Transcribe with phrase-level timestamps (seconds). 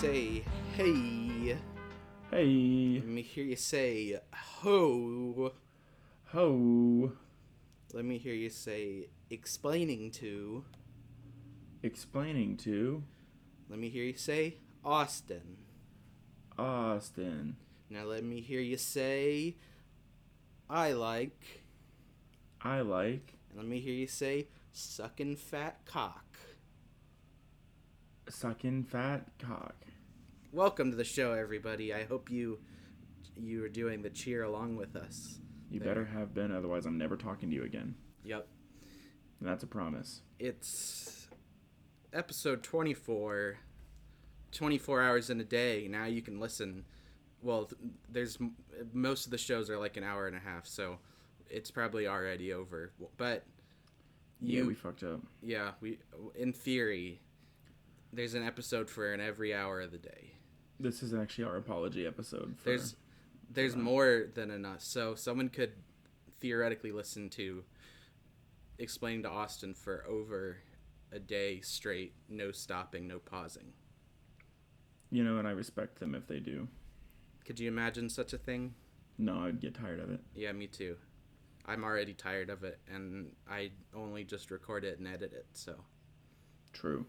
[0.00, 0.42] say,
[0.76, 1.56] hey.
[2.30, 5.52] Hey, Let me hear you say, ho.
[6.28, 7.12] ho,
[7.92, 10.64] Let me hear you say, explaining to.
[11.82, 13.02] explaining to
[13.68, 15.56] Let me hear you say, Austin.
[16.58, 17.56] Austin.
[17.90, 19.56] Now let me hear you say,
[20.68, 21.62] I like.
[22.62, 26.24] I like And let me hear you say, sucking fat cock.
[28.28, 29.74] sucking fat cock.
[30.52, 31.94] Welcome to the show, everybody.
[31.94, 32.58] I hope you
[33.36, 35.38] you are doing the cheer along with us.
[35.70, 35.88] You There.
[35.88, 37.94] better have been, otherwise I'm never talking to you again.
[38.24, 38.46] Yep.
[39.38, 40.22] And that's a promise.
[40.38, 41.28] It's
[42.12, 43.58] episode 24.
[44.52, 45.86] 24 hours in a day.
[45.88, 46.84] Now you can listen.
[47.42, 47.70] Well,
[48.10, 48.36] there's
[48.92, 50.98] most of the shows are like an hour and a half, so
[51.48, 52.92] it's probably already over.
[53.16, 53.44] But
[54.40, 55.20] yeah, we fucked up.
[55.42, 55.98] yeah, we
[56.34, 57.20] in theory
[58.12, 60.29] there's an episode for an every hour of the day.
[60.80, 62.54] This is actually our apology episode.
[62.58, 62.96] For, There's
[63.52, 64.80] there's more than enough.
[64.82, 65.72] So someone could
[66.40, 67.64] theoretically listen to
[68.78, 70.58] explaining to Austin for over
[71.12, 73.72] a day straight, no stopping, no pausing.
[75.10, 76.68] you know, and I respect them if they do.
[77.44, 78.74] Could you imagine such a thing?
[79.18, 80.20] No, I'd get tired of it.
[80.34, 80.96] Yeah, me too.
[81.66, 85.46] I'm already tired of it, and I only just record it and edit it.
[85.52, 85.74] So
[86.72, 87.04] True.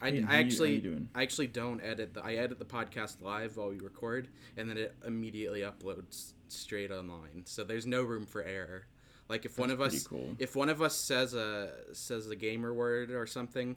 [0.00, 0.98] I, Hey, I you- actually?
[1.14, 2.14] I actually don't edit.
[2.14, 6.90] The, I edit the podcast live while we record, and then it immediately uploads straight
[6.90, 7.44] online.
[7.44, 8.86] So there's no room for error.
[9.28, 10.34] Like if one of us cool.
[10.40, 13.76] if one of us says a says a gamer word or something,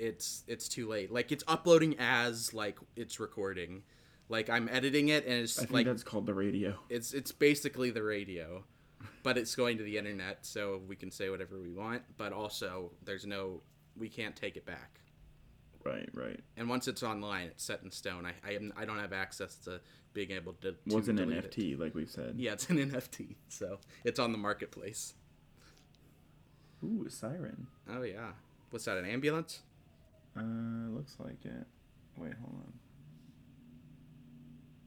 [0.00, 1.12] it's it's too late.
[1.12, 3.82] Like it's uploading as like it's recording.
[4.28, 6.76] Like I'm editing it and it's I think like that's called the radio.
[6.88, 8.64] it's it's basically the radio,
[9.22, 12.90] but it's going to the internet so we can say whatever we want, but also
[13.04, 13.60] there's no
[13.96, 15.00] we can't take it back.
[15.84, 16.38] Right, right.
[16.56, 18.26] And once it's online, it's set in stone.
[18.26, 19.80] I I, am, I don't have access to
[20.12, 21.50] being able to, to Was an delete it.
[21.50, 22.34] NFT, like we've said.
[22.36, 25.14] Yeah, it's an NFT, so it's on the marketplace.
[26.84, 27.66] Ooh, a siren.
[27.90, 28.30] Oh yeah,
[28.70, 28.98] what's that?
[28.98, 29.60] An ambulance?
[30.36, 30.42] Uh,
[30.94, 31.66] looks like it.
[32.16, 32.72] Wait, hold on.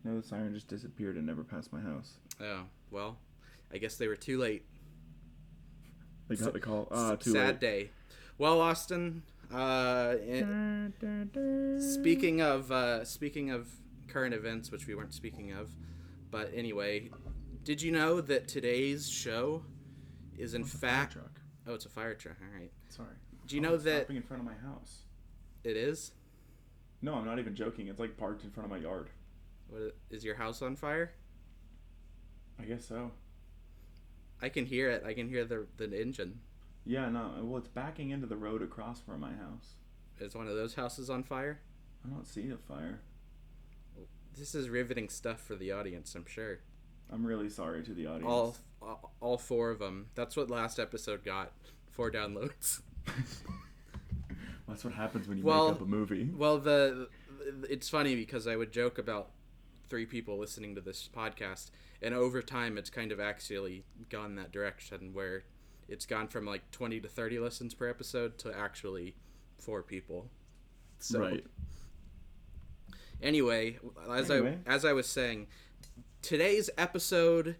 [0.04, 2.14] No, the siren just disappeared and never passed my house.
[2.42, 3.18] Oh well,
[3.72, 4.64] I guess they were too late.
[6.28, 6.88] They got the call.
[6.92, 7.60] Ah, too Sad late.
[7.60, 7.90] day.
[8.38, 9.24] Well, Austin.
[9.54, 13.68] Uh, in- speaking of uh, speaking of
[14.08, 15.70] current events, which we weren't speaking of,
[16.32, 17.10] but anyway,
[17.64, 19.64] did you know that today's show
[20.38, 21.14] is in What's fire fact?
[21.14, 21.40] truck?
[21.68, 22.38] Oh, it's a fire truck.
[22.42, 22.72] All right.
[22.90, 23.16] Sorry.
[23.48, 25.02] Do you Oh, know it's that stopping in front of my house?
[25.64, 26.12] it is?
[27.02, 27.88] No, I'm not even joking.
[27.88, 29.10] It's like parked in front of my yard.
[29.70, 31.12] What is your house on fire?
[32.60, 33.12] I guess so.
[34.42, 35.04] I can hear it.
[35.06, 36.40] I can hear the the engine.
[36.86, 37.32] Yeah, no.
[37.42, 39.76] Well, it's backing into the road across from my house.
[40.20, 41.60] Is one of those houses on fire?
[42.06, 43.00] I don't see a fire.
[44.38, 46.60] This is riveting stuff for the audience, I'm sure.
[47.12, 48.26] I'm really sorry to the audience.
[48.28, 48.58] All
[49.22, 50.08] all four of them.
[50.16, 51.54] That's what last episode got.
[51.92, 52.82] Four downloads.
[54.68, 56.30] That's what happens when you Well- make up a movie.
[56.36, 57.10] Well, the
[57.70, 59.32] it's funny because I would joke about
[59.90, 61.72] three people listening to this podcast,
[62.02, 65.44] and over time, it's kind of actually gone that direction where
[65.94, 69.16] it's gone from like twenty to thirty listens per episode to actually
[69.60, 70.28] four people.
[70.98, 71.46] So right.
[73.22, 73.78] anyway,
[74.12, 74.58] as Anyway.
[74.66, 75.48] I as I was saying,
[76.24, 77.58] today's episode,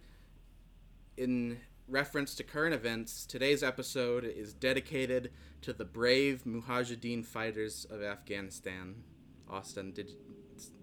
[1.16, 5.30] in reference to current events, today's episode is dedicated
[5.62, 9.04] to the brave Mujahideen fighters of Afghanistan.
[9.48, 10.10] Austin, did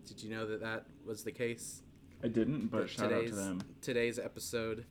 [0.07, 1.81] did you know that that was the case?
[2.23, 3.61] I didn't, but shout out to them.
[3.81, 4.85] Today's episode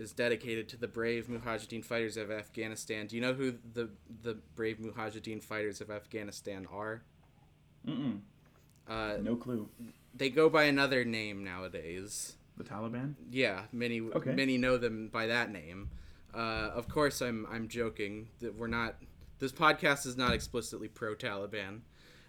[0.00, 3.06] is dedicated to the brave Mujahideen fighters of Afghanistan.
[3.06, 3.90] Do you know who the
[4.22, 7.02] the brave Mujahideen fighters of Afghanistan are?
[7.86, 8.20] Mm-mm.
[8.88, 9.68] Uh, No clue.
[10.14, 12.36] they go by another name nowadays.
[12.56, 13.14] The Taliban?
[13.30, 14.34] Yeah, many Okay.
[14.34, 15.90] many know them by that name.
[16.34, 18.28] Uh, of course, I'm I'm joking.
[18.40, 18.96] That we're not.
[19.38, 21.80] This podcast is not explicitly pro Taliban,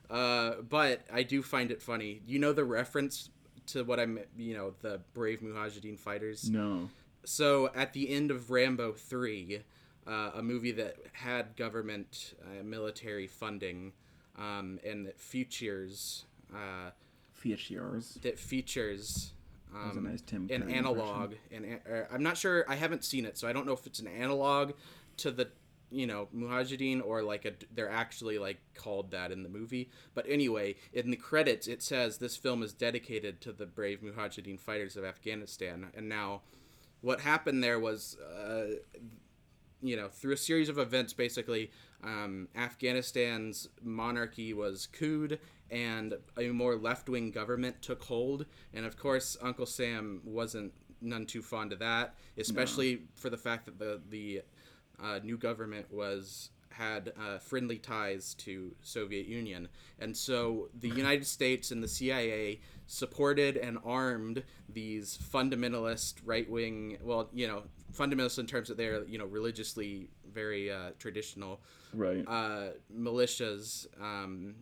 [0.09, 2.21] uh, but I do find it funny.
[2.25, 3.29] You know the reference
[3.67, 4.19] to what I'm.
[4.37, 6.49] You know the brave Mujahideen fighters.
[6.49, 6.89] No.
[7.23, 9.61] So at the end of Rambo three,
[10.07, 13.93] uh, a movie that had government uh, military funding,
[14.37, 16.91] um, and that features uh,
[17.33, 18.19] Features.
[18.21, 19.33] that features.
[19.73, 23.05] That was a Um, nice an Curry analog and uh, i'm not sure i haven't
[23.05, 24.73] seen it so i don't know if it's an analog
[25.17, 25.47] to the
[25.89, 30.25] you know mujahideen or like a they're actually like called that in the movie but
[30.27, 34.97] anyway in the credits it says this film is dedicated to the brave mujahideen fighters
[34.97, 36.41] of afghanistan and now
[37.01, 38.75] what happened there was uh,
[39.81, 41.71] you know, through a series of events, basically,
[42.03, 45.33] um, Afghanistan's monarchy was couped
[45.69, 48.45] and a more left wing government took hold.
[48.73, 53.01] And of course, Uncle Sam wasn't none too fond of that, especially no.
[53.15, 54.41] for the fact that the the
[55.01, 59.67] uh, new government was had uh, friendly ties to Soviet Union,
[59.99, 62.59] and so the United States and the CIA
[62.91, 66.97] supported and armed these fundamentalist right wing.
[67.01, 71.61] Well, you know, fundamentalist in terms that they're you know religiously very uh, traditional,
[71.93, 72.25] right?
[72.27, 74.55] Uh, militias um,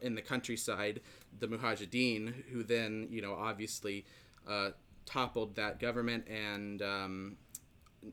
[0.00, 1.00] in the countryside,
[1.40, 4.04] the Mujahideen, who then you know obviously
[4.48, 4.70] uh,
[5.04, 7.36] toppled that government and um,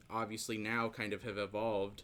[0.09, 2.01] obviously now kind of have evolved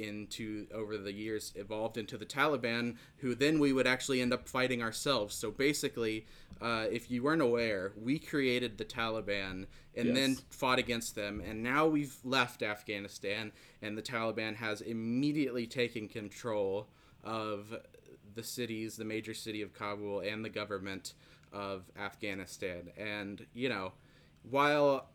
[0.00, 4.48] into over the years evolved into the Taliban, who then we would actually end up
[4.48, 5.34] fighting ourselves.
[5.34, 6.26] So basically,
[6.60, 9.66] uh, if you weren't aware, we created the Taliban
[9.96, 10.14] and yes.
[10.14, 13.52] then fought against them, and now we've left Afghanistan,
[13.82, 16.86] and the Taliban has immediately taken control
[17.24, 17.74] of
[18.34, 21.14] the cities, the major city of Kabul, and the government
[21.52, 22.90] of Afghanistan.
[22.96, 23.92] And you know,
[24.48, 25.08] while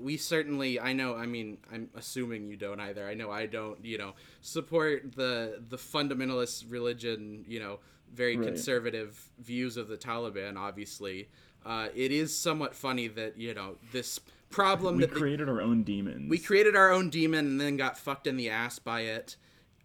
[0.00, 3.06] we certainly i know i mean i'm assuming you don't either.
[3.06, 7.78] I know i don't you know support the the fundamentalist religion you know
[8.12, 8.46] very right.
[8.46, 11.28] conservative views of the taliban obviously.
[11.64, 14.18] Uh, it is somewhat funny that you know this
[14.48, 16.28] problem we that created our own demons.
[16.30, 19.36] We created our own demon and then got fucked in the ass by it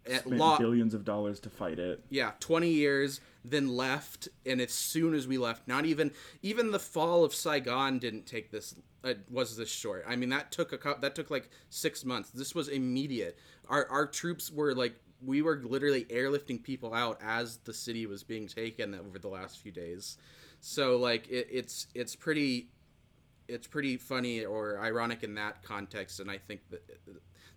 [0.08, 4.72] Spent lo- billions of dollars to fight it yeah 20 years then left and as
[4.72, 6.12] soon as we left not even
[6.42, 8.74] even the fall of saigon didn't take this
[9.06, 10.04] uh, was this short.
[10.06, 12.30] I mean, that took a that took like six months.
[12.30, 13.38] This was immediate.
[13.68, 18.22] Our our troops were like we were literally airlifting people out as the city was
[18.24, 20.18] being taken over the last few days.
[20.60, 22.70] So like it, it's it's pretty
[23.48, 26.82] it's pretty funny or ironic in that context, and I think that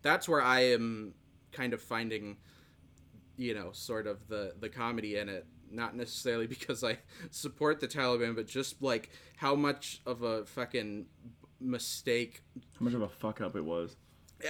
[0.04, 1.16] that's where I am
[1.52, 2.38] kind of finding
[3.38, 6.98] you know sort of the the comedy in it not necessarily because I
[7.32, 11.06] support the Taliban, but just like how much of a fucking
[11.60, 12.44] mistake.
[12.80, 13.96] How much of a fuck up it was.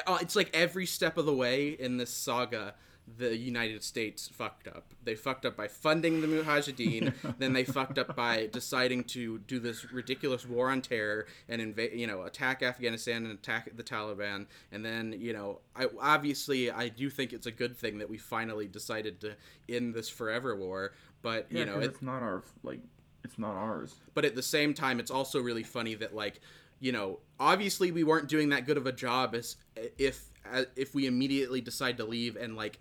[0.06, 2.76] Uh, it's like every step of the way in this saga,
[3.18, 4.94] the United States fucked up.
[5.04, 9.60] They fucked up by funding the Mujahideen, then they fucked up by deciding to do
[9.60, 14.46] this ridiculous war on terror and invade, you know, attack Afghanistan and attack the Taliban.
[14.72, 18.18] And then, you know, I obviously I do think it's a good thing that we
[18.18, 19.36] finally decided to
[19.68, 20.94] end this forever war.
[21.22, 22.80] But yeah, you know, it, it's not our like,
[23.24, 23.96] it's not ours.
[24.14, 26.40] But at the same time, it's also really funny that like
[26.80, 29.58] you know, obviously we weren't doing that good of a job as
[29.98, 30.30] if
[30.76, 32.80] if we immediately decide to leave and like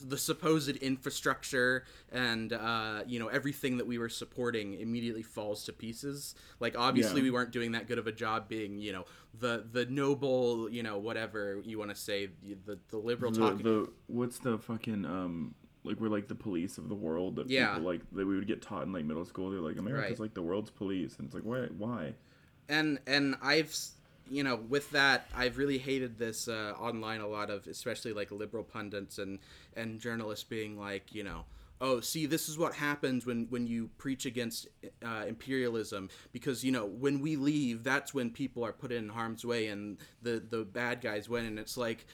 [0.00, 5.72] the supposed infrastructure and uh, you know everything that we were supporting immediately falls to
[5.72, 6.34] pieces.
[6.58, 7.24] Like obviously yeah.
[7.24, 9.04] we weren't doing that good of a job being you know
[9.38, 12.30] the the noble you know whatever you want to say
[12.66, 13.64] the the liberal the, talking.
[13.64, 15.54] The what's the fucking um
[15.84, 17.74] like we're like the police of the world that yeah.
[17.74, 19.50] people like that we would get taught in like middle school.
[19.50, 20.20] They're like America's right.
[20.20, 22.14] like the world's police, and it's like why why
[22.70, 23.76] and and I've
[24.30, 28.30] you know with that I've really hated this uh, online a lot of especially like
[28.30, 29.38] liberal pundits and
[29.76, 31.44] and journalists being like you know
[31.80, 34.68] oh see this is what happens when when you preach against
[35.04, 36.08] uh, imperialism.
[36.32, 39.98] Because you know when we leave that's when people are put in harm's way and
[40.22, 41.46] the the bad guys win.
[41.46, 42.06] And it's like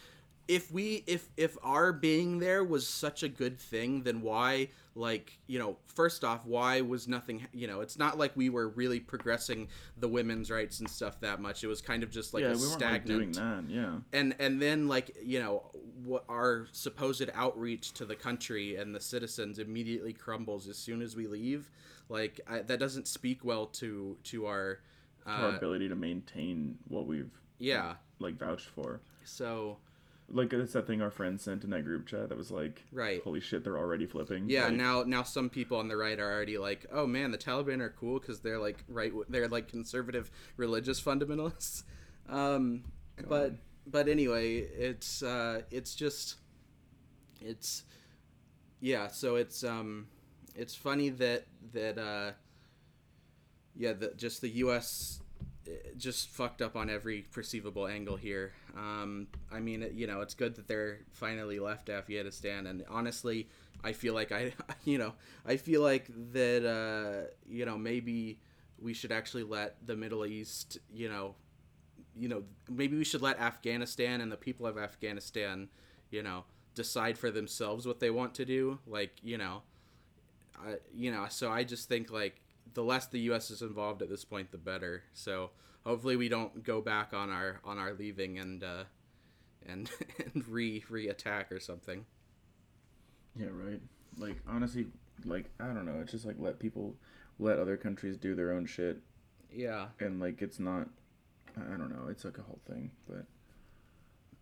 [0.48, 5.38] if we if if our being there was such a good thing then why like
[5.46, 8.98] you know first off why was nothing you know it's not like we were really
[8.98, 11.64] progressing the women's rights and stuff that much.
[11.64, 13.96] It was kind of just like yeah, a we stagnant like, doing that yeah.
[14.12, 15.70] And and then like you know
[16.04, 21.16] what our supposed outreach to the country and the citizens immediately crumbles as soon as
[21.16, 21.70] we leave.
[22.08, 24.80] Like I, that doesn't speak well to to our
[25.26, 27.94] uh, our ability to maintain what we've yeah.
[28.18, 29.00] like vouched for.
[29.24, 29.78] So
[30.28, 33.22] like it's that thing our friend sent in that group chat that was like right
[33.22, 36.32] holy shit they're already flipping yeah like, now now some people on the right are
[36.32, 40.30] already like oh man the taliban are cool because they're like right they're like conservative
[40.56, 41.84] religious fundamentalists
[42.28, 42.82] um
[43.16, 43.28] God.
[43.28, 43.52] but
[43.86, 46.36] but anyway it's uh it's just
[47.40, 47.84] it's
[48.80, 50.08] yeah so it's um
[50.56, 52.32] it's funny that that uh
[53.76, 55.20] yeah the just the us
[55.96, 58.52] just fucked up on every perceivable angle here.
[58.76, 63.48] Um, I mean, you know, it's good that they're finally left Afghanistan, and honestly,
[63.82, 64.52] I feel like I,
[64.84, 68.40] you know, I feel like that, uh, you know, maybe
[68.78, 71.34] we should actually let the Middle East, you know,
[72.18, 75.68] you know, maybe we should let Afghanistan and the people of Afghanistan,
[76.10, 76.44] you know,
[76.74, 78.78] decide for themselves what they want to do.
[78.86, 79.62] Like, you know,
[80.58, 82.40] I, you know, so I just think like
[82.76, 83.50] the less the U.S.
[83.50, 85.02] is involved at this point, the better.
[85.14, 85.50] So
[85.84, 88.84] hopefully we don't go back on our on our leaving and uh,
[89.66, 89.90] and
[90.34, 92.04] and re re attack or something.
[93.34, 93.80] Yeah, right.
[94.18, 94.88] Like honestly,
[95.24, 96.00] like I don't know.
[96.02, 96.94] It's just like let people
[97.38, 98.98] let other countries do their own shit.
[99.50, 99.86] Yeah.
[99.98, 100.88] And like it's not.
[101.56, 102.08] I don't know.
[102.10, 103.24] It's like a whole thing, but.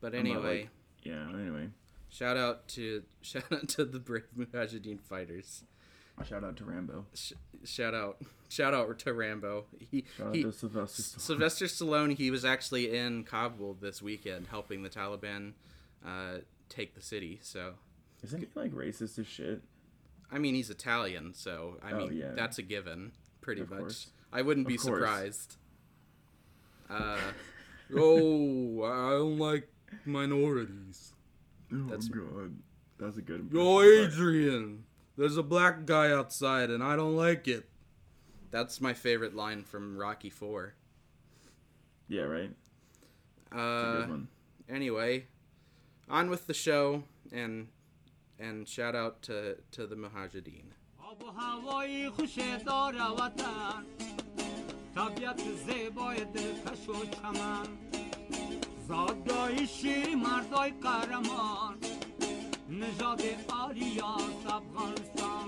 [0.00, 0.62] But anyway.
[0.62, 0.68] Like,
[1.04, 1.28] yeah.
[1.28, 1.68] Anyway.
[2.08, 5.62] Shout out to shout out to the brave Mujahideen fighters.
[6.22, 7.06] Shout out to Rambo.
[7.12, 7.32] Sh-
[7.64, 8.18] shout out,
[8.48, 9.64] shout out to Rambo.
[9.90, 11.20] He, shout he, out to Sylvester Stallone.
[11.20, 12.16] Sylvester Stallone.
[12.16, 15.52] He was actually in Kabul this weekend, helping the Taliban
[16.06, 17.40] uh, take the city.
[17.42, 17.74] So,
[18.22, 19.62] isn't he like racist as shit?
[20.30, 22.30] I mean, he's Italian, so I oh, mean yeah.
[22.34, 23.78] that's a given, pretty of much.
[23.80, 24.10] Course.
[24.32, 25.56] I wouldn't be surprised.
[26.88, 27.18] Uh,
[27.96, 29.68] oh, I don't like
[30.04, 31.12] minorities.
[31.72, 32.54] Oh that's god,
[32.98, 33.48] that's a good.
[33.52, 34.84] Yo, Adrian,
[35.17, 37.69] there's a black guy outside, and I don't like it.
[38.51, 40.73] That's my favorite line from Rocky Four.
[42.07, 42.51] Yeah, right.
[43.51, 44.07] Uh,
[44.67, 45.27] anyway,
[46.09, 47.67] on with the show, and
[48.39, 50.73] and shout out to to the Mujahideen.
[54.95, 57.67] طبیعت زیبای دلکش و چمن
[58.87, 61.77] زادگاهی شیری مردای قهرمان
[62.69, 64.15] نژاد آریا
[64.47, 65.47] افغانستان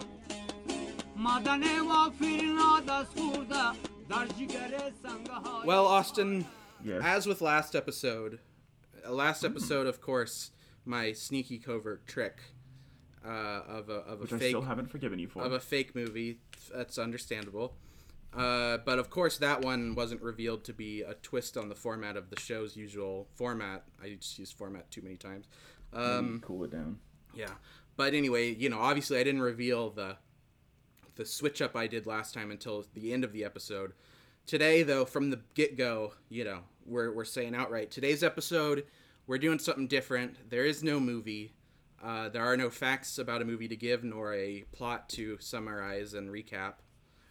[1.15, 2.57] مادن وافرین
[2.89, 3.71] از خورده
[4.09, 6.45] در جگر سنگه Well, Austin,
[6.83, 7.01] yes.
[7.03, 8.39] as with last episode,
[9.05, 10.51] uh, last episode, of course,
[10.85, 12.37] my sneaky covert trick
[13.25, 13.29] uh,
[13.77, 14.41] of a of a Which fake.
[14.41, 15.43] I still haven't forgiven you for.
[15.43, 16.39] Of a fake movie.
[16.73, 17.75] That's understandable.
[18.33, 22.15] Uh, but of course, that one wasn't revealed to be a twist on the format
[22.17, 23.83] of the show's usual format.
[24.01, 25.45] I just used format too many times.
[25.93, 26.99] Um, cool it down.
[27.36, 27.52] Yeah,
[27.96, 30.16] but anyway, you know, obviously, I didn't reveal the
[31.16, 33.92] the switch up I did last time until the end of the episode.
[34.46, 38.84] Today, though, from the get go, you know, we're we're saying outright today's episode,
[39.26, 40.50] we're doing something different.
[40.50, 41.52] There is no movie.
[42.02, 46.14] Uh, there are no facts about a movie to give, nor a plot to summarize
[46.14, 46.74] and recap.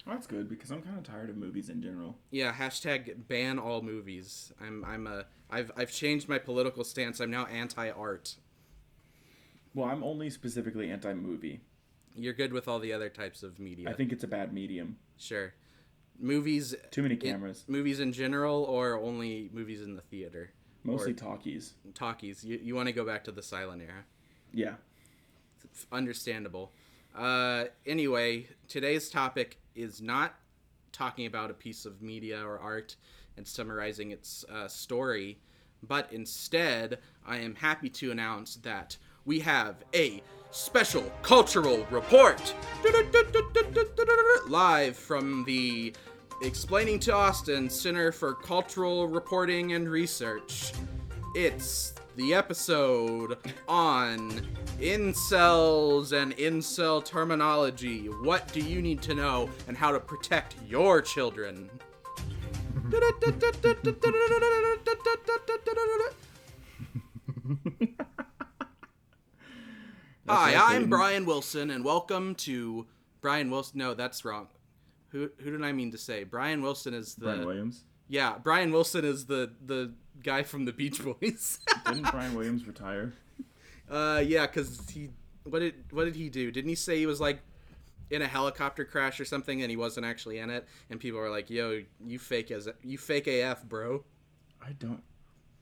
[0.06, 2.16] That's good because I'm kind of tired of movies in general.
[2.30, 4.52] Yeah, hashtag ban all movies.
[4.60, 7.20] I'm I'm a I've I've changed my political stance.
[7.20, 8.36] I'm now anti art.
[9.76, 11.60] Well, I'm only specifically anti movie.
[12.16, 13.90] You're good with all the other types of media.
[13.90, 14.96] I think it's a bad medium.
[15.18, 15.52] Sure.
[16.18, 16.74] Movies.
[16.90, 17.62] Too many cameras.
[17.68, 20.50] movies in general, or only movies in the theater.
[20.82, 21.74] Mostly or talkies.
[21.94, 22.42] Talkies.
[22.42, 24.04] You you want to go back to the silent era.
[24.50, 24.76] Yeah.
[25.92, 26.72] Understandable.
[27.14, 30.36] Uh, anyway, today's topic is not
[30.90, 32.96] talking about a piece of media or art
[33.36, 35.38] and summarizing its uh, story,
[35.82, 42.54] but instead, I am happy to announce that we have a special cultural report
[44.48, 45.92] live from the
[46.42, 50.72] Explaining to Austin Center for Cultural Reporting and Research.
[51.34, 54.46] It's the episode on
[54.78, 58.06] incels and incel terminology.
[58.06, 61.68] What do you need to know and how to protect your children?
[70.28, 72.86] Hi, I'm Brian Wilson, and welcome to
[73.20, 73.78] Brian Wilson.
[73.78, 74.48] No, that's wrong.
[75.10, 76.24] Who who did I mean to say?
[76.24, 77.84] Brian Wilson is the Brian Williams.
[78.08, 79.92] Yeah, Brian Wilson is the the
[80.24, 81.60] guy from the Beach Boys.
[81.86, 83.12] Didn't Brian Williams retire?
[83.88, 85.10] Uh, yeah, because he
[85.44, 86.50] what did what did he do?
[86.50, 87.38] Didn't he say he was like
[88.10, 90.66] in a helicopter crash or something and he wasn't actually in it?
[90.90, 94.04] And people were like, "Yo, you fake as you fake AF, bro."
[94.60, 95.04] I don't,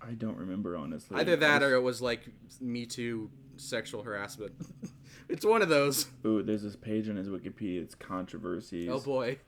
[0.01, 1.19] I don't remember honestly.
[1.19, 2.23] Either that or it was like
[2.63, 4.53] Me Too sexual harassment.
[5.29, 6.07] it's one of those.
[6.27, 7.83] Ooh, there's this page on his Wikipedia.
[7.83, 8.89] It's controversies.
[8.91, 9.39] Oh boy.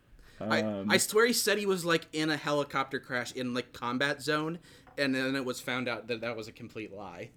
[0.40, 0.52] Um,
[0.90, 4.22] I, I swear he said he was like in a helicopter crash in like combat
[4.22, 4.58] zone,
[4.98, 7.30] and then it was found out that that was a complete lie.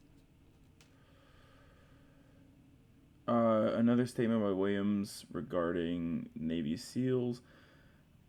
[3.28, 7.42] Uh, another statement by Williams regarding Navy SEALs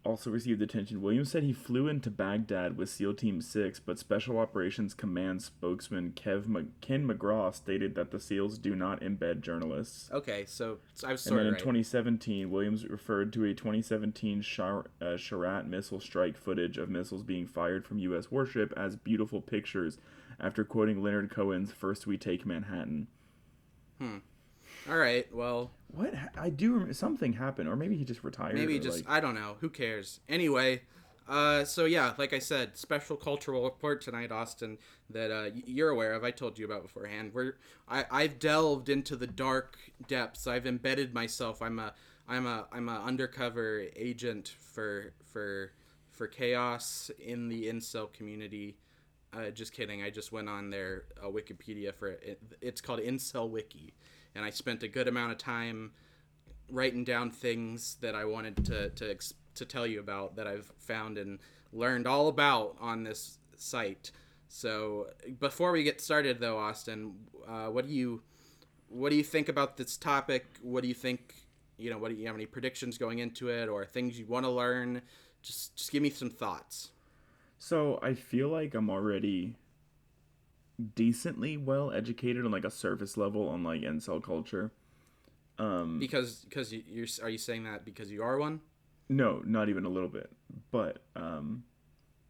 [0.04, 1.02] also received attention.
[1.02, 6.12] Williams said he flew into Baghdad with SEAL Team 6, but Special Operations Command spokesman
[6.12, 10.10] Kev Mc- Ken McGraw stated that the SEALs do not embed journalists.
[10.10, 11.60] Okay, so, so I was And then in right.
[11.60, 17.46] 2017, Williams referred to a 2017 Shar- uh, Shayrat missile strike footage of missiles being
[17.46, 18.30] fired from U.S.
[18.30, 19.98] warship as beautiful pictures
[20.38, 23.06] after quoting Leonard Cohen's First We Take Manhattan.
[23.98, 24.18] Hmm.
[24.90, 25.32] All right.
[25.32, 28.54] Well, what I do remember something happened, or maybe he just retired.
[28.54, 29.08] Maybe just like...
[29.08, 29.56] I don't know.
[29.60, 30.18] Who cares?
[30.28, 30.82] Anyway,
[31.28, 34.78] uh, so yeah, like I said, special cultural report tonight, Austin,
[35.08, 36.24] that uh, you're aware of.
[36.24, 37.30] I told you about beforehand.
[37.32, 39.78] Where I I've delved into the dark
[40.08, 40.48] depths.
[40.48, 41.62] I've embedded myself.
[41.62, 41.94] I'm a
[42.28, 45.70] I'm a I'm a undercover agent for for
[46.10, 48.76] for chaos in the incel community.
[49.32, 50.02] Uh, just kidding.
[50.02, 52.40] I just went on their uh, Wikipedia for it.
[52.60, 53.94] It's called Incel Wiki,
[54.34, 55.92] and I spent a good amount of time
[56.70, 59.16] writing down things that I wanted to to
[59.54, 61.38] to tell you about that I've found and
[61.72, 64.10] learned all about on this site.
[64.48, 65.08] So
[65.38, 67.14] before we get started, though, Austin,
[67.46, 68.22] uh, what do you
[68.88, 70.46] what do you think about this topic?
[70.62, 71.34] What do you think?
[71.76, 74.44] You know, what do you have any predictions going into it, or things you want
[74.44, 75.02] to learn?
[75.42, 76.90] Just just give me some thoughts.
[77.58, 79.56] So I feel like I'm already
[80.94, 84.70] decently well educated on like a surface level on like incel culture.
[85.58, 88.60] Um, because because you, you're are you saying that because you are one?
[89.08, 90.30] No, not even a little bit.
[90.70, 91.64] But um,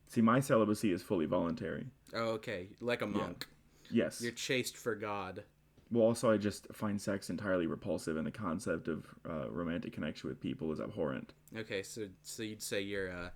[0.08, 1.86] see, my celibacy is fully voluntary.
[2.14, 3.46] Oh, okay, like a monk.
[3.90, 4.20] Yes.
[4.20, 5.44] You're chaste for God.
[5.92, 10.28] Well, also, I just find sex entirely repulsive, and the concept of uh, romantic connection
[10.28, 11.32] with people is abhorrent.
[11.56, 13.30] Okay, so so you'd say you're uh,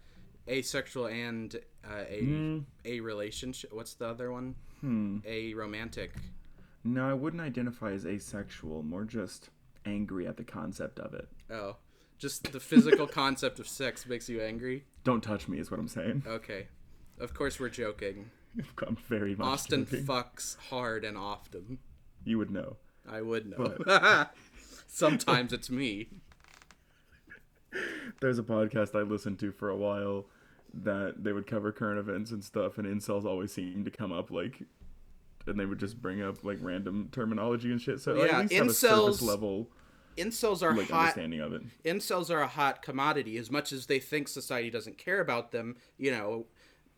[0.48, 2.64] asexual and uh, a Mm.
[2.84, 3.72] a relationship.
[3.72, 4.54] What's the other one?
[4.80, 5.18] Hmm.
[5.26, 6.12] A romantic.
[6.84, 8.82] No, I wouldn't identify as asexual.
[8.82, 9.48] More just
[9.86, 11.28] angry at the concept of it.
[11.50, 11.76] Oh,
[12.18, 14.84] just the physical concept of sex makes you angry.
[15.02, 16.24] Don't touch me, is what I'm saying.
[16.26, 16.68] Okay,
[17.18, 18.30] of course we're joking.
[18.86, 20.04] I'm very much Austin joking.
[20.06, 21.78] fucks hard and often.
[22.24, 22.76] You would know.
[23.10, 23.76] I would know.
[24.86, 26.08] Sometimes it's me.
[28.20, 30.26] There's a podcast I listened to for a while
[30.82, 34.30] that they would cover current events and stuff, and incels always seem to come up
[34.30, 34.62] like,
[35.46, 38.00] and they would just bring up like random terminology and shit.
[38.00, 39.68] So Yeah, at least have a incels- level
[40.16, 41.00] Incels are like hot.
[41.00, 41.62] understanding of it.
[41.84, 45.74] incels are a hot commodity as much as they think society doesn't care about them
[45.98, 46.46] you know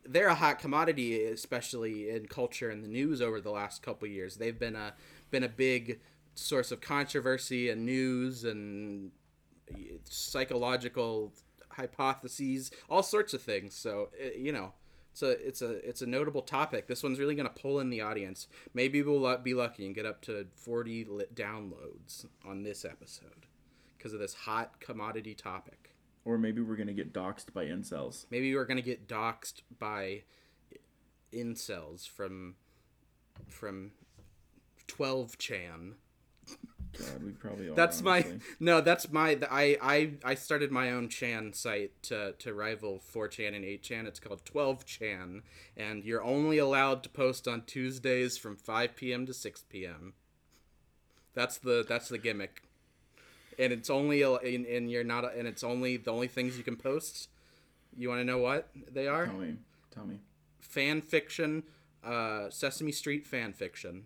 [0.04, 4.37] they're a hot commodity especially in culture and the news over the last couple years
[4.37, 4.92] they've been a
[5.30, 5.99] been a big
[6.35, 9.11] source of controversy and news and
[10.04, 11.32] psychological
[11.71, 14.73] hypotheses all sorts of things so eh, you know
[15.12, 17.90] it's a it's a it's a notable topic this one's really going to pull in
[17.90, 22.84] the audience maybe we'll be lucky and get up to 40 lit downloads on this
[22.84, 23.47] episode
[24.06, 25.90] because of this hot commodity topic.
[26.25, 28.26] Or maybe we're gonna get doxxed by incels.
[28.30, 30.23] Maybe we're gonna get doxxed by
[31.32, 32.54] incels from
[33.49, 33.90] from
[34.86, 35.95] 12chan.
[36.99, 37.71] God, we probably.
[37.75, 38.25] That's my
[38.61, 38.80] no.
[38.80, 39.39] That's my.
[39.50, 44.06] I I I started my own Chan site to to rival 4chan and 8chan.
[44.06, 45.43] It's called 12chan,
[45.76, 49.26] and you're only allowed to post on Tuesdays from 5 p.m.
[49.26, 50.15] to 6 p.m.
[51.35, 52.63] That's the that's the gimmick,
[53.59, 56.65] and it's only a- and, and you're not and it's only the only things you
[56.65, 57.28] can post.
[57.97, 59.26] You want to know what they are?
[59.26, 59.56] Tell me.
[59.95, 60.19] Tell me.
[60.61, 61.63] Fan fiction,
[62.04, 64.04] uh, Sesame Street fan fiction.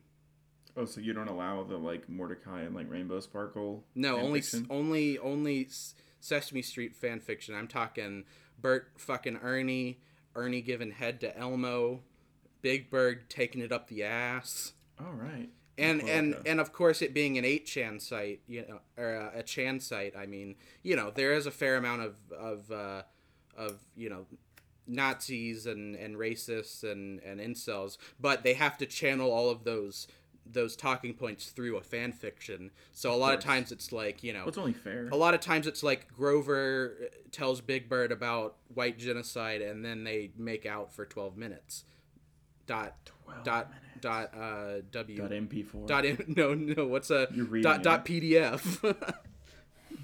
[0.77, 3.85] Oh, so you don't allow the like Mordecai and like Rainbow Sparkle?
[3.95, 4.67] No, only fiction?
[4.71, 5.69] only only
[6.21, 7.55] Sesame Street fan fiction.
[7.55, 8.25] I'm talking
[8.61, 10.01] Bert fucking Ernie,
[10.35, 12.01] Ernie giving head to Elmo,
[12.63, 15.49] Big Bird taking it up the ass, All right.
[15.79, 19.43] and and and of course it being an eight chan site, you know, or a
[19.43, 20.15] chan site.
[20.17, 23.03] I mean, you know, there is a fair amount of of uh,
[23.57, 24.27] of you know.
[24.87, 30.09] Nazis and, and racists and, and incels, but they have to channel all of those
[30.53, 32.71] those talking points through a fan fiction.
[32.93, 33.45] So a lot of course.
[33.45, 35.09] times it's like you know it's only fair?
[35.11, 36.97] a lot of times it's like Grover
[37.31, 41.85] tells Big Bird about white genocide and then they make out for 12 minutes.
[42.67, 43.87] Dot 12 dot minutes.
[44.01, 45.87] dot uh w Dot MP4.
[45.87, 47.27] dot in, no no what's a
[47.63, 47.83] dot it.
[47.83, 49.07] dot pdf.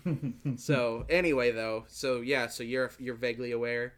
[0.56, 3.94] so anyway though, so yeah, so you're you're vaguely aware.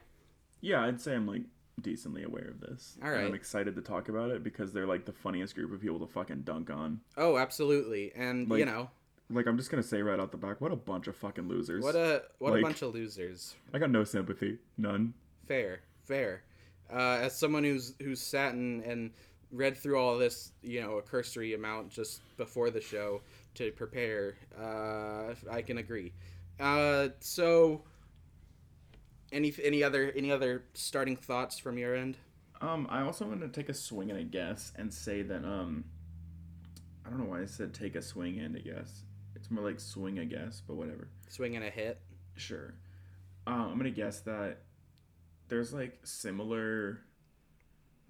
[0.60, 1.42] Yeah, I'd say I'm like
[1.80, 2.96] decently aware of this.
[3.02, 3.26] All And.
[3.26, 6.06] I'm excited to talk about it because they're like the funniest group of people to
[6.06, 7.00] fucking dunk on.
[7.16, 8.12] Oh, absolutely.
[8.14, 8.90] And you know,
[9.30, 11.82] Like I'm just gonna say right out the back, what a bunch of fucking losers.
[11.84, 13.54] what a what a bunch of losers.
[13.72, 15.14] I got no sympathy, none.
[15.46, 16.42] Fair, fair.
[16.90, 19.10] Uh, as someone who's who's sat and, and
[19.50, 23.20] read through all this, you know, a cursory amount just before the show
[23.54, 26.12] to prepare, uh, I can agree.
[26.60, 27.82] Uh, so,
[29.32, 32.16] any any other any other starting thoughts from your end?
[32.60, 35.84] Um, I also want to take a swing and a guess and say that um,
[37.06, 39.02] I don't know why I said take a swing and a guess.
[39.36, 41.08] It's more like swing a guess, but whatever.
[41.28, 42.00] Swing and a hit.
[42.36, 42.74] Sure.
[43.46, 44.58] Um, I'm gonna guess that
[45.48, 47.00] there's like similar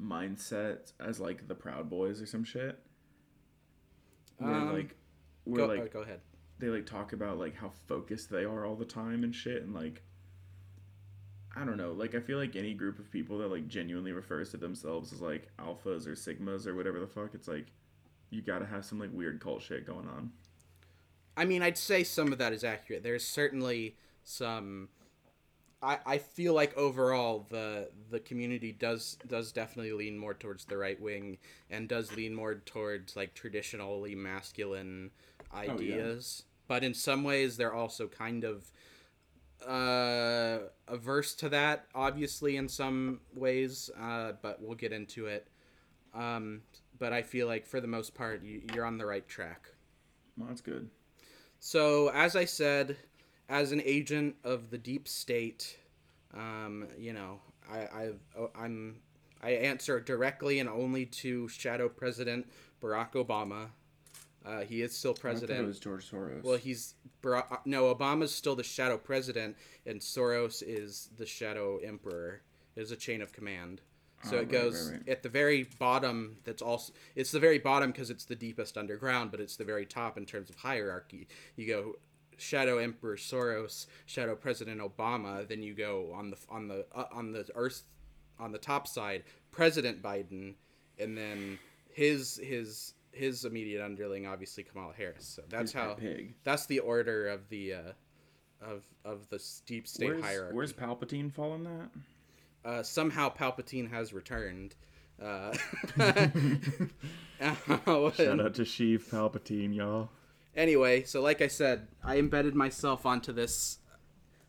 [0.01, 2.79] mindsets as like the Proud Boys or some shit.
[4.39, 4.97] Where Um, like
[5.45, 6.21] where Go, like oh, go ahead.
[6.59, 9.75] they like talk about like how focused they are all the time and shit and
[9.75, 10.03] like
[11.61, 14.51] I don't know, like I feel like any group of people that like genuinely refers
[14.53, 17.67] to themselves as like alphas or sigmas or whatever the fuck, it's like
[18.31, 20.31] you gotta have some like weird cult shit going on.
[21.37, 23.03] I mean, I'd say some of that is accurate.
[23.03, 24.89] There's certainly some
[25.81, 30.77] I, I feel like overall the the community does does definitely lean more towards the
[30.77, 31.39] right wing
[31.71, 35.11] and does lean more towards like traditionally masculine
[35.53, 36.45] oh, ideas.
[36.67, 38.71] But in some ways they're also kind of
[39.67, 45.49] uh averse to that obviously in some ways uh but we'll get into it
[46.15, 46.63] um
[46.99, 49.69] but i feel like for the most part you, you're on the right track
[50.37, 50.89] Well, that's good.
[51.59, 52.97] so, as I said,
[53.49, 55.77] as an agent of the deep state,
[56.35, 57.41] um, you know,
[57.71, 58.11] I, I,
[58.55, 59.01] I'm,
[59.43, 62.47] I answer directly and only to Shadow President
[62.81, 63.69] Barack Obama.
[64.49, 65.67] Uh, he is still I it president.
[65.67, 66.43] was George Soros.
[66.43, 69.57] Well, he's Barack, no Obama's still the shadow president,
[69.87, 72.41] and Soros is the shadow emperor.
[72.75, 73.83] There's a chain of command.
[74.25, 75.09] So Oh, it right, goes right, right.
[75.09, 76.39] at the very bottom.
[76.45, 79.85] That's also it's the very bottom because it's the deepest underground, but it's the very
[79.87, 81.29] top in terms of hierarchy.
[81.57, 81.97] You go
[82.39, 87.33] shadow emperor Soros, shadow president Obama, then you go on the on the uh, on
[87.33, 87.83] the earth
[88.41, 90.55] on the top side President Biden,
[90.99, 91.59] and then
[91.93, 95.27] his his his immediate underling obviously Kamala Harris.
[95.27, 96.35] So that's how pig?
[96.45, 97.83] that's the order of the uh,
[98.63, 100.55] of of the deep state Where's, hierarchy.
[100.57, 101.91] where's Palpatine fall in that?
[102.65, 104.75] uh, somehow Palpatine has returned.
[105.23, 105.53] Uh,
[107.41, 110.11] Shout out to Sheev Palpatine, y'all.
[110.57, 113.79] anyway, so like I said, I embedded myself onto this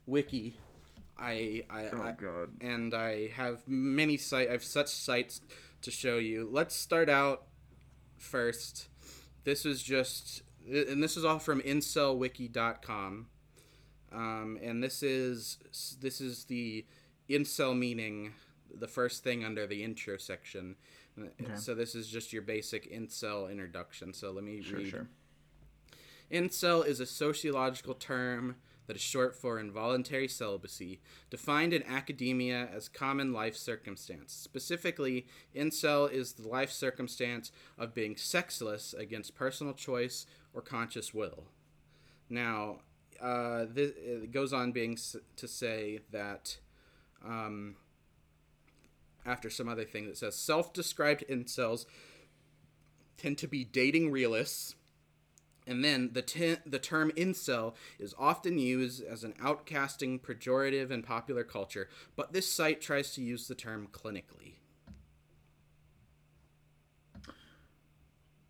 [0.05, 0.57] wiki.
[1.17, 2.49] I, I, Oh I god.
[2.61, 4.47] and I have many site.
[4.49, 5.41] I have such sites
[5.81, 6.47] to show you.
[6.51, 7.43] Let's start out
[8.19, 8.87] first.
[9.43, 13.27] This is just, and this is all from incelwiki.com.
[14.11, 15.57] Um, and this is
[16.01, 16.85] this is the
[17.29, 18.33] incel meaning,
[18.73, 20.75] the first thing under the intro section.
[21.19, 21.55] Okay.
[21.55, 24.13] So this is just your basic incel introduction.
[24.13, 24.89] So let me Sure, read.
[24.89, 25.07] sure.
[26.31, 28.55] Incel is a sociological term
[28.89, 30.99] that is short for involuntary celibacy,
[31.29, 34.33] defined in academia as common life circumstance.
[34.33, 40.25] Specifically, incel is the life circumstance of being sexless against personal choice
[40.55, 41.43] or conscious will.
[42.31, 42.79] Now,
[43.21, 44.97] uh, this, it goes on being
[45.35, 46.57] to say that
[47.23, 47.75] um,
[49.23, 51.85] after some other thing that says self-described incels
[53.17, 54.73] tend to be dating realists
[55.67, 61.03] and then the, te- the term incel is often used as an outcasting pejorative in
[61.03, 64.55] popular culture, but this site tries to use the term clinically.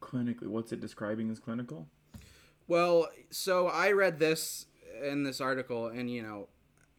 [0.02, 1.88] Clinically, what's it describing as clinical?
[2.68, 4.68] Well, so I read this
[5.04, 6.48] in this article, and you know,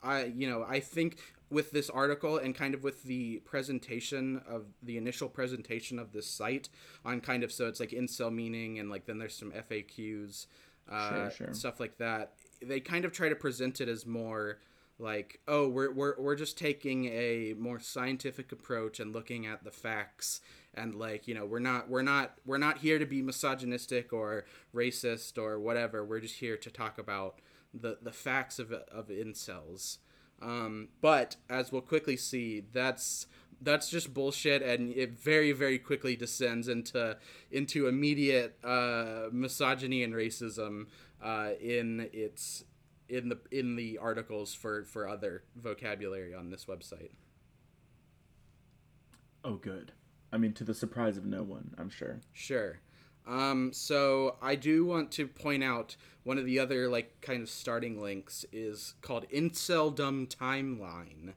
[0.03, 1.19] I you know I think
[1.51, 6.27] with this article and kind of with the presentation of the initial presentation of this
[6.27, 6.69] site
[7.05, 10.47] on kind of so it's like incel meaning and like then there's some FAQs,
[10.91, 11.55] uh, Sure, sure.
[11.55, 12.33] stuff like that.
[12.63, 14.59] They kind of try to present it as more
[14.99, 19.71] like oh we're, we're, we're just taking a more scientific approach and looking at the
[19.71, 20.41] facts
[20.75, 24.45] and like you know we're not we're not we're not here to be misogynistic or
[24.75, 27.41] racist or whatever we're just here to talk about
[27.73, 29.97] the the facts of of incels
[30.43, 33.27] um, but as we'll quickly see that's
[33.63, 37.17] that's just bullshit and it very very quickly descends into
[37.51, 40.87] into immediate uh, misogyny and racism
[41.23, 42.65] uh, in its
[43.09, 47.11] in the in the articles for for other vocabulary on this website
[49.45, 49.93] Oh, good.
[50.33, 52.21] I mean, to the surprise of no one, I'm sure.
[52.33, 52.81] Sure.
[53.27, 57.49] Um, so I do want to point out one of the other like kind of
[57.49, 61.35] starting links is called Inceldom Timeline,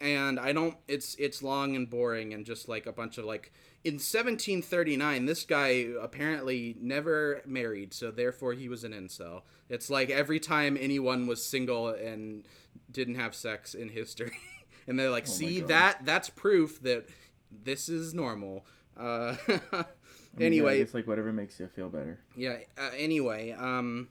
[0.00, 0.76] and I don't.
[0.88, 3.52] It's it's long and boring and just like a bunch of like
[3.84, 9.42] in 1739 this guy apparently never married so therefore he was an incel.
[9.68, 12.44] It's like every time anyone was single and
[12.90, 14.32] didn't have sex in history
[14.86, 16.04] and they're like Oh see that?
[16.04, 17.08] That's proof that
[17.50, 18.64] this is normal.
[18.96, 19.36] Uh
[20.36, 22.18] Mean, yeah, anyway it's like whatever makes you feel better.
[22.36, 22.56] yeah.
[22.78, 24.08] Uh, anyway, um,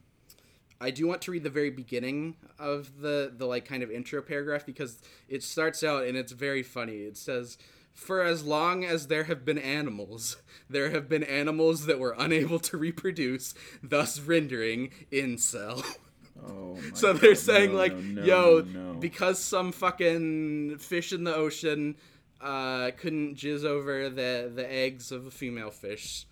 [0.80, 4.22] I do want to read the very beginning of the the like kind of intro
[4.22, 6.98] paragraph because it starts out and it's very funny.
[7.02, 7.58] It says,
[7.92, 10.36] "For as long as there have been animals,
[10.68, 15.84] there have been animals that were unable to reproduce, thus rendering incel."
[16.46, 21.12] Oh, my so they're God, saying no, like, no, no, "Yo, because some fucking fish
[21.12, 21.96] in the ocean."
[22.44, 26.26] Uh, couldn't jizz over the the eggs of a female fish,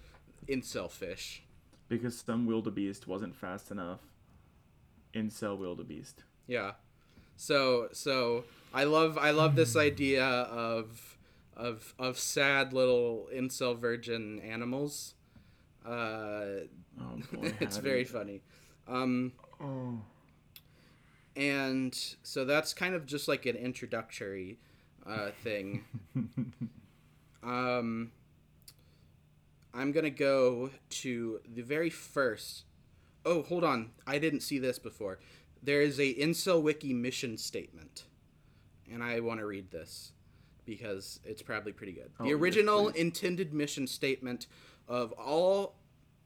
[0.47, 1.43] incel fish.
[1.89, 4.01] because some wildebeest wasn't fast enough.
[5.15, 6.23] Incel wildebeest.
[6.47, 6.73] Yeah.
[7.37, 8.45] So so
[8.75, 11.17] I love I love this idea of
[11.57, 15.15] of of sad little incel virgin animals.
[15.85, 16.67] Uh,
[17.01, 18.43] Oh boy, it's very funny.
[18.87, 20.01] Um, Oh.
[21.37, 24.59] and so that's kind of just like an introductory
[25.07, 25.85] uh, thing.
[27.43, 28.13] um,
[29.75, 32.65] I'm gonna go to the very first.
[33.25, 33.91] Oh, hold on!
[34.07, 35.19] I didn't see this before.
[35.63, 38.05] There is a Incel Wiki mission statement,
[38.93, 40.13] and I want to read this
[40.65, 42.11] because it's probably pretty good.
[42.19, 43.01] Oh, the original please.
[43.01, 44.47] intended mission statement
[44.89, 45.77] of all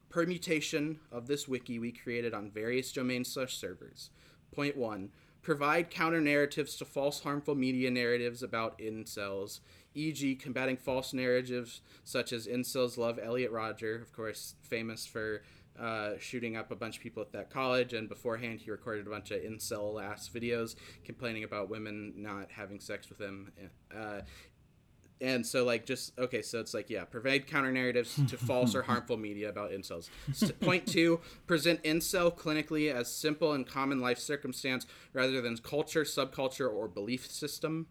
[0.08, 4.10] permutation of this wiki we created on various domain slash servers.
[4.54, 5.10] Point one:
[5.46, 9.60] provide counter narratives to false, harmful media narratives about incels,
[9.94, 15.42] e.g., combating false narratives such as incels love Elliot Rodger, of course, famous for
[15.78, 19.10] uh, shooting up a bunch of people at that college, and beforehand he recorded a
[19.10, 23.52] bunch of incel ass videos complaining about women not having sex with him.
[23.96, 24.22] Uh,
[25.20, 28.82] and so like just okay so it's like yeah provide counter narratives to false or
[28.82, 30.08] harmful media about incels.
[30.30, 36.04] S- point two present incel clinically as simple and common life circumstance rather than culture
[36.04, 37.86] subculture or belief system.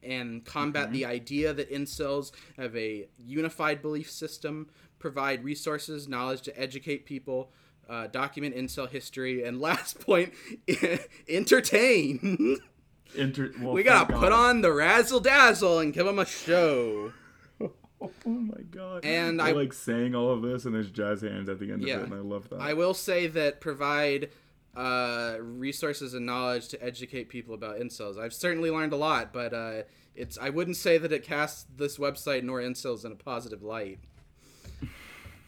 [0.00, 6.60] And combat the idea that incels have a unified belief system provide resources knowledge to
[6.60, 7.50] educate people
[7.88, 10.32] uh, document incel history and last point
[11.28, 12.58] entertain
[13.14, 14.32] Inter- well, we gotta put God.
[14.32, 17.12] on the razzle dazzle and give them a show.
[18.00, 19.04] Oh my god!
[19.04, 21.82] And They're, I- like saying all of this, and there's jazz hands at the end
[21.82, 21.94] Yeah.
[21.96, 22.60] of it, and I love that.
[22.60, 24.30] I will say that provide
[24.76, 28.16] uh, resources and knowledge to educate people about incels.
[28.16, 29.82] I've certainly learned a lot, but uh,
[30.14, 33.98] it's I wouldn't say that it casts this website nor incels in a positive light.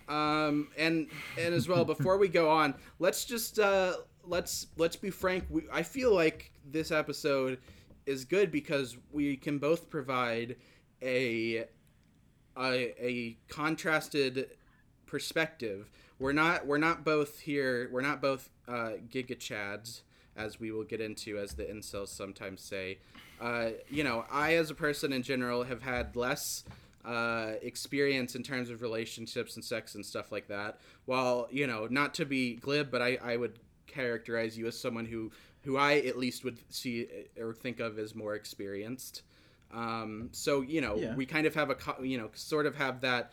[0.08, 1.06] Um, and
[1.38, 3.92] and as well, before we go on, let's just uh,
[4.24, 5.44] let's let's be frank.
[5.48, 7.58] We, I feel like this episode
[8.06, 10.56] is good because we can both provide
[11.02, 11.64] a
[12.58, 14.50] a, a contrasted
[15.06, 15.90] perspective.
[16.18, 17.88] We're not we're not both here.
[17.90, 20.02] We're not both uh, giga chads,
[20.36, 22.98] as we will get into, as the incels sometimes say.
[23.40, 26.64] Uh, you know, I as a person in general have had less
[27.04, 30.78] uh, experience in terms of relationships and sex and stuff like that.
[31.06, 35.06] While you know, not to be glib, but I, I would characterize you as someone
[35.06, 35.32] who
[35.64, 37.06] who I at least would see
[37.38, 39.22] or think of as more experienced.
[39.72, 41.14] Um, so you know, Yeah.
[41.14, 43.32] we kind of have a co- you know sort of have that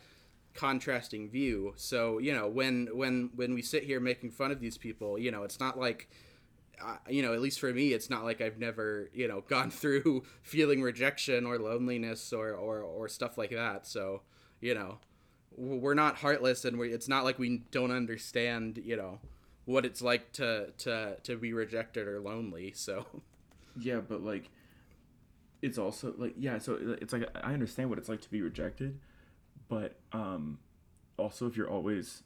[0.54, 1.72] contrasting view.
[1.76, 5.30] So you know, when when when we sit here making fun of these people, you
[5.30, 6.08] know, it's not like
[6.80, 9.68] uh, you know, at least for me, it's not like I've never, you know, gone
[9.70, 13.84] through feeling rejection or loneliness or, or, or stuff like that.
[13.84, 14.22] So,
[14.60, 14.98] you know,
[15.56, 19.18] we're not heartless and we it's not like we don't understand, you know,
[19.68, 22.72] what it's like to, to, to be rejected or lonely.
[22.74, 23.04] So,
[23.78, 24.48] Yeah, but like,
[25.60, 26.58] it's also like yeah.
[26.58, 28.98] So it's like I understand what it's like to be rejected,
[29.68, 30.58] but um,
[31.18, 32.22] also if you're always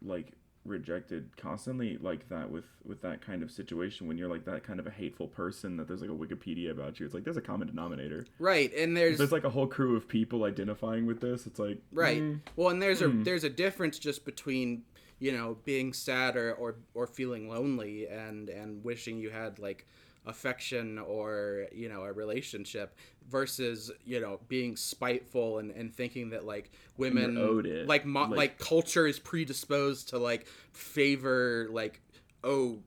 [0.00, 0.32] like
[0.64, 4.80] rejected constantly like that with with that kind of situation when you're like that kind
[4.80, 7.40] of a hateful person that there's like a wikipedia about you it's like there's a
[7.40, 8.72] common denominator right.
[8.74, 12.20] And there's, there's like a whole crew of people identifying with this it's like Right.
[12.20, 13.22] mm, Well, and there's a Hmm.
[13.22, 14.82] there's a difference just between
[15.18, 19.86] you know being sad or, or or feeling lonely and and wishing you had like
[20.26, 22.96] affection or you know a relationship
[23.30, 27.86] versus you know being spiteful and, and thinking that like women owed it.
[27.86, 32.00] like mo- Like- like culture is predisposed to like favor like
[32.44, 32.78] oh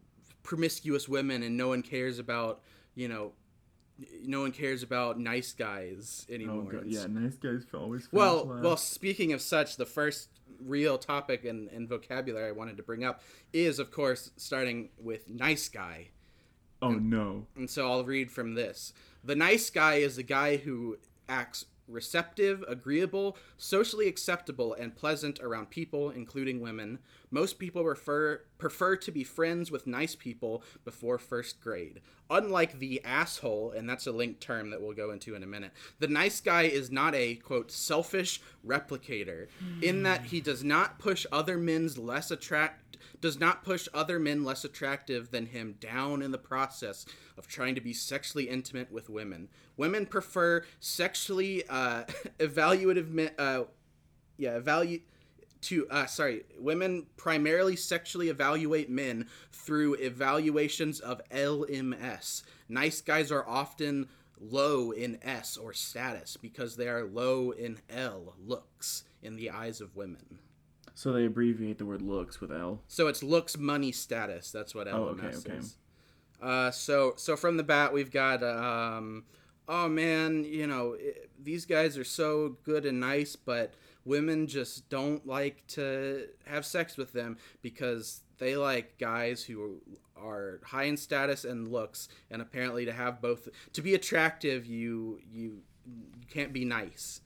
[0.44, 2.62] promiscuous women and no one cares about
[2.96, 3.32] you know
[4.24, 8.63] no one cares about nice guys oh anymore It's- yeah nice guys always well, finish
[8.63, 8.78] well.
[8.78, 10.30] Speaking of such, the first
[10.65, 13.22] real topic and, and vocabulary I wanted to bring up
[13.54, 16.10] is, of course, starting with nice guy.
[16.82, 18.93] oh no And so I'll read from this.
[19.24, 25.69] The nice guy is the guy who acts receptive, agreeable, socially acceptable, and pleasant around
[25.69, 27.00] people, including women.
[27.32, 32.02] Most people prefer prefer to be friends with nice people before first grade.
[32.30, 35.72] Unlike the asshole, and that's a linked term that we'll go into in a minute,
[36.00, 39.48] the nice guy is not a quote selfish replicator
[39.82, 42.89] in that he does not push other men's less attract
[43.22, 47.06] does not push other men less attractive than him down in the process
[47.38, 49.50] of trying to be sexually intimate with women.
[49.78, 52.04] Women prefer sexually uh,
[52.39, 53.32] evaluative men.
[53.38, 53.63] Uh,
[54.38, 55.09] yeah, evaluate
[55.62, 63.48] to uh, sorry women primarily sexually evaluate men through evaluations of lms nice guys are
[63.48, 64.08] often
[64.39, 69.82] low in s or status because they are low in l looks in the eyes
[69.82, 70.39] of women.
[70.95, 72.82] So they abbreviate the word looks with l?
[72.88, 74.52] So it's looks money status.
[74.52, 75.58] That's what lms Oh, okay, okay.
[75.58, 75.76] is.
[76.41, 79.26] Uh, so so from the bat we've got um,
[79.67, 83.74] oh man you know i these guys are so good and nice but
[84.06, 89.82] women just don't like to have sex with them because they like guys who
[90.18, 95.20] are high in status and looks and apparently to have both to be attractive you
[95.32, 95.62] you,
[96.30, 97.22] can't be nice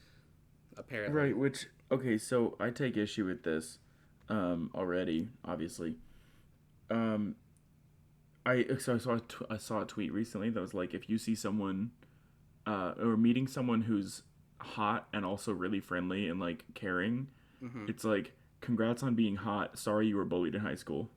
[0.77, 3.79] apparently Right, which okay, so I take issue with this
[4.29, 5.97] um already, obviously.
[6.89, 7.35] Um
[8.45, 11.09] I so I saw a tw- I saw a tweet recently that was like if
[11.09, 11.91] you see someone
[12.65, 14.23] uh or meeting someone who's
[14.63, 17.27] hot and also really friendly and like caring,
[17.63, 17.87] Mhm.
[17.89, 19.77] it's like congrats on being hot.
[19.77, 21.09] Sorry you were bullied in high school.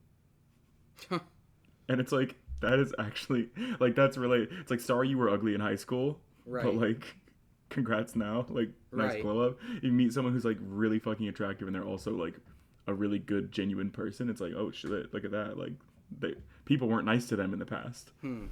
[1.11, 5.55] and it's like that is actually like that's really it's like sorry you were ugly
[5.55, 7.17] in high school right but like
[7.69, 9.23] congrats now like nice Right.
[9.23, 12.35] glow up you meet someone who's like really fucking attractive and they're also like
[12.87, 15.73] a really good genuine person it's like oh shit look at that like
[16.19, 18.47] they people weren't nice to them in the past Hmm.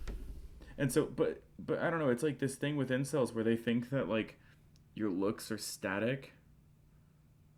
[0.76, 3.56] and so but but i don't know it's like this thing with incels where they
[3.56, 4.36] think that like
[4.94, 6.32] your looks are static.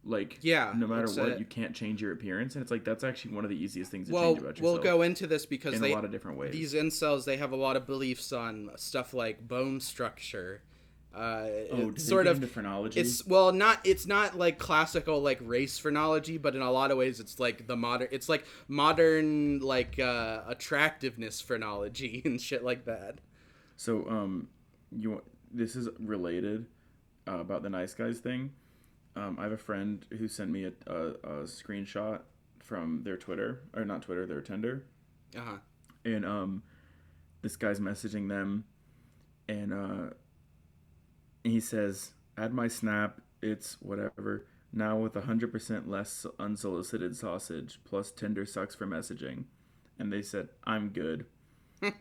[0.05, 3.35] Like Yeah, no matter what you can't change your appearance and it's like that's actually
[3.35, 4.72] one of the easiest things to well change about your own.
[4.75, 6.53] we'll go into this because in they a lot of different ways.
[6.53, 10.62] these incels they have a lot of beliefs on stuff like bone structure
[11.12, 13.01] uh, oh sort of phrenology?
[13.01, 16.99] it's well not it's not like classical like race phrenology but in a lot of
[16.99, 22.85] ways it's like the modern it's like modern like uh attractiveness phrenology and shit like
[22.85, 23.18] that.
[23.77, 24.49] So, um,
[24.96, 26.66] you want this is related
[27.29, 28.53] uh, about the nice guys thing.
[29.15, 32.21] Um, I have a friend who sent me a, a, a screenshot
[32.59, 34.85] from their Twitter or not Twitter, their Tinder,
[35.37, 35.57] uh-huh
[36.07, 36.62] and um,
[37.43, 38.65] this guy's messaging them,
[39.49, 40.15] and uh,
[41.45, 43.21] he says, "Add my snap.
[43.43, 49.45] It's whatever." Now with hundred percent less unsolicited sausage plus Tinder sucks for messaging,
[49.99, 51.27] and they said, "I'm good."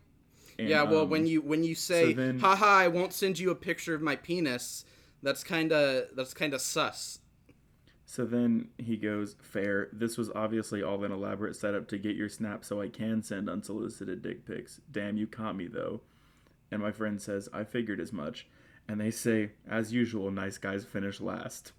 [0.58, 3.52] And, yeah well um, when you when you say then- haha i won't send you
[3.52, 4.86] a picture of my penis
[5.26, 7.20] that's kind of that's kind of sus
[8.06, 12.30] So then he goes, Fair, this was obviously all an elaborate setup to get your
[12.30, 14.80] snap so I can send unsolicited dick pics.
[14.92, 16.02] Damn, you caught me though.
[16.72, 18.48] And my friend says, I figured as much.
[18.88, 21.74] And they say, As usual, nice guys finish last.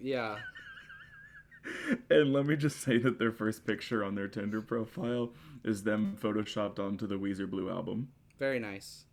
[0.00, 0.38] yeah
[2.10, 5.32] And let me just say that their first picture on their Tinder profile
[5.64, 8.08] is them photoshopped onto the Weezer Blue album.
[8.38, 9.06] Very nice.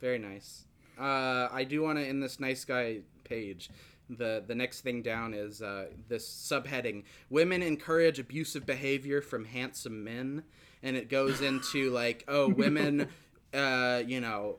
[0.00, 0.66] Very nice.
[1.00, 3.70] Uh, I do want to in this nice guy page.
[4.10, 10.04] The the next thing down is uh, this subheading: Women encourage abusive behavior from handsome
[10.04, 10.42] men,
[10.82, 13.08] and it goes into like, oh, women,
[13.54, 14.58] uh, you know,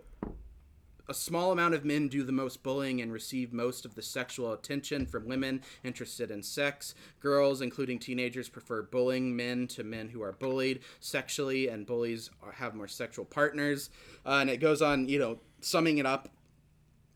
[1.12, 4.54] a small amount of men do the most bullying and receive most of the sexual
[4.54, 6.96] attention from women interested in sex.
[7.20, 12.74] Girls, including teenagers, prefer bullying men to men who are bullied sexually, and bullies have
[12.74, 13.90] more sexual partners.
[14.26, 16.30] Uh, and it goes on, you know, summing it up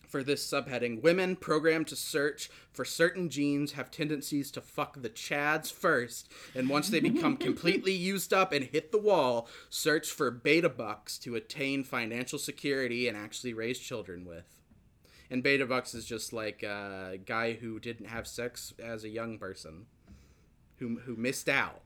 [0.07, 1.01] for this subheading.
[1.01, 6.69] Women programmed to search for certain genes have tendencies to fuck the chads first and
[6.69, 11.35] once they become completely used up and hit the wall search for beta bucks to
[11.35, 14.61] attain financial security and actually raise children with.
[15.29, 19.37] And beta bucks is just like a guy who didn't have sex as a young
[19.37, 19.87] person
[20.77, 21.81] who, who missed out.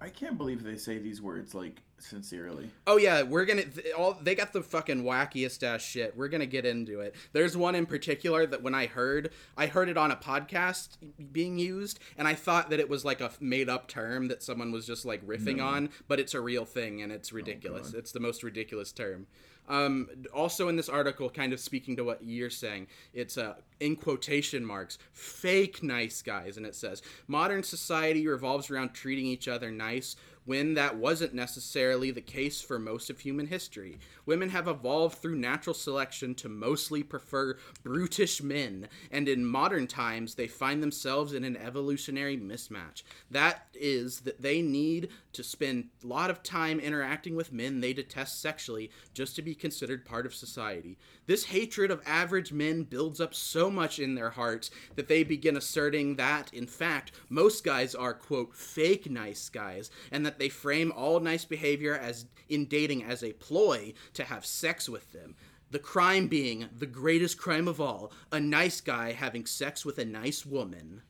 [0.00, 2.70] I can't believe they say these words like sincerely.
[2.86, 6.16] Oh yeah, we're gonna th- all they got the fucking wackiest ass shit.
[6.16, 7.14] We're gonna get into it.
[7.32, 10.90] There's one in particular that when I heard, I heard it on a podcast
[11.32, 14.72] being used, and I thought that it was like a made up term that someone
[14.72, 17.92] was just like riffing on, but it's a real thing and it's ridiculous.
[17.94, 19.26] it's the most ridiculous term.
[19.66, 23.96] Um, also in this article, kind of speaking to what you're saying, it's uh, in
[23.96, 29.70] quotation marks, fake nice guys, and it says modern society revolves around treating each other
[29.70, 33.98] nice when that wasn't necessarily the case for most of human history.
[34.26, 40.34] Women have evolved through natural selection to mostly prefer brutish men, and in modern times
[40.34, 43.02] they find themselves in an evolutionary mismatch.
[43.30, 47.92] That is, that they need to spend a lot of time interacting with men they
[47.92, 50.98] detest sexually just to be considered part of society.
[51.26, 55.56] This hatred of average men builds up so much in their hearts that they begin
[55.56, 60.92] asserting that, in fact, most guys are, quote, fake nice guys, and that they frame
[60.92, 65.34] all nice behavior as in dating as a ploy to have sex with them.
[65.70, 70.04] The crime being the greatest crime of all a nice guy having sex with a
[70.04, 71.02] nice woman.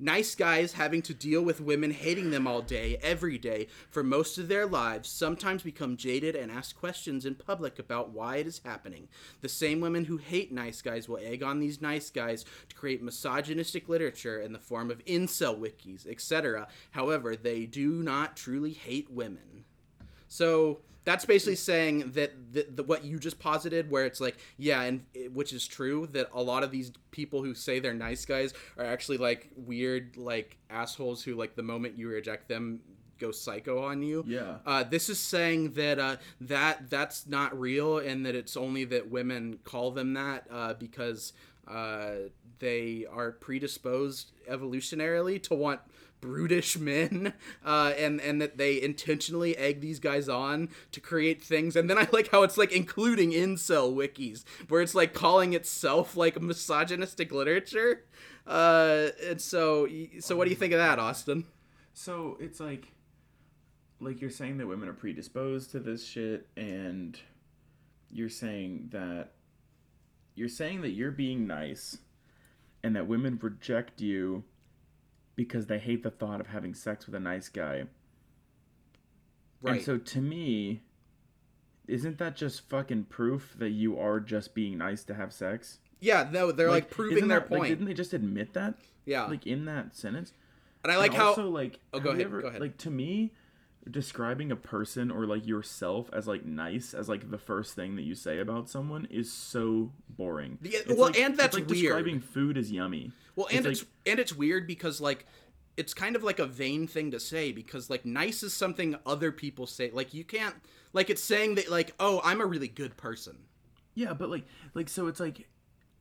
[0.00, 4.38] Nice guys having to deal with women hating them all day, every day, for most
[4.38, 8.60] of their lives, sometimes become jaded and ask questions in public about why it is
[8.64, 9.08] happening.
[9.40, 13.02] The same women who hate nice guys will egg on these nice guys to create
[13.02, 16.68] misogynistic literature in the form of incel wikis, etc.
[16.92, 19.64] However, they do not truly hate women.
[20.28, 24.82] So that's basically saying that the, the, what you just posited, where it's like, yeah,
[24.82, 28.52] and which is true that a lot of these people who say they're nice guys
[28.76, 32.80] are actually like weird, like assholes who like the moment you reject them
[33.18, 34.24] go psycho on you.
[34.26, 34.56] Yeah.
[34.64, 39.10] Uh, this is saying that uh, that that's not real, and that it's only that
[39.10, 41.32] women call them that uh, because
[41.66, 42.12] uh,
[42.58, 45.80] they are predisposed evolutionarily to want
[46.20, 47.32] brutish men
[47.64, 51.76] uh, and and that they intentionally egg these guys on to create things.
[51.76, 56.16] And then i like how it's like including incel wikis where it's like calling itself
[56.16, 58.04] like misogynistic literature.
[58.46, 59.86] Uh and so
[60.20, 61.44] so what do you think of that austin?
[61.98, 62.92] So it's like,
[63.98, 67.18] like you're saying that women are predisposed to this shit, and
[68.08, 69.32] you're saying that
[70.36, 71.98] you're saying that you're being nice,
[72.84, 74.44] and that women reject you
[75.38, 77.84] because they hate the thought of having sex with a nice guy.
[79.62, 80.82] right And so to me,
[81.86, 85.78] isn't that just fucking proof that you are just being nice to have sex?
[86.00, 88.74] yeah no they're like, proving their that- like, point didn't they just admit that?
[89.06, 90.32] yeah Like in that sentence?
[90.82, 92.60] and i like And how also like Oh, go ahead, go ahead.
[92.60, 93.32] like to me
[93.90, 98.02] describing a person or like yourself as like nice as like the first thing that
[98.02, 101.82] you say about someone is so boring Yeah, well, like- and that's like weird.
[101.84, 105.24] describing food as yummy Well, and It's it's, and it's weird because like
[105.76, 109.30] it's kind of like a vain thing to say because like nice is something other
[109.30, 109.90] people say.
[109.92, 110.56] Like you can't
[110.92, 113.38] like it's saying that like oh I'm a really good person.
[113.94, 115.48] yeah but like like so it's like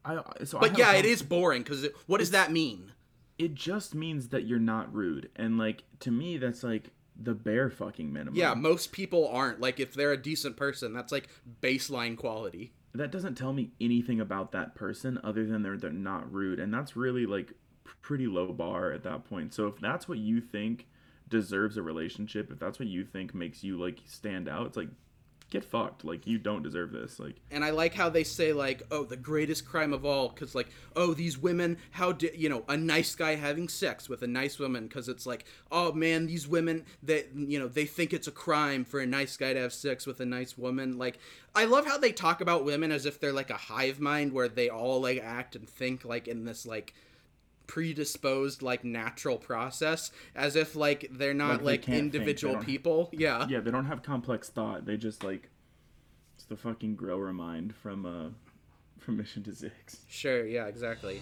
[0.03, 2.91] i so I But have yeah, it is boring because what does that mean?
[3.37, 6.89] it just means that you're not rude and like to me that's like
[7.19, 9.59] the bare fucking minimum Yeah, most people aren't.
[9.59, 11.29] Like if they're a decent person, that's like
[11.61, 12.73] baseline quality.
[12.93, 16.73] that doesn't tell me anything about that person other than they're they're not rude and
[16.73, 17.53] that's really like
[18.01, 20.87] pretty low bar at that point so if that's what you think
[21.29, 24.89] deserves a relationship if that's what you think makes you like stand out it's like
[25.49, 28.83] get fucked like you don't deserve this like And I like how they say like,
[28.91, 32.63] "Oh, the greatest crime of all," because like, "Oh, these women, how did you know
[32.67, 36.47] a nice guy having sex with a nice woman?" Because it's like, "Oh man, these
[36.47, 39.73] women that you know they think it's a crime for a nice guy to have
[39.73, 41.19] sex with a nice woman." Like,
[41.55, 44.49] I love how they talk about women as if they're like a hive mind where
[44.49, 46.93] they all like act and think like in this like
[47.67, 52.17] predisposed like natural process as if like they're not Like they like, can't think, they
[52.19, 53.09] individual don't- people.
[53.11, 53.45] Yeah.
[53.49, 54.85] Yeah they don't have complex thought.
[54.85, 55.49] They just like
[56.35, 58.29] it's the fucking grower mind from uh
[58.99, 61.21] from mission to six sure yeah exactly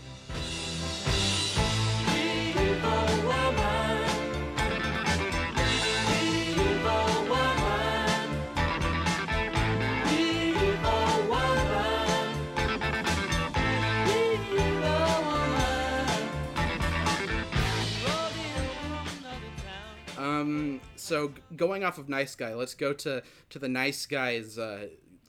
[21.06, 24.88] so going off of nice guy, let's go to to the nice guy's uh,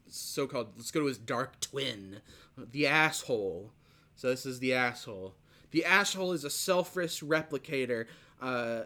[0.09, 0.69] so-called.
[0.77, 2.21] Let's go to his dark twin,
[2.57, 3.73] the asshole.
[4.15, 5.35] So this is the asshole.
[5.73, 8.07] The asshole is a selfish replicator.
[8.41, 8.85] Uh,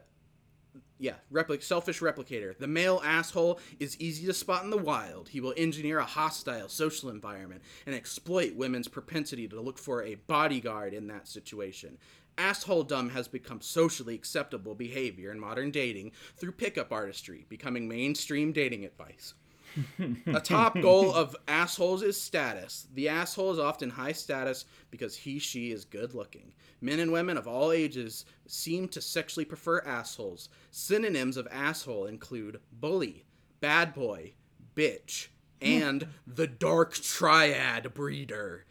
[0.98, 2.56] yeah, repli- selfish replicator.
[2.58, 5.30] The male asshole is easy to spot in the wild.
[5.30, 10.16] He will engineer a hostile social environment and exploit women's propensity to look for a
[10.16, 11.96] bodyguard in that situation.
[12.40, 18.84] Assholedom has become socially acceptable behavior in modern dating through pickup artistry, becoming mainstream dating
[18.86, 19.34] advice.
[20.26, 22.88] A top goal of assholes is status.
[22.94, 26.52] The asshole is often high status because he, she is good looking.
[26.80, 30.48] Men and women of all ages seem to sexually prefer assholes.
[30.70, 33.26] Synonyms of asshole include bully,
[33.60, 34.32] bad boy,
[34.74, 35.28] bitch,
[35.60, 38.64] and the dark triad breeder.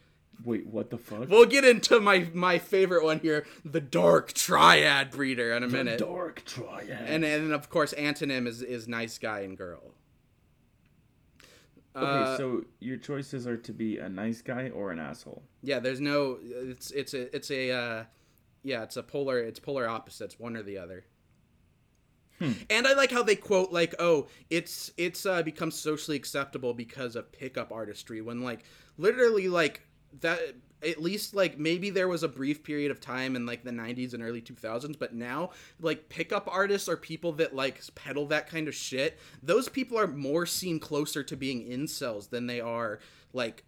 [0.44, 5.10] Wait what the fuck We'll get into my my favorite one here, the dark triad
[5.10, 5.98] breeder, in a minute.
[5.98, 9.94] The dark triad And then of course antonym is is nice guy and girl.
[11.96, 15.80] okay Uh, so your choices are to be a nice guy or an asshole Yeah,
[15.80, 16.38] there's no.
[16.42, 17.70] It's it's a it's a.
[17.70, 18.04] Uh,
[18.62, 19.38] yeah, it's a polar.
[19.38, 21.04] It's polar opposites, one or the other.
[22.70, 27.14] And I like how they quote like, "Oh, it's it's uh, become socially acceptable because
[27.14, 28.64] of pickup artistry." When like
[28.96, 29.82] literally like
[30.20, 30.40] that.
[30.82, 34.14] At least like maybe there was a brief period of time in like the 90s
[34.14, 38.66] and early 2000s, but now like pickup artists are people that like peddle that kind
[38.66, 39.18] of shit.
[39.42, 42.98] Those people are more seen closer to being incels than they are
[43.34, 43.64] like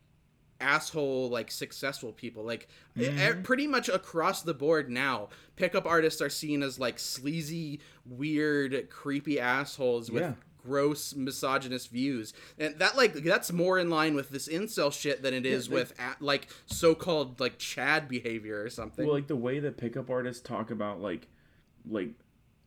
[0.63, 3.43] asshole like successful people like e- mm-hmm.
[3.43, 9.41] pretty much across the board now pickup artists are seen as like sleazy weird creepy
[9.41, 10.35] assholes with Yeah.
[10.63, 15.35] Gross misogynist views and that like that's more in line with this incel shit than
[15.35, 19.37] it is they- with a- like so-called like chad behavior or something Well, like the
[19.37, 21.29] way that pickup artists talk about like
[21.89, 22.11] like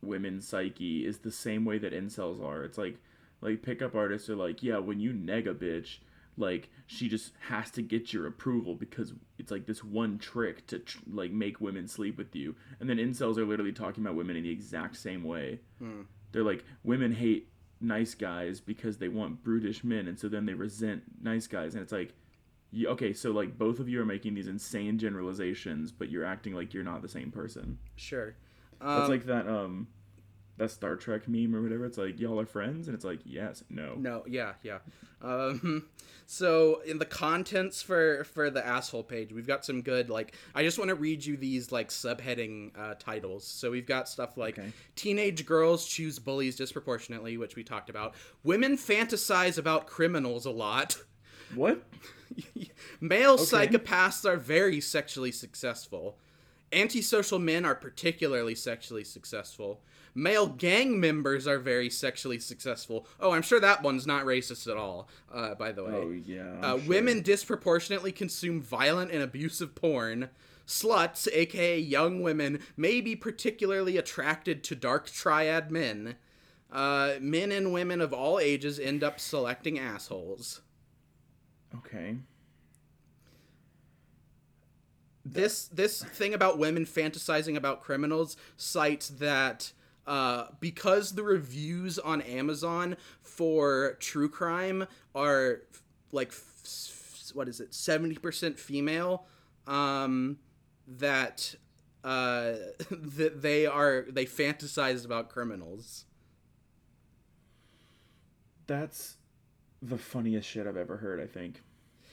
[0.02, 2.64] women's psyche is the same way that incels are.
[2.64, 2.98] It's like
[3.42, 5.98] Like pickup artists are like, yeah, when you neg a bitch,
[6.38, 10.80] like she just has to get your approval because it's like this one trick to
[10.80, 12.56] tr- like make women sleep with you.
[12.80, 15.60] And then incels are literally talking about women in the exact same way.
[15.80, 16.02] Hmm.
[16.32, 17.48] They're like women hate
[17.82, 21.84] nice guys because they want brutish men, and so then they resent nice guys, and
[21.84, 22.14] it's like.
[22.72, 26.54] Yeah, okay, so like both of you are making these insane generalizations, but you're acting
[26.54, 27.78] like you're not the same person.
[27.96, 28.36] Sure.
[28.82, 29.88] Um, like that um
[30.58, 31.86] that Star Trek meme or whatever.
[31.86, 33.96] It's like y'all are friends, and it's like yes, no.
[33.96, 34.80] No, yeah, yeah.
[35.22, 35.88] Um,
[36.26, 40.36] so in the contents for for the asshole page, we've got some good like.
[40.54, 43.46] I just want to read you these like subheading uh, titles.
[43.46, 44.72] So we've got stuff like Okay.
[44.96, 48.16] teenage girls choose bullies disproportionately, which we talked about.
[48.44, 50.98] Women fantasize about criminals a lot.
[51.54, 51.84] What?
[53.00, 56.18] Male psychopaths are very sexually successful.
[56.74, 59.82] Antisocial men are particularly sexually successful.
[60.18, 63.06] Male gang members are very sexually successful.
[63.20, 65.92] Oh, I'm sure that one's not racist at all, uh, by the way.
[65.94, 66.56] Oh yeah.
[66.62, 66.88] Uh, sure.
[66.88, 70.30] Women disproportionately consume violent and abusive porn.
[70.66, 76.16] Sluts, aka young women, may be particularly attracted to dark triad men.
[76.72, 80.62] Uh, men and women of all ages end up selecting assholes.
[81.76, 82.18] Okay.
[85.26, 89.74] this this thing about women fantasizing about criminals cites that
[90.08, 95.62] uh, because the reviews on Amazon for true crime are
[96.12, 96.32] like
[97.34, 99.26] what is it seventy percent female,
[99.68, 100.38] um,
[100.88, 101.56] that
[102.04, 102.54] uh,
[102.92, 106.06] that they are they fantasize about criminals.
[108.68, 109.18] That's
[109.82, 111.22] the funniest shit I've ever heard.
[111.22, 111.62] I think.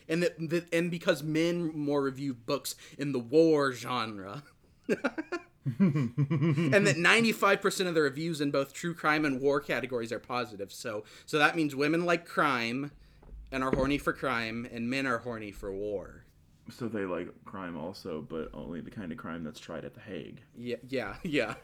[0.09, 4.43] and that, that and because men more review books in the war genre
[5.79, 10.73] and that 95% of the reviews in both true crime and war categories are positive
[10.73, 12.91] so so that means women like crime
[13.53, 16.25] and are horny for crime and men are horny for war
[16.71, 20.01] So they like crime also, but only the kind of crime that's tried at the
[20.01, 20.41] Hague.
[20.57, 21.55] yeah yeah yeah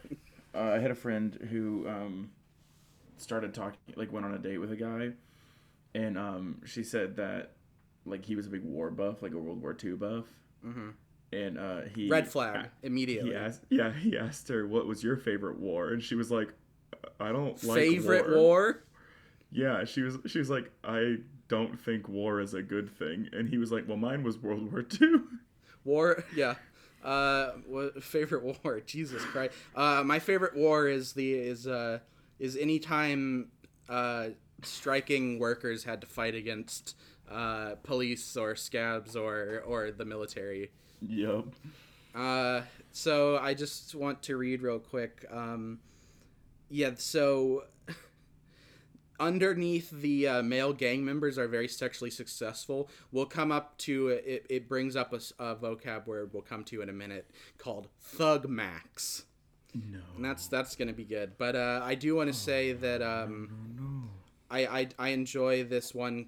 [0.53, 2.31] Uh, I had a friend who um,
[3.17, 5.11] started talking, like went on a date with a guy,
[5.93, 7.51] and um, she said that
[8.05, 10.25] like he was a big war buff, like a World War II buff,
[10.65, 10.89] mm-hmm.
[11.31, 15.17] And uh, he red flag immediately He asked, yeah, he asked her what was your
[15.17, 16.53] favorite war, and she was like,
[17.19, 18.37] I don't like favorite war.
[18.37, 18.83] war
[19.51, 20.17] Yeah, she was.
[20.27, 21.17] She was like, I
[21.47, 24.71] don't think war is a good thing, and he was like, Well, mine was World
[24.71, 25.21] War II.
[25.83, 26.55] War, yeah.
[27.03, 28.79] Uh, what, favorite war?
[28.85, 29.53] Jesus Christ.
[29.75, 31.99] Uh, my favorite war is the is uh
[32.39, 33.47] is anytime
[33.87, 34.29] uh
[34.63, 36.95] striking workers had to fight against
[37.31, 40.71] uh police or scabs or or the military.
[41.01, 41.45] Yep.
[42.15, 45.25] Uh, so I just want to read real quick.
[45.31, 45.79] Um,
[46.69, 47.65] yeah, so
[49.19, 52.89] underneath the uh, male gang members are very sexually successful.
[53.11, 54.45] We'll come up to it.
[54.49, 59.23] It brings up a vocab word we'll come to in a minute called thug max,
[59.73, 59.99] No.
[60.15, 61.33] and that's that's gonna be good.
[61.37, 64.09] But uh, I do want to say that um,
[64.49, 66.27] I, I I enjoy this one.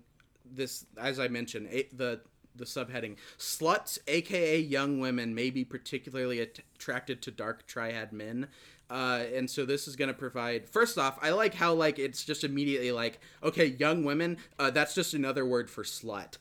[0.54, 2.22] This as I mentioned a, the
[2.56, 8.48] the subheading sluts aka young women may be particularly at- attracted to dark triad men
[8.90, 12.24] uh, and so this is going to provide first off i like how like it's
[12.26, 16.38] just immediately like okay young women uh, that's just another word for slut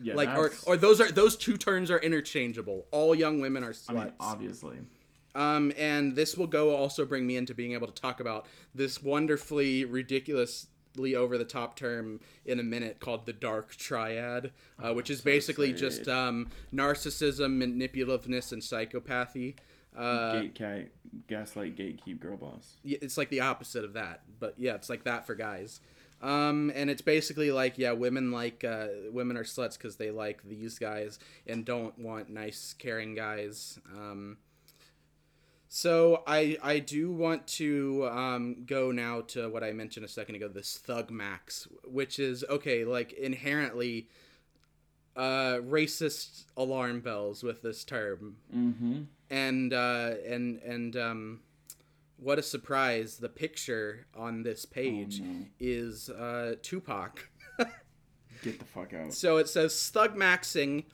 [0.00, 0.14] Yeah.
[0.14, 3.72] like or, that's- or those are those two terms are interchangeable all young women are
[3.72, 4.76] sluts I mean, obviously.
[5.34, 9.02] um, and this will go also bring me into being able to talk about this
[9.02, 10.70] wonderfully ridiculously
[11.16, 15.72] over the top term in a minute called the dark triad, uh, which is basically
[15.72, 19.54] just um, narcissism, manipulativeness, and psychopathy.
[19.96, 20.88] Uh, Gate cat,
[21.26, 22.76] gaslight, gatekeep, girl boss.
[22.84, 25.80] it's like the opposite of that, but yeah, it's like that for guys.
[26.22, 30.42] Um, and it's basically like yeah, women like uh, women are sluts because they like
[30.44, 33.78] these guys and don't want nice, caring guys.
[33.94, 34.38] Um,
[35.68, 40.36] so I I do want to um, go now to what I mentioned a second
[40.36, 44.08] ago, this thug max, which is okay, like inherently
[45.16, 49.02] uh, racist alarm bells with this term Mm-hmm.
[49.30, 51.40] and uh, and and um,
[52.18, 53.16] what a surprise!
[53.16, 55.46] The picture on this page no.
[55.58, 57.28] is uh, Tupac.
[58.42, 59.12] Get the fuck out.
[59.14, 60.84] so it says thug maxing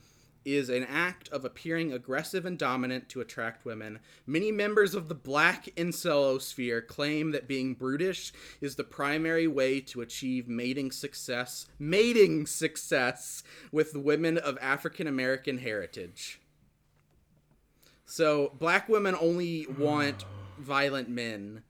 [0.44, 3.98] is an act of appearing aggressive and dominant to attract women.
[4.26, 10.00] Many members of the black incelosphere claim that being brutish is the primary way to
[10.00, 16.40] achieve mating success, mating success with women of African American heritage.
[18.04, 20.24] So black women only want
[20.58, 21.62] violent men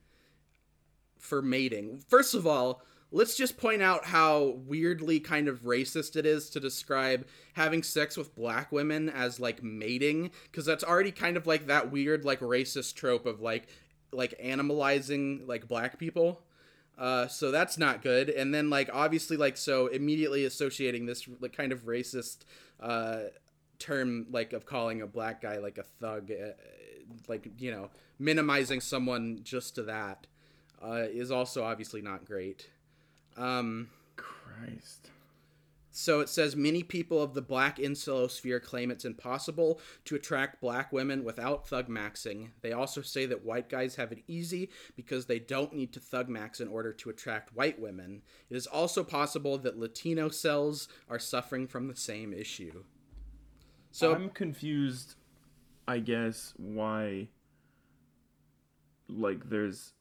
[1.18, 2.02] for mating.
[2.08, 6.58] First of all, let's just point out how weirdly kind of racist it is to
[6.58, 11.66] describe having sex with black women as like mating because that's already kind of like
[11.66, 13.68] that weird like racist trope of like
[14.12, 16.42] like animalizing like black people.
[16.98, 18.28] Uh, so that's not good.
[18.28, 22.38] And then like obviously like so immediately associating this like kind of racist
[22.80, 23.24] uh,
[23.78, 26.52] term like of calling a black guy like a thug uh,
[27.28, 30.26] like you know minimizing someone just to that
[30.82, 32.68] uh, is also obviously not great
[33.36, 35.10] um, Christ.
[35.90, 40.92] so it says many people of the black incelosphere claim it's impossible to attract black
[40.92, 42.50] women without thug maxing.
[42.60, 46.28] They also say that white guys have it easy because they don't need to thug
[46.28, 48.22] max in order to attract white women.
[48.50, 52.84] It is also possible that Latino cells are suffering from the same issue.
[53.90, 55.16] So I'm confused,
[55.86, 57.28] I guess, why
[59.08, 59.92] like there's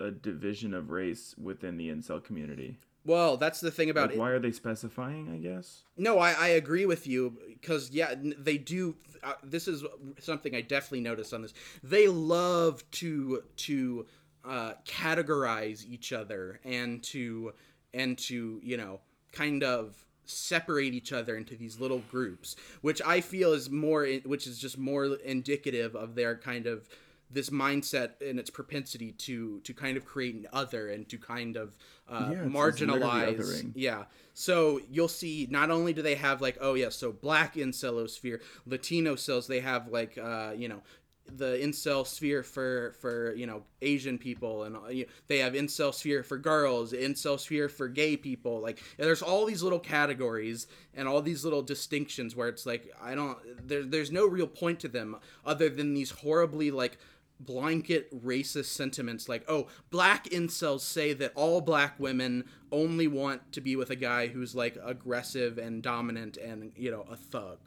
[0.00, 2.78] a division of race within the incel community.
[3.04, 5.82] well, that's the thing about Like, why are they specifying, I guess?
[5.96, 8.96] No, I, I agree with you because yeah, they do.
[9.22, 9.84] Uh, this is
[10.20, 11.54] something I definitely noticed on this.
[11.82, 14.06] They love to to
[14.44, 17.52] uh, categorize each other and to
[17.92, 19.00] and to you know
[19.32, 24.46] kind of separate each other into these little groups, which I feel is more, which
[24.46, 26.88] is just more indicative of their kind of
[27.30, 31.56] this mindset and its propensity to to kind of create an other and to kind
[31.56, 31.76] of
[32.08, 33.02] uh, Yeah, it's- it's literally
[33.36, 33.36] marginalize
[33.74, 34.04] yeah.
[34.34, 38.40] So you'll see not only do they have like oh yeah, so black incel sphere,
[38.66, 40.82] Latino cells, they have like uh, you know,
[41.30, 45.92] the incel sphere for for you know Asian people and uh, you they have incel
[45.92, 48.60] sphere for girls, incel sphere for gay people.
[48.62, 53.14] Like there's all these little categories and all these little distinctions where it's like I
[53.14, 53.36] don't
[53.68, 56.96] there, there's no real point to them other than these horribly like
[57.40, 63.60] blanket racist sentiments like oh black incels say that all black women only want to
[63.60, 67.58] be with a guy who's like aggressive and dominant and you know a thug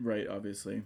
[0.00, 0.82] Right, obviously.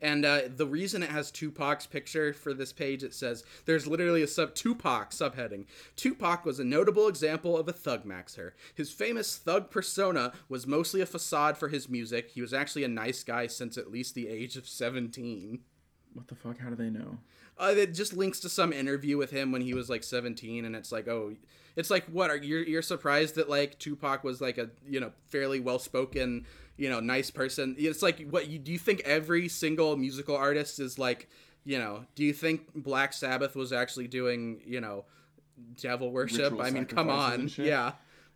[0.00, 4.22] and uh, the reason it has Tupac's picture for this page, it says there's literally
[4.22, 5.66] a sub Tupac subheading.
[5.96, 8.52] Tupac was a notable example of a thug maxer.
[8.74, 12.30] His famous thug persona was mostly a facade for his music.
[12.30, 15.60] He was actually a nice guy since at least the age of 17.
[16.14, 16.58] What the fuck?
[16.58, 17.18] How do they know?
[17.58, 20.74] Uh, it just links to some interview with him when he was like 17, and
[20.74, 21.34] it's like, oh,
[21.76, 25.12] it's like what are you're you're surprised that like Tupac was like a you know
[25.28, 26.46] fairly well spoken
[26.76, 27.74] you know nice person.
[27.78, 31.28] It's like what you do you think every single musical artist is like
[31.64, 35.04] you know do you think Black Sabbath was actually doing you know
[35.80, 36.52] devil worship?
[36.52, 37.92] Ritual I mean, come on, yeah,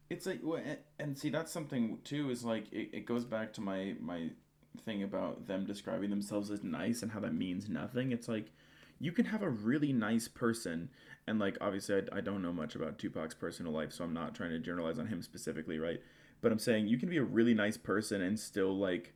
[0.08, 2.30] It's like, and- and see, that's something too.
[2.30, 4.30] Is like it, it goes back to my my
[4.76, 8.12] thing about them describing themselves as nice and how that means nothing.
[8.12, 8.50] It's like
[8.98, 10.88] you can have a really nice person,
[11.26, 14.34] and like obviously, I, I don't know much about Tupac's personal life, so I'm not
[14.34, 16.00] trying to generalize on him specifically, right?
[16.40, 19.14] But I'm saying you can be a really nice person and still like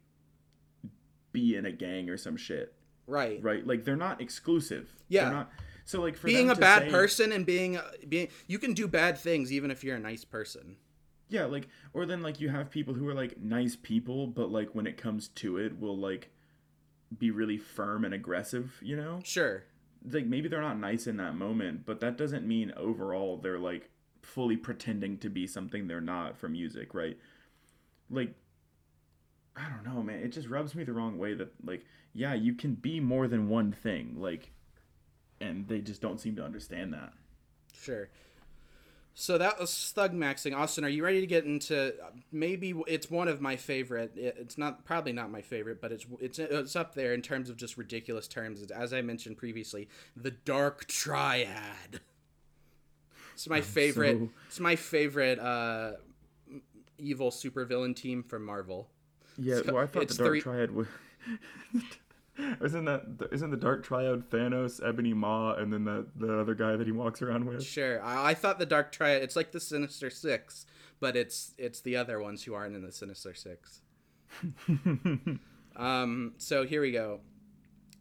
[1.33, 2.75] be in a gang or some shit,
[3.07, 3.43] right.
[3.43, 3.67] right?
[3.67, 4.95] Like they're not exclusive.
[5.09, 5.25] Yeah.
[5.25, 5.51] They're not.
[5.85, 9.19] So like for Being a bad say- person and being being you can do bad
[9.19, 10.77] things even if you're a nice person.
[11.31, 14.75] Yeah, like or then like you have people who are like nice people, but like
[14.75, 16.31] when it comes to it, will like
[17.17, 18.75] be really firm and aggressive.
[18.83, 19.63] You know, Sure.
[20.11, 23.91] like maybe they're not nice in that moment, but that doesn't mean overall they're like
[24.23, 27.17] fully pretending to be something they're not for music, right?
[28.11, 28.35] Like
[29.57, 30.21] I don't know, man.
[30.21, 33.49] It just rubs me the wrong way that like yeah, you can be more than
[33.49, 34.51] one thing, like,
[35.41, 37.13] and they just don't seem to understand that.
[37.73, 38.09] Sure.
[39.15, 40.57] So that was thug maxing.
[40.57, 41.93] Austin, are you ready to get into
[42.33, 44.13] maybe it's one of my favorite.
[44.17, 47.57] It's not probably not my favorite, but it's it's it's up there in terms of
[47.57, 48.63] just ridiculous terms.
[48.71, 52.01] As I mentioned previously, the Dark Triad.
[53.35, 54.19] It's my favorite.
[54.19, 55.93] so- It's my favorite uh,
[56.99, 58.89] evil supervillain team from Marvel.
[59.39, 60.87] Yeah, well, I thought the Dark three- Triad was.
[62.63, 66.77] isn't that isn't the Dark Triad Thanos, Ebony Maw, and then the the other guy
[66.77, 67.65] that he walks around with?
[67.65, 69.23] Sure, I, I thought the Dark Triad.
[69.23, 70.67] It's like the Sinister Six,
[71.01, 73.83] but it's it's the other ones who aren't in the Sinister Six.
[75.77, 77.21] Um, so here we go.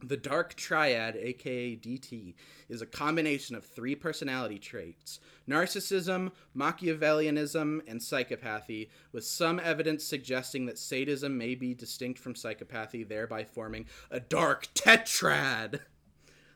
[0.02, 2.34] The Dark Triad, aka DT,
[2.70, 10.66] is a combination of three personality traits narcissism, Machiavellianism, and psychopathy, with some evidence suggesting
[10.68, 15.80] that sadism may be distinct from psychopathy, thereby forming a dark tetrad.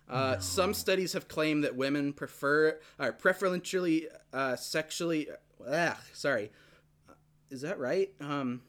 [0.10, 5.30] Uh, Some studies have claimed that women prefer, are preferentially uh, sexually.
[5.68, 6.52] Ah, sorry.
[7.50, 8.12] Is that right?
[8.20, 8.62] Um,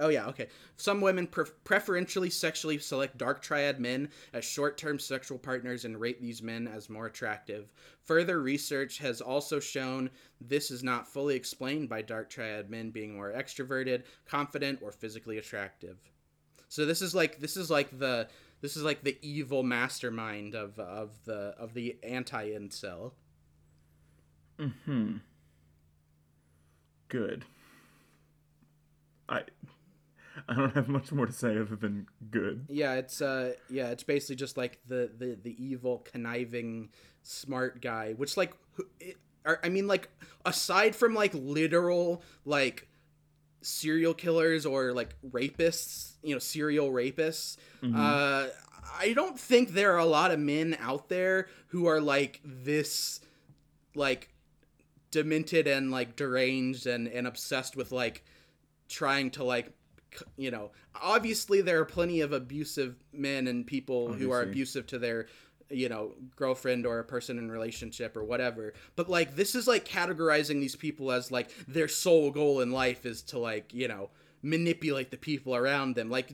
[0.00, 0.48] Oh yeah, okay.
[0.76, 6.22] Some women pre- preferentially sexually select dark triad men as short-term sexual partners and rate
[6.22, 7.70] these men as more attractive.
[8.04, 13.14] Further research has also shown this is not fully explained by dark triad men being
[13.14, 15.98] more extroverted, confident, or physically attractive.
[16.68, 18.28] So this is like this is like the
[18.62, 23.12] this is like the evil mastermind of of the of the anti-incel.
[24.58, 25.16] Hmm.
[27.08, 27.44] Good.
[29.28, 29.42] I
[30.48, 32.66] I don't have much more to say other than good.
[32.68, 36.90] Yeah, it's uh yeah, it's basically just like the the the evil conniving
[37.22, 38.52] smart guy, which like
[38.98, 40.08] it, I mean like
[40.44, 42.88] aside from like literal like
[43.62, 47.56] serial killers or like rapists, you know, serial rapists,
[47.94, 48.48] uh
[48.98, 53.20] I don't think there are a lot of men out there who are like this
[53.94, 54.32] like
[55.10, 58.24] demented and like deranged and and obsessed with like
[58.88, 59.72] trying to like
[60.36, 64.98] you know obviously there are plenty of abusive men and people who are abusive to
[64.98, 65.26] their
[65.70, 68.72] you know girlfriend or a person in relationship or whatever.
[68.96, 73.06] But like this is like categorizing these people as like their sole goal in life
[73.06, 74.10] is to like you know
[74.42, 76.10] manipulate the people around them.
[76.10, 76.32] Like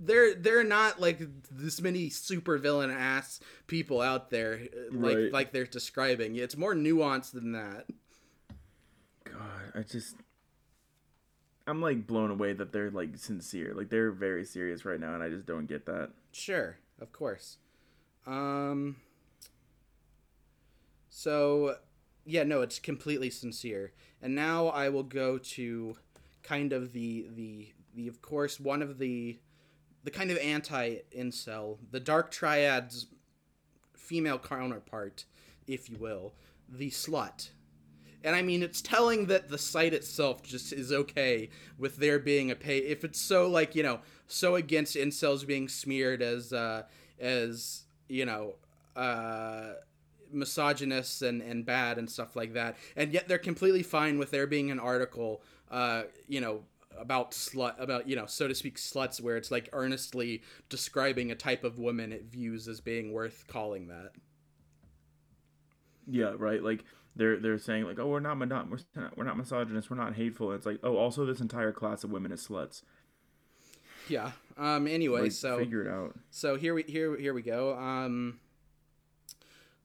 [0.00, 5.32] they're they're not like this many super villain ass people out there uh, like Right.
[5.32, 6.36] like they're describing.
[6.36, 7.86] It's more nuanced than that.
[9.24, 10.14] God, I just
[11.68, 13.74] I'm like blown away that they're like sincere.
[13.74, 16.10] Like they're very serious right now and I just don't get that.
[16.32, 17.58] Sure, of course.
[18.26, 18.96] Um
[21.10, 21.76] so
[22.24, 23.92] yeah, no, it's completely sincere.
[24.22, 25.96] And now I will go to
[26.42, 29.38] kind of the the the of course one of the
[30.04, 33.08] the kind of anti incel, the dark triad's
[33.94, 35.26] female counterpart,
[35.66, 36.32] if you will,
[36.66, 37.50] the slut.
[38.24, 42.50] And I mean, it's telling that the site itself just is okay with there being
[42.50, 42.78] a pay.
[42.78, 46.82] If it's so like you know, so against incels being smeared as uh,
[47.20, 48.54] as you know,
[48.96, 49.74] uh,
[50.32, 54.46] misogynists and and bad and stuff like that, and yet they're completely fine with there
[54.46, 56.64] being an article, uh, you know,
[56.98, 61.34] about slut about you know so to speak sluts where it's like earnestly describing a
[61.36, 64.10] type of woman it views as being worth calling that
[66.10, 66.62] Yeah, right.
[66.62, 66.84] Like
[67.18, 70.52] they're they're saying like, oh, we're not we're not, we're not misogynist, we're not hateful.
[70.52, 72.82] It's like, oh, also this entire class of women is sluts.
[74.08, 76.18] yeah um anyway Like, so figure it out.
[76.30, 77.76] So here we here here we go.
[77.76, 78.40] Um,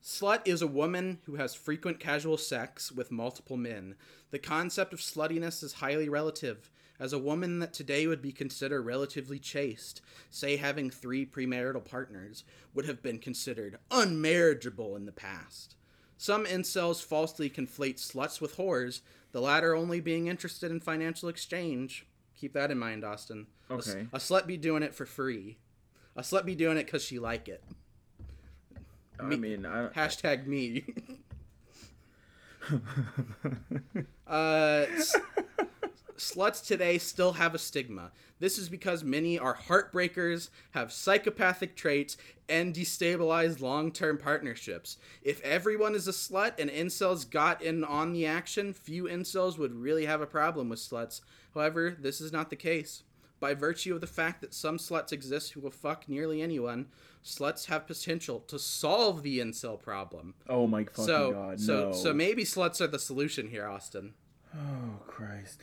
[0.01, 3.95] slut is a woman who has frequent casual sex with multiple men.
[4.31, 6.69] The concept of sluttiness is highly relative.
[6.99, 12.43] As a woman that today would be considered relatively chaste, say having three premarital partners,
[12.73, 15.75] would have been considered unmarriageable in the past.
[16.23, 19.01] Some incels falsely conflate sluts with whores,
[19.33, 22.05] the latter only being interested in financial exchange.
[22.33, 23.47] Keep that in mind, Austin.
[23.69, 24.07] Okay.
[24.13, 25.57] a slut be doing it for free.
[26.15, 27.61] A slut be doing it because she like it.
[29.19, 30.85] I mean, I, Hashtag me.
[34.25, 34.85] uh,
[36.23, 38.11] sluts today still have a stigma.
[38.39, 42.17] This is because many are heartbreakers, have psychopathic traits,
[42.49, 44.97] and destabilize long-term partnerships.
[45.21, 49.73] If everyone is a slut and incels got in on the action, few incels would
[49.73, 51.21] really have a problem with sluts.
[51.53, 53.03] However, this is not the case.
[53.39, 56.87] By virtue of the fact that some sluts exist who will fuck nearly anyone,
[57.23, 60.33] sluts have potential to solve the incel problem.
[60.49, 61.91] oh my fucking so, god, so, no.
[61.93, 64.13] so maybe sluts are the solution here, Austin.
[64.55, 65.59] oh Christ.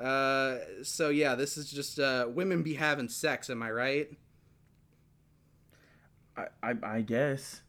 [0.00, 3.50] Uh, so yeah, this is just uh, women be having sex.
[3.50, 4.10] Am I right?
[6.36, 7.62] I, I I guess.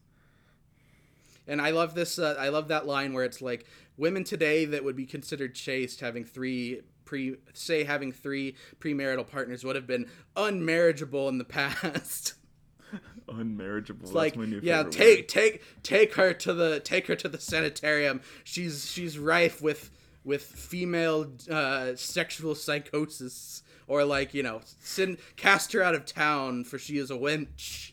[1.46, 2.18] And I love this.
[2.18, 3.66] Uh, I love that line where it's like
[3.96, 9.64] women today that would be considered chaste having three pre say having three premarital partners
[9.64, 10.06] would have been
[10.36, 12.34] unmarriageable in the past.
[13.28, 14.00] Unmarriageable.
[14.00, 15.28] That's like my new yeah, take word.
[15.28, 18.20] take take her to the take her to the sanitarium.
[18.44, 19.90] She's she's rife with
[20.24, 26.64] with female uh, sexual psychosis, or like you know, send cast her out of town
[26.64, 27.92] for she is a wench.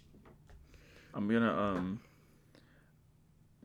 [1.14, 2.00] I'm gonna um.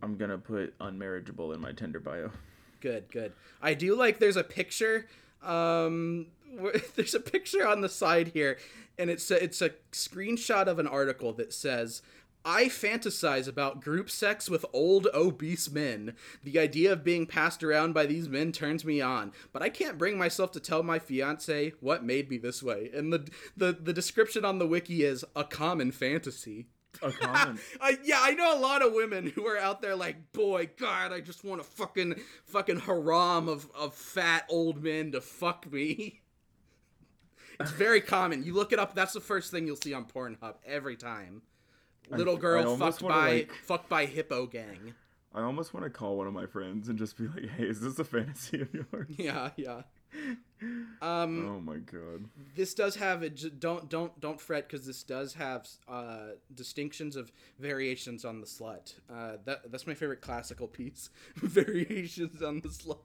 [0.03, 2.31] I'm gonna put unmarriageable in my Tinder bio.
[2.81, 3.33] Good, good.
[3.61, 4.19] I do like.
[4.19, 5.07] There's a picture.
[5.43, 6.27] Um,
[6.59, 8.59] where, there's a picture on the side here,
[8.99, 12.03] and it's a, it's a screenshot of an article that says.
[12.45, 16.15] I fantasize about group sex with old obese men.
[16.43, 19.99] The idea of being passed around by these men turns me on, but I can't
[19.99, 22.91] bring myself to tell my fiance what made me this way.
[22.95, 26.67] And the the, the description on the wiki is a common fantasy.
[27.01, 27.59] A common.
[27.81, 31.13] I, yeah, I know a lot of women who are out there like, boy, God,
[31.13, 36.21] I just want a fucking fucking haram of, of fat old men to fuck me.
[37.61, 38.45] It's very common.
[38.45, 38.95] You look it up.
[38.95, 41.43] That's the first thing you'll see on Pornhub every time.
[42.11, 44.95] Little girl fucked by like- fucked by hippo gang.
[45.35, 47.81] I almost want to call one of my friends and just be like, "Hey, is
[47.81, 49.83] this a fantasy of yours?" Yeah, yeah.
[51.01, 52.27] Um, oh my god.
[52.55, 57.33] this does have j- Don't don't don't fret because this does have uh, distinctions of
[57.59, 58.95] variations on the slut.
[59.13, 61.11] Uh, that that's my favorite classical piece.
[61.37, 62.99] variations on the slut.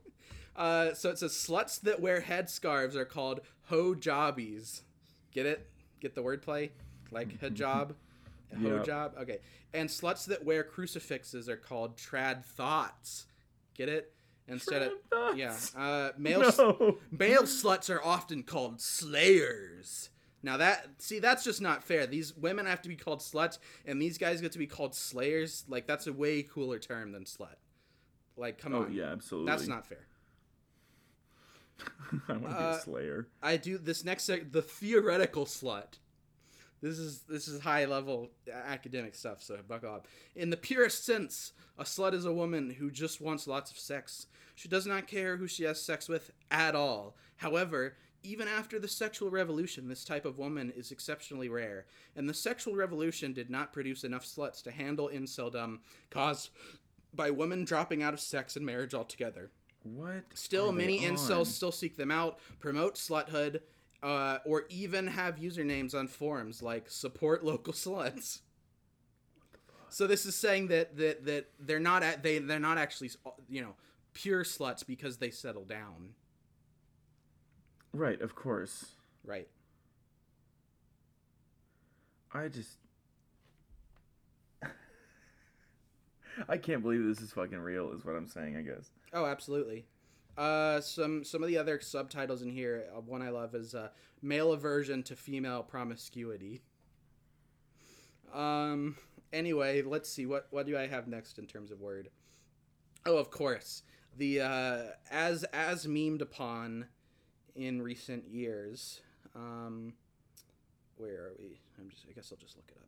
[0.55, 3.39] Uh, so it says sluts that wear headscarves are called
[3.71, 4.81] hojabis.
[5.31, 5.67] Get it?
[5.99, 6.69] Get the wordplay?
[7.09, 7.95] Like hijab,
[8.51, 8.85] Yep.
[8.85, 9.17] hojab.
[9.21, 9.39] Okay.
[9.73, 13.25] And sluts that wear crucifixes are called trad thots.
[13.75, 14.13] Get it?
[14.47, 16.97] Instead of Trad yeah, uh, male No.
[17.11, 20.09] Male sluts are often called slayers.
[20.41, 22.07] Now that see that's just not fair.
[22.07, 25.65] These women have to be called sluts and these guys get to be called slayers.
[25.67, 27.55] Like that's a way cooler term than slut.
[28.37, 28.93] Like come Oh on.
[28.93, 29.51] yeah, absolutely.
[29.51, 30.05] That's not fair.
[32.29, 33.27] I want to be Uh, a slayer.
[33.43, 35.99] I do this next sec the theoretical slut.
[36.81, 40.07] This is this is high level academic stuff, so buckle up.
[40.35, 44.27] In the purest sense, a slut is a woman who just wants lots of sex.
[44.55, 47.15] She does not care who she has sex with at all.
[47.37, 52.33] However, even after the sexual revolution, this type of woman is exceptionally rare, and the
[52.33, 56.49] sexual revolution did not produce enough sluts to handle inceldom caused
[57.13, 59.49] by women dropping out of sex and marriage altogether.
[59.83, 60.25] What?
[60.33, 63.61] Still, many incels still seek them out, promote sluthood,
[64.03, 68.39] uh, or even have usernames on forums like support local sluts.
[69.89, 73.09] So this is saying that that, that they're not at, they they're not actually
[73.49, 73.75] you know
[74.13, 76.09] pure sluts because they settle down,
[77.93, 78.85] Right, of course.
[79.23, 79.47] right?
[82.33, 82.77] I just.
[86.49, 87.91] I can't believe this is fucking real.
[87.93, 88.57] Is what I'm saying.
[88.57, 88.89] I guess.
[89.13, 89.85] Oh, absolutely.
[90.37, 92.85] Uh, some some of the other subtitles in here.
[92.95, 93.89] Uh, one I love is uh,
[94.21, 96.61] male aversion to female promiscuity.
[98.33, 98.97] Um.
[99.33, 102.09] Anyway, let's see what what do I have next in terms of word.
[103.05, 103.81] Oh, of course,
[104.15, 106.85] the uh, as as memed upon
[107.55, 109.01] in recent years.
[109.35, 109.93] Um,
[110.97, 111.59] where are we?
[111.79, 112.05] I'm just.
[112.07, 112.87] I guess I'll just look it up.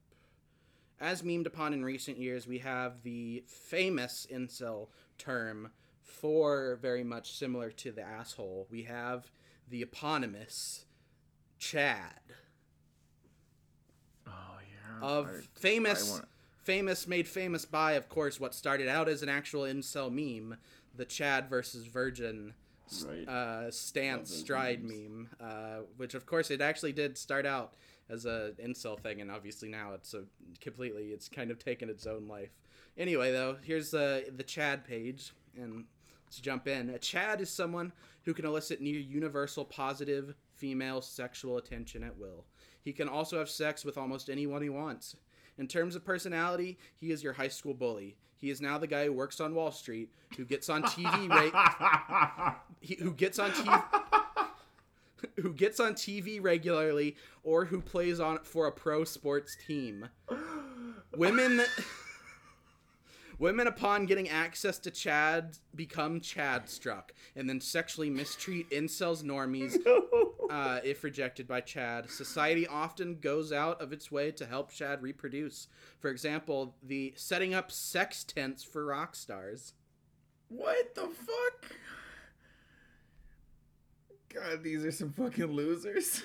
[1.02, 5.72] As memed upon in recent years, we have the famous incel term
[6.10, 8.68] for very much similar to the asshole.
[8.70, 9.32] We have
[9.70, 10.86] the eponymous
[11.58, 12.22] Chad
[14.28, 14.32] Oh
[14.62, 15.00] yeah.
[15.06, 16.28] of I- famous, I wanna-
[16.64, 20.58] famous made famous by, of course, what started out as an actual incel meme,
[20.96, 22.54] the Chad versus Virgin
[23.06, 23.28] Right.
[23.28, 25.10] uh, stance stride memes.
[25.10, 27.76] meme, uh, which of course it actually did start out
[28.10, 30.26] as a incel thing, and obviously now it's a
[30.60, 32.50] completely it's kind of taken its own life.
[32.98, 35.86] Anyway, though, here's uh, the Chad page, and
[36.30, 36.92] let's jump in.
[36.92, 37.92] A Chad is someone
[38.24, 42.46] who can elicit near universal positive female sexual attention at will.
[42.84, 45.16] He can also have sex with almost anyone he wants.
[45.58, 48.16] In terms of personality, he is your high school bully.
[48.38, 51.52] He is now the guy who works on Wall Street, who gets on TV,
[52.80, 53.84] he, who gets on TV,
[55.38, 60.08] who gets on TV regularly, or who plays on for a pro sports team.
[61.16, 61.64] Women,
[63.40, 69.78] women upon getting access to Chad become Chad struck, and then sexually mistreat incels normies
[70.50, 72.10] uh, if rejected by Chad.
[72.12, 75.68] Society often goes out of its way to help Chad reproduce.
[76.00, 79.74] For example, the setting up sex tents for rock stars.
[80.50, 81.72] What the fuck?
[84.34, 86.22] God, these are some fucking losers.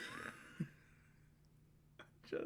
[2.30, 2.44] Just.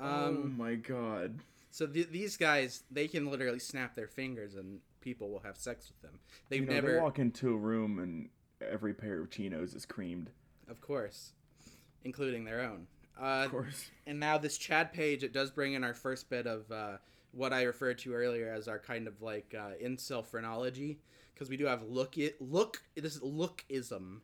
[0.00, 1.38] oh Um, my god.
[1.74, 5.88] So th- these guys, they can literally snap their fingers and people will have sex
[5.90, 6.20] with them.
[6.48, 8.28] They've You know, never, They walk into a room and
[8.60, 10.30] every pair of chinos is creamed.
[10.68, 11.32] of course,
[12.04, 12.86] including their own.
[13.20, 13.90] Uh, Of course.
[14.06, 16.98] and now this Chad page, it does bring in our first bit of uh,
[17.32, 21.00] what I referred to earlier as our kind of like uh, incel phrenology,
[21.34, 24.20] because we do have look it look this is lookism.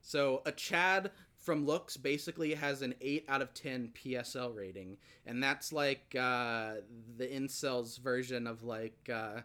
[0.00, 1.10] So a Chad
[1.44, 6.76] from looks basically has an eight out of ten PSL rating, and that's like uh,
[7.18, 9.40] the incels version of like uh,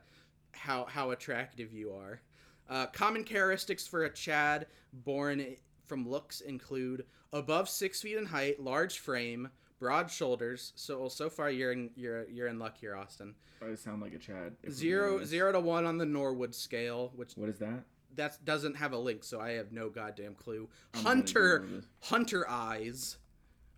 [0.53, 2.21] how how attractive you are.
[2.69, 5.45] Uh, common characteristics for a Chad born
[5.87, 10.71] from looks include above six feet in height, large frame, broad shoulders.
[10.75, 13.35] So so far you're in you're you're in luck here, Austin.
[13.61, 14.55] I sound like a Chad.
[14.69, 17.83] Zero zero to one on the Norwood scale, which What is that?
[18.15, 20.69] That doesn't have a link, so I have no goddamn clue.
[20.93, 21.65] I'm Hunter
[22.01, 23.17] Hunter eyes,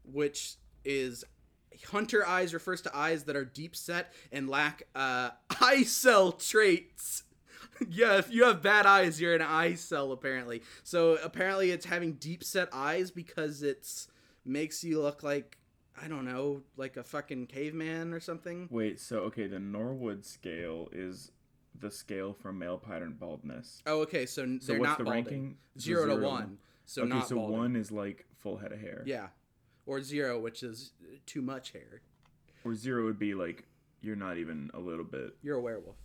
[0.03, 1.23] which is
[1.87, 7.23] Hunter eyes refers to eyes that are deep set and lack uh, eye cell traits.
[7.89, 10.61] yeah, if you have bad eyes, you're an eye cell apparently.
[10.83, 14.07] So apparently it's having deep set eyes because it's
[14.45, 15.57] makes you look like
[16.01, 18.67] I don't know, like a fucking caveman or something.
[18.71, 21.31] Wait, so okay, the Norwood scale is
[21.79, 23.81] the scale for male pattern baldness.
[23.85, 25.23] Oh, okay, so, So they're what's not the balding.
[25.25, 25.57] ranking?
[25.79, 26.57] Zero, to one.
[26.85, 27.57] So okay, not so balding.
[27.57, 29.03] one is like full head of hair.
[29.05, 29.27] Yeah.
[29.85, 30.91] Or zero, which is
[31.25, 32.01] too much hair.
[32.63, 33.65] Or zero would be like
[34.01, 35.35] you're not even a little bit.
[35.41, 35.95] You're a werewolf.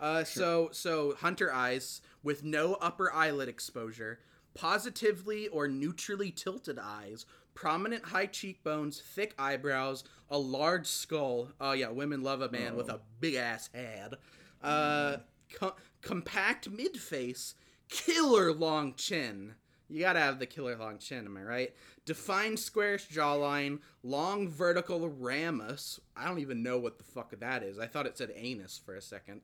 [0.00, 4.20] Uh, So so hunter eyes with no upper eyelid exposure,
[4.54, 11.48] positively or neutrally tilted eyes, prominent high cheekbones, thick eyebrows, a large skull.
[11.60, 14.14] Oh yeah, women love a man with a big ass head.
[14.62, 15.16] Uh,
[15.52, 17.54] co- compact mid face,
[17.88, 19.54] killer long chin.
[19.88, 21.74] You gotta have the killer long chin, am I right?
[22.06, 25.98] Defined squarish jawline, long vertical ramus.
[26.16, 27.78] I don't even know what the fuck that is.
[27.78, 29.40] I thought it said anus for a second.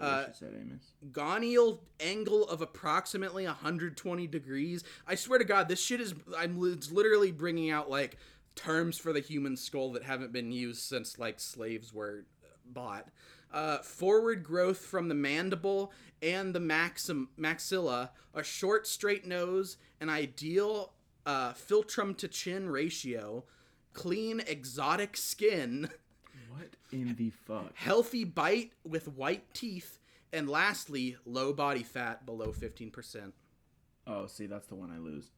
[0.00, 0.82] I Uh, wish it said Amos.
[1.12, 4.84] Gonial angle of approximately 120 degrees.
[5.06, 6.14] I swear to God, this shit is.
[6.36, 8.16] I'm it's literally bringing out like
[8.54, 12.24] terms for the human skull that haven't been used since like slaves were
[12.64, 13.08] bought.
[13.52, 15.92] Uh, forward growth from the mandible
[16.22, 20.92] and the maxim maxilla, a short straight nose, an ideal
[21.26, 23.44] uh, philtrum to chin ratio,
[23.92, 25.88] clean exotic skin.
[26.48, 27.72] What in the fuck?
[27.74, 29.98] healthy bite with white teeth,
[30.32, 33.32] and lastly, low body fat below 15%.
[34.06, 35.30] Oh, see, that's the one I lose.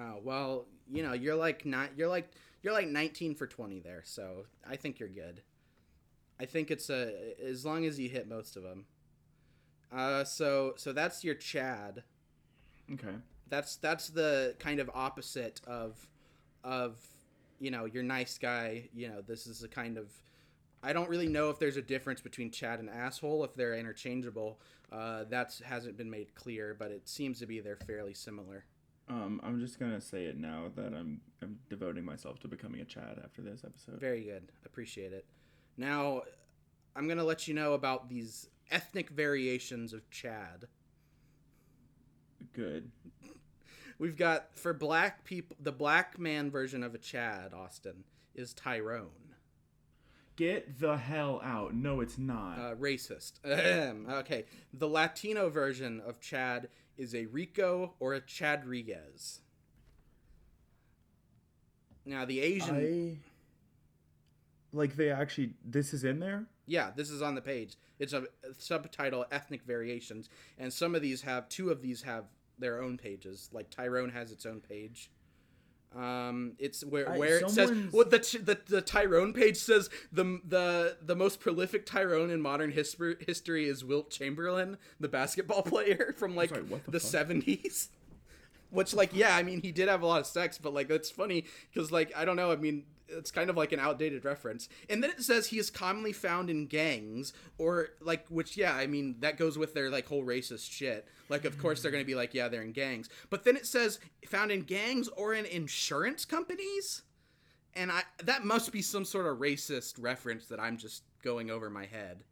[0.00, 2.30] Oh, well, you know, you're like not you're like
[2.62, 5.42] you're like 19 for 20 there, so I think you're good.
[6.40, 8.86] I think it's a as long as you hit most of them.
[9.92, 12.02] Uh so so that's your Chad.
[12.92, 13.14] Okay.
[13.48, 16.08] That's that's the kind of opposite of
[16.64, 16.98] of
[17.60, 20.10] you know, your nice guy, you know, this is a kind of
[20.82, 24.60] I don't really know if there's a difference between Chad and asshole if they're interchangeable.
[24.92, 28.64] Uh that hasn't been made clear, but it seems to be they're fairly similar.
[29.10, 32.84] Um, I'm just gonna say it now that I'm I'm devoting myself to becoming a
[32.84, 33.98] Chad after this episode.
[34.00, 34.50] Very good.
[34.66, 35.24] Appreciate it.
[35.78, 36.22] Now,
[36.96, 40.66] I'm going to let you know about these ethnic variations of Chad.
[42.52, 42.90] Good.
[43.98, 48.04] We've got for black people, the black man version of a Chad, Austin,
[48.34, 49.34] is Tyrone.
[50.36, 51.74] Get the hell out.
[51.74, 52.58] No, it's not.
[52.58, 53.44] Uh, racist.
[53.44, 54.44] Okay.
[54.72, 59.40] The Latino version of Chad is a Rico or a Chadriguez.
[62.04, 62.76] Now, the Asian.
[62.76, 63.18] I
[64.72, 66.46] like they actually this is in there?
[66.66, 67.76] Yeah, this is on the page.
[67.98, 68.24] It's a
[68.58, 72.24] subtitle ethnic variations, and some of these have two of these have
[72.58, 73.48] their own pages.
[73.52, 75.10] Like Tyrone has its own page.
[75.96, 80.38] Um, it's where I- where it says what the, the the Tyrone page says the
[80.44, 86.14] the the most prolific Tyrone in modern history history is Wilt Chamberlain, the basketball player
[86.18, 87.88] from like Sorry, the the seventies.
[88.70, 91.10] Which like yeah, I mean he did have a lot of sex, but like that's
[91.10, 94.68] funny because like I don't know, I mean it's kind of like an outdated reference.
[94.88, 98.86] And then it says he is commonly found in gangs or like which yeah, I
[98.86, 101.06] mean that goes with their like whole racist shit.
[101.28, 103.98] Like of course they're gonna be like yeah they're in gangs, but then it says
[104.26, 107.02] found in gangs or in insurance companies,
[107.74, 111.70] and I that must be some sort of racist reference that I'm just going over
[111.70, 112.24] my head.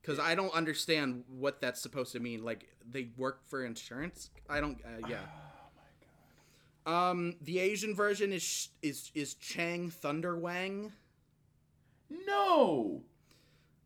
[0.00, 2.42] Because I don't understand what that's supposed to mean.
[2.42, 4.30] Like they work for insurance.
[4.48, 4.78] I don't.
[4.82, 5.18] Uh, yeah.
[6.86, 10.92] Um, the Asian version is is is Chang Thunderwang.
[12.26, 13.02] No.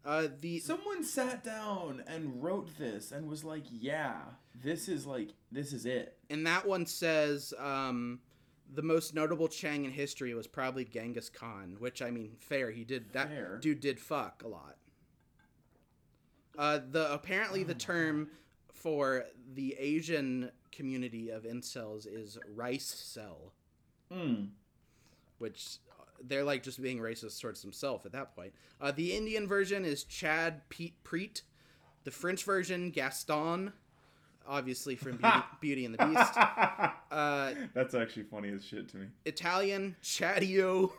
[0.05, 4.17] Uh, the Someone sat down and wrote this and was like, "Yeah,
[4.63, 8.21] this is like this is it." and that one says um,
[8.73, 12.71] the most notable Chang in history was probably Genghis Khan, which I mean, fair.
[12.71, 13.29] He did that.
[13.29, 13.59] Fair.
[13.61, 14.77] Dude did fuck a lot.
[16.57, 18.29] Uh, the apparently the term
[18.73, 19.25] for
[19.55, 23.53] the Asian community of incels is rice cell.
[24.13, 24.49] Mm.
[25.39, 25.79] which
[26.29, 28.53] they're like just being racist towards themselves at that point.
[28.81, 31.43] Uh, the Indian version is Chad Pete Preet.
[32.05, 33.73] The French version, Gaston,
[34.47, 36.33] obviously from Beauty, Beauty and the Beast.
[37.11, 39.07] Uh, That's actually funny as shit to me.
[39.25, 40.91] Italian, Chadio.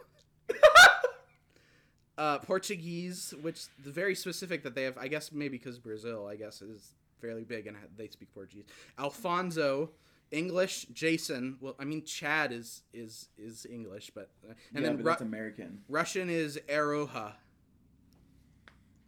[2.18, 6.38] uh, Portuguese, which the very specific that they have, I guess maybe because Brazil, I
[6.38, 8.66] guess, is fairly big and they speak Portuguese.
[9.00, 9.92] Alfonso,
[10.32, 11.58] English, Jason.
[11.62, 15.10] Well, I mean Chad is is is English, but uh, and yeah, then but Ru-
[15.12, 15.80] that's American.
[15.88, 17.34] Russian is Aroha.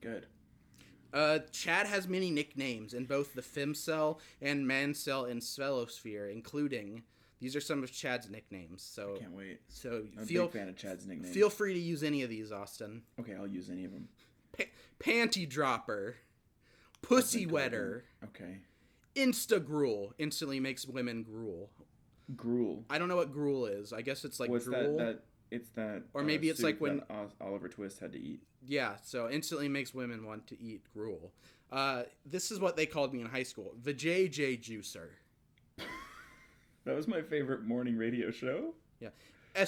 [0.02, 0.28] Good.
[1.14, 7.04] Uh, Chad has many nicknames in both the Femcel and Mancell and Sphelosphere, including
[7.40, 8.84] these are some of Chad's nicknames.
[8.84, 9.62] So I Can't wait.
[9.70, 11.32] so I'm a feel big fan of Chad's nickname.
[11.32, 13.04] feel free to use any of these, Austin.
[13.20, 14.10] okay, I'll use any of them.
[14.56, 14.66] Pa-
[15.00, 16.18] panty dropper,
[17.02, 18.06] Pussy wetter.
[18.24, 18.58] Okay.
[19.16, 20.14] Insta gruel.
[20.18, 21.70] Instantly makes women gruel.
[22.36, 22.84] Gruel.
[22.90, 23.94] I don't know what gruel is.
[23.94, 24.98] I guess it's like What's drool.
[24.98, 25.06] that?
[25.06, 26.04] That it's that.
[26.14, 27.02] Or uh, maybe it's soup like when-
[27.40, 28.42] Oliver Twist had to eat.
[28.66, 31.32] Yeah, so instantly makes women want to eat gruel.
[31.72, 33.76] Uh, this is what they called me in high school.
[33.84, 35.10] The JJ juicer.
[36.86, 38.74] That was my favorite morning radio show.
[39.02, 39.10] Yeah.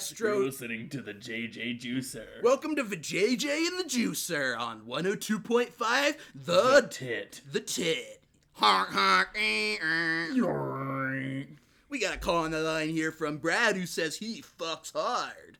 [0.00, 0.44] Estro.
[0.44, 2.42] listening to the JJ Juicer.
[2.44, 7.40] Welcome to the JJ and the Juicer on 102.5 The tit.
[7.50, 8.20] The Tit.
[8.52, 9.28] Honk honk.
[9.34, 11.44] eh, eh.
[11.88, 15.58] We got a call on the line here from Brad who says he fucks hard.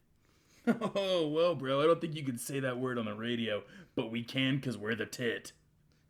[0.95, 1.81] Oh well, bro.
[1.83, 3.63] I don't think you can say that word on the radio,
[3.97, 5.53] but we can because we're the tit.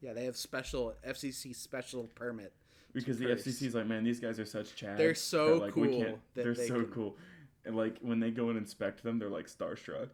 [0.03, 2.53] Yeah, they have special FCC special permit.
[2.93, 3.27] Because the.
[3.27, 4.99] FCC is like, man, these guys are such chads.
[4.99, 7.17] They're so that, like, we cool can't- They're they so can- cool,
[7.65, 10.09] and like when they go and inspect them, they're like starstruck.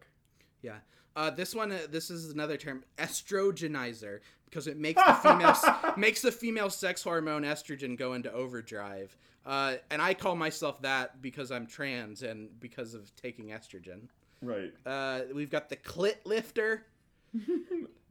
[0.61, 0.77] Yeah.
[1.15, 5.55] Uh, this one, uh, this is another term, estrogenizer, because it makes the female
[5.97, 9.17] makes the female sex hormone estrogen go into overdrive.
[9.45, 14.09] Uh, and I call myself that because I'm trans and because of taking estrogen.
[14.41, 14.73] Right.
[14.85, 16.85] Uh, we've got the clit lifter.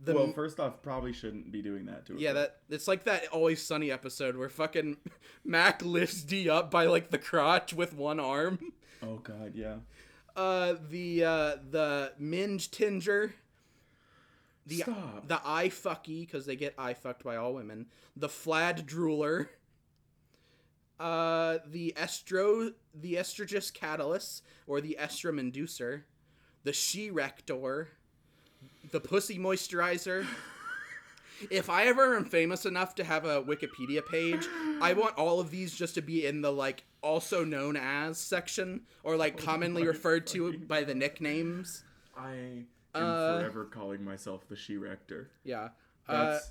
[0.05, 3.05] The well, first off, probably shouldn't be doing that to a yeah, that it's like
[3.05, 4.99] that Always Sunny episode where fucking
[5.45, 8.59] Mac lifts Dee up by like the crotch with one arm.
[9.03, 9.77] Oh god, yeah.
[10.35, 13.33] Uh, the uh, the minge tinger.
[14.67, 15.29] The Stop.
[15.29, 17.87] the eye fucky because they get eye fucked by all women.
[18.17, 19.49] The flad drooler.
[20.99, 26.03] Uh, the estro the estrogis catalyst or the estrum inducer.
[26.65, 27.89] The she rector.
[28.91, 30.27] The pussy moisturizer.
[31.51, 34.47] If I ever am famous enough to have a Wikipedia page,
[34.81, 38.83] I want all of these just to be in the like also known as section
[39.05, 41.85] or like commonly referred to by the nicknames.
[42.17, 42.33] I
[42.95, 45.31] am Uh, forever calling myself the she rector.
[45.45, 45.69] Yeah.
[46.09, 46.51] Uh, That's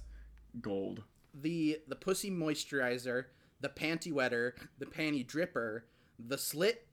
[0.62, 1.03] gold.
[1.34, 3.26] the the pussy moisturizer,
[3.60, 5.82] the panty wetter, the panty dripper,
[6.20, 6.88] the slit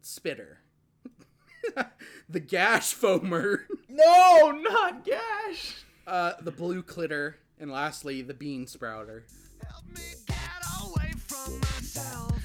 [0.00, 0.60] spitter,
[2.28, 5.74] the gash foamer, No, not gash.
[6.06, 9.24] uh, the blue clitter, and lastly the bean sprouter.
[9.68, 10.36] Help me get
[10.84, 12.35] away from myself.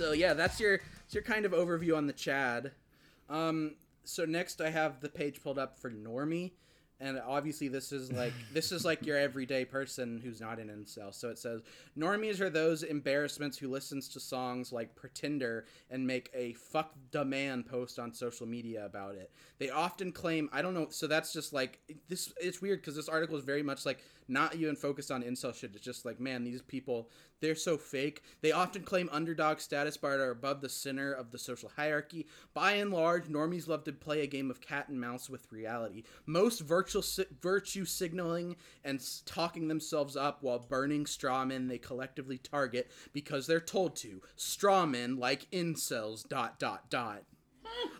[0.00, 2.70] So yeah, that's your that's your kind of overview on the Chad.
[3.28, 3.74] Um,
[4.04, 6.52] so next I have the page pulled up for Normie,
[7.00, 11.14] and obviously this is like this is like your everyday person who's not an incel.
[11.14, 11.60] So it says
[11.98, 17.22] normies are those embarrassments who listens to songs like Pretender and make a fuck the
[17.22, 19.30] man post on social media about it.
[19.58, 20.86] They often claim I don't know.
[20.88, 21.78] So that's just like
[22.08, 22.32] this.
[22.40, 23.98] It's weird because this article is very much like
[24.30, 25.72] not even focused on incel shit.
[25.74, 27.10] It's just like man, these people
[27.40, 28.22] they're so fake.
[28.42, 32.26] They often claim underdog status but are above the center of the social hierarchy.
[32.52, 36.02] By and large, normies love to play a game of cat and mouse with reality.
[36.26, 41.78] Most virtual si- virtue signaling and s- talking themselves up while burning straw men they
[41.78, 44.20] collectively target because they're told to.
[44.36, 46.28] Straw men like incels.
[46.28, 47.22] Dot dot dot.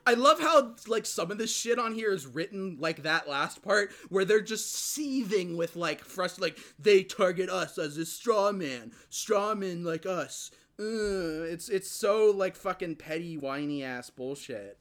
[0.06, 3.62] I love how like some of this shit on here is written like that last
[3.62, 8.50] part where they're just seething with like frust like they target us as a straw
[8.52, 10.50] man, straw men like us.
[10.78, 14.78] Ugh, it's it's so like fucking petty whiny ass bullshit.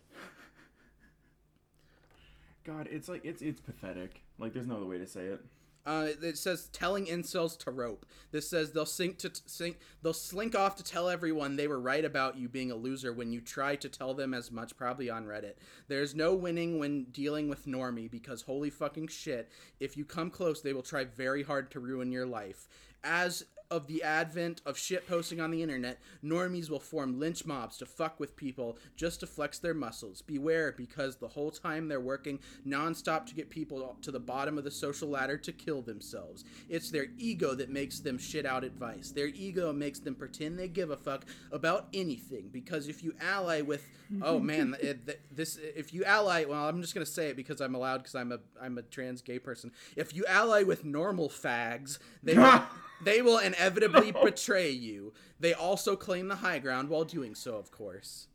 [2.63, 4.21] God, it's like it's it's pathetic.
[4.37, 5.43] Like there's no other way to say it.
[5.89, 8.05] Uh, it says telling incels to rope.
[8.31, 9.79] This says they'll sink to sink.
[10.03, 13.33] They'll slink off to tell everyone they were right about you being a loser when
[13.33, 14.77] you try to tell them as much.
[14.77, 15.55] Probably on Reddit.
[15.87, 19.49] There's no winning when dealing with normie because holy fucking shit,
[19.79, 22.67] if you come close, they will try very hard to ruin your life.
[23.03, 27.77] As of the advent of shit posting on the internet, normies will form lynch mobs
[27.77, 30.21] to fuck with people just to flex their muscles.
[30.21, 34.63] Beware, because the whole time they're working nonstop to get people to the bottom of
[34.63, 36.43] the social ladder to kill themselves.
[36.67, 39.11] It's their ego that makes them shit out advice.
[39.11, 42.49] Their ego makes them pretend they give a fuck about anything.
[42.51, 43.85] Because if you ally with,
[44.21, 47.61] oh man, it, th- this if you ally, well, I'm just gonna say it because
[47.61, 49.71] I'm allowed because I'm a I'm a trans gay person.
[49.95, 52.35] If you ally with normal fags, they
[53.01, 55.13] they will inevitably betray you.
[55.39, 58.27] They also claim the high ground while doing so, of course.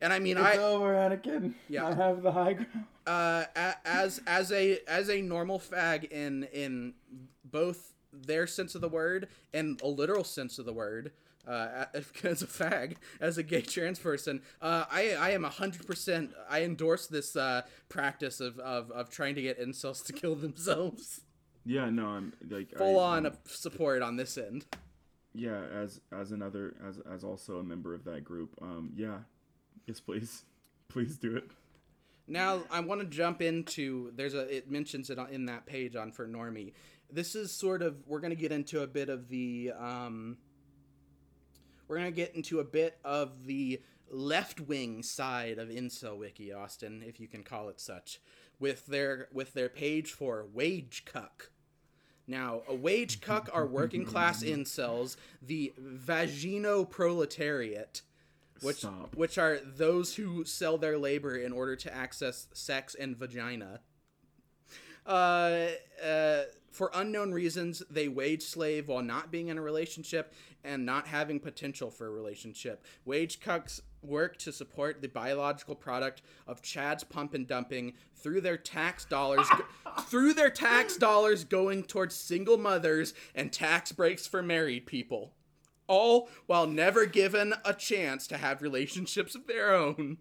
[0.00, 1.54] And I mean, I over, Anakin.
[1.68, 1.86] Yeah.
[1.86, 2.84] I have the high ground.
[3.06, 3.44] uh,
[3.84, 6.94] as as a as a normal fag in in
[7.44, 11.12] both their sense of the word and a literal sense of the word.
[11.46, 11.86] uh,
[12.24, 16.32] as a fag, as a gay trans person, uh, I I am hundred percent.
[16.50, 21.22] I endorse this uh, practice of, of of trying to get incels to kill themselves.
[21.66, 24.64] Yeah, no, I'm like Full I, on support on this end.
[25.34, 28.54] Yeah, as as another as as also a member of that group.
[28.62, 29.18] Um, yeah,
[29.86, 30.44] yes, please,
[30.88, 31.50] please do it.
[32.28, 35.96] Now I want to jump into there's a it mentions it on- in that page
[35.96, 36.72] on for normie.
[37.10, 40.38] This is sort of we're gonna get into a bit of the um,
[41.88, 47.02] we're gonna get into a bit of the left wing side of incel wiki Austin,
[47.04, 48.20] if you can call it such,
[48.60, 51.50] with their with their page for wage cuck.
[52.26, 58.02] Now, a wage cuck are working class incels, the vagino proletariat,
[58.62, 59.14] which Stop.
[59.14, 63.80] which are those who sell their labor in order to access sex and vagina.
[65.06, 65.68] Uh,
[66.04, 66.42] uh,
[66.72, 70.34] for unknown reasons, they wage slave while not being in a relationship
[70.64, 72.84] and not having potential for a relationship.
[73.04, 78.56] Wage cucks work to support the biological product of Chad's pump and dumping through their
[78.56, 79.46] tax dollars
[80.02, 85.32] through their tax dollars going towards single mothers and tax breaks for married people.
[85.88, 90.18] All while never given a chance to have relationships of their own.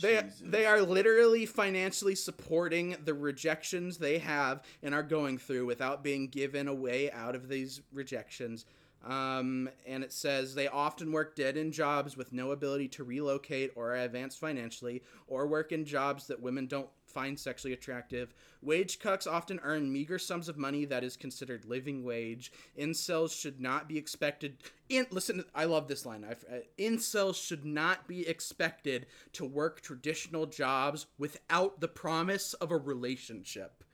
[0.00, 0.42] They, Jesus.
[0.44, 6.28] they are literally financially supporting the rejections they have and are going through without being
[6.28, 8.66] given a way out of these rejections.
[9.06, 13.70] Um, and it says they often work dead end jobs with no ability to relocate
[13.76, 18.34] or advance financially, or work in jobs that women don't find sexually attractive.
[18.62, 22.52] Wage cucks often earn meager sums of money that is considered living wage.
[22.78, 24.58] Incels should not be expected.
[24.88, 26.26] In listen, I love this line.
[26.28, 32.70] I've, uh, incels should not be expected to work traditional jobs without the promise of
[32.72, 33.84] a relationship.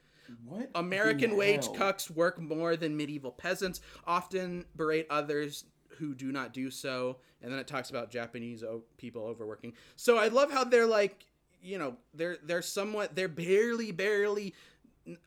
[0.45, 0.71] What?
[0.75, 1.75] American wage hell?
[1.75, 5.65] cucks work more than medieval peasants, often berate others
[5.99, 7.19] who do not do so.
[7.43, 9.75] And then it talks about Japanese o- people overworking.
[9.97, 11.27] So I love how they're like,
[11.63, 14.55] you know, they're they're somewhat they're barely barely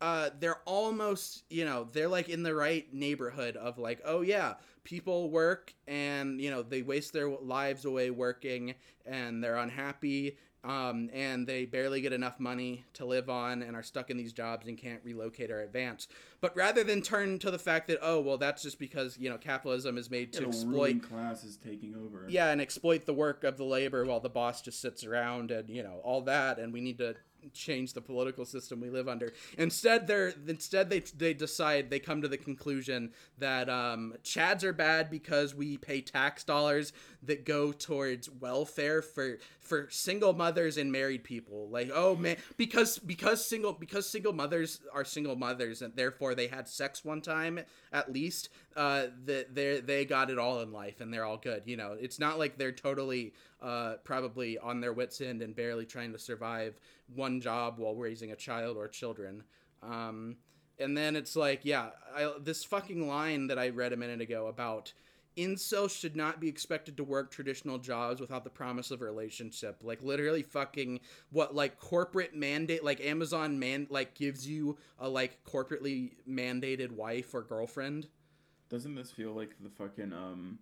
[0.02, 4.56] uh they're almost, you know, they're like in the right neighborhood of like, oh yeah,
[4.84, 8.76] people work and, you know, they waste their lives away working
[9.06, 13.84] and they're unhappy um, and they barely get enough money to live on and are
[13.84, 16.08] stuck in these jobs and can't relocate or advance.
[16.42, 19.38] But rather than turn to the fact that oh well that's just because you know
[19.38, 22.26] capitalism is made to Yeah, the exploit class is taking over.
[22.30, 25.70] yeah and exploit the work of the labor while the boss just sits around and
[25.70, 27.16] you know all that and we need to
[27.54, 29.34] change the political system we live under.
[29.58, 34.74] Instead they're instead they they decide they come to the conclusion that um chads are
[34.74, 36.94] bad because we pay tax dollars
[37.24, 41.70] that go towards welfare for for single mothers and married people.
[41.70, 46.48] Like oh man because because single because single mothers are single mothers and therefore they
[46.48, 47.60] had sex one time
[47.92, 51.64] at least uh that they they got it all in life and they're all good.
[51.66, 53.34] You know it's not like they're totally
[53.66, 56.80] uh probably on their wits end and barely trying to survive
[57.14, 59.44] one job while raising a child or children.
[59.82, 60.38] Um
[60.80, 64.48] and then it's like yeah I, this fucking line that i read a minute ago
[64.48, 64.92] about
[65.38, 69.82] incels should not be expected to work traditional jobs without the promise of a relationship.
[69.84, 75.44] Like literally fucking what like corporate mandate like amazon man like gives you a like
[75.44, 78.08] corporately mandated wife or girlfriend?
[78.70, 80.60] Doesn't this feel like the fucking um,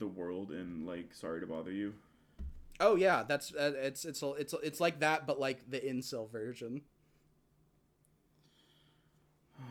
[0.00, 1.94] the world and like Sorry to Bother You?
[2.80, 6.80] oh yeah that's uh, it's it's it's it's like that but like the incel version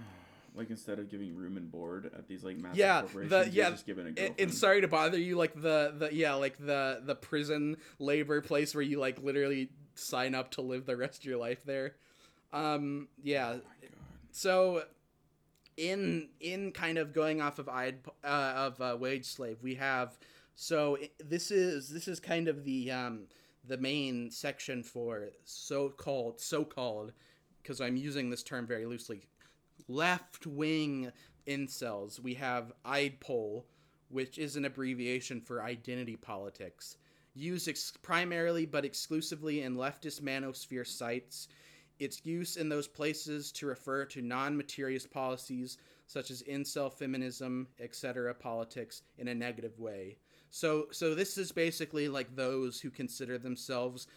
[0.56, 3.66] Like instead of giving room and board at these like massive yeah corporations, the you're
[3.66, 4.36] yeah just giving a girlfriend.
[4.40, 8.76] and sorry to bother you like the the yeah like the the prison labor place
[8.76, 11.96] where you like literally sign up to live the rest of your life there
[12.52, 13.58] um yeah
[14.32, 14.84] so
[15.80, 20.18] in in kind of going off of I'd, uh, of uh, wage slave we have
[20.56, 23.28] so this is this is kind of the um
[23.66, 27.14] the main section for so-called so-called
[27.62, 29.28] because I'm using this term very loosely
[29.88, 31.12] left wing
[31.48, 32.20] incels.
[32.20, 33.64] We have IDPOL,
[34.10, 36.98] which is an abbreviation for identity politics,
[37.34, 41.48] used ex- primarily but exclusively in leftist manosphere sites.
[42.00, 45.78] Its use in those places to refer to non materialist policies
[46.08, 50.18] such as incel feminism, etc., politics in a negative way.
[50.50, 54.08] So, so this is basically like those who consider themselves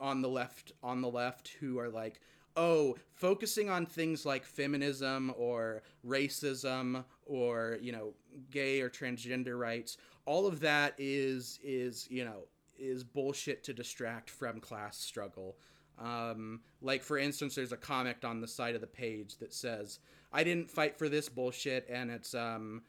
[0.00, 2.20] on the left on the left who are like
[2.56, 8.12] oh focusing on things like feminism or racism or you know
[8.50, 12.44] gay or transgender rights all of that is is you know
[12.78, 15.56] is bullshit to distract from class struggle
[15.98, 19.98] um, like for instance there's a comment on the side of the page that says
[20.32, 22.82] i didn't fight for this bullshit and it's um,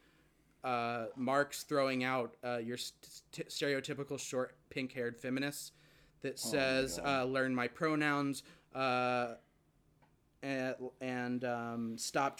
[0.64, 5.72] uh, Marx throwing out uh, your st- stereotypical short pink haired feminist
[6.22, 7.22] that says God.
[7.22, 8.42] uh, learn my pronouns
[8.74, 9.34] uh,
[10.42, 12.38] and, and um, stop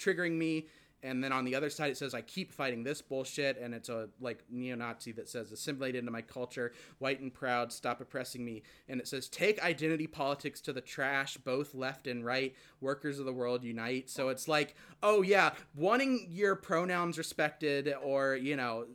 [0.00, 0.66] triggering me.
[1.02, 3.88] And then on the other side, it says I keep fighting this bullshit, and it's
[3.88, 8.62] a like neo-Nazi that says assimilate into my culture, white and proud, stop oppressing me.
[8.88, 13.26] And it says take identity politics to the trash, both left and right, workers of
[13.26, 14.10] the world unite.
[14.10, 18.86] So it's like, oh yeah, wanting your pronouns respected, or you know,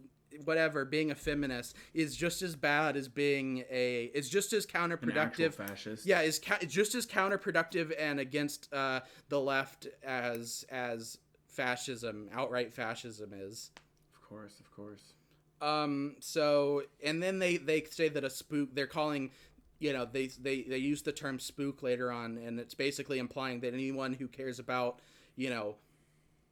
[0.45, 5.53] whatever, being a feminist is just as bad as being a, is just as counterproductive
[5.53, 6.05] fascist.
[6.05, 8.99] yeah is ca- just as counterproductive and against uh,
[9.29, 11.17] the left as as
[11.53, 13.71] fascism outright fascism is
[14.13, 15.13] Of course, of course.
[15.61, 19.31] um so and then they they say that a spook they're calling
[19.79, 23.59] you know they they they use the term spook later on and it's basically implying
[23.61, 24.99] that anyone who cares about
[25.35, 25.75] you know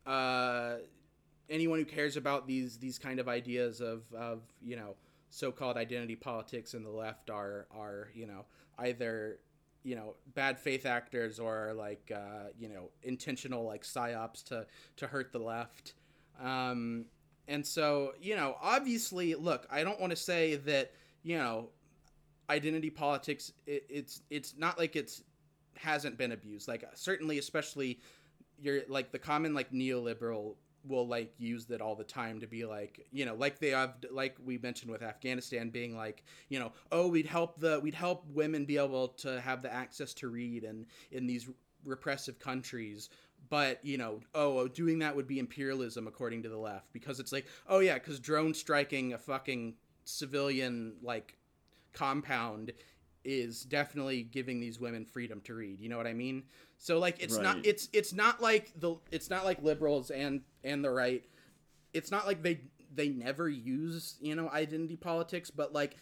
[0.05, 0.75] uh
[1.49, 4.95] anyone who cares about these these kind of ideas of of you know
[5.29, 8.45] so-called identity politics in the left are are you know
[8.79, 9.39] either
[9.83, 14.65] you know bad faith actors or like uh, you know intentional like psyops to
[14.97, 15.93] to hurt the left.
[16.41, 17.05] Um,
[17.47, 20.93] and so you know obviously look i don't want to say that
[21.23, 21.69] you know
[22.49, 25.23] identity politics it, it's it's not like it's
[25.81, 26.67] hasn't been abused.
[26.67, 27.99] Like certainly especially
[28.59, 30.55] you're like the common like neoliberal
[30.87, 33.95] will like use that all the time to be like you know like they have
[34.09, 38.25] like we mentioned with afghanistan being like you know oh we'd help the we'd help
[38.33, 41.47] women be able to have the access to read and in these
[41.85, 43.09] repressive countries.
[43.49, 47.19] But you know oh, oh doing that would be imperialism according to the left because
[47.19, 49.75] it's like oh yeah because drone striking a fucking
[50.05, 51.35] civilian like
[51.91, 52.71] compound
[53.23, 56.43] is definitely giving these women freedom to read you know what i mean?
[56.77, 60.83] So like it's not it's it's not like the it's not like liberals and and
[60.83, 61.23] the right
[61.93, 62.61] it's not like they
[62.93, 65.97] they never use you know identity politics but like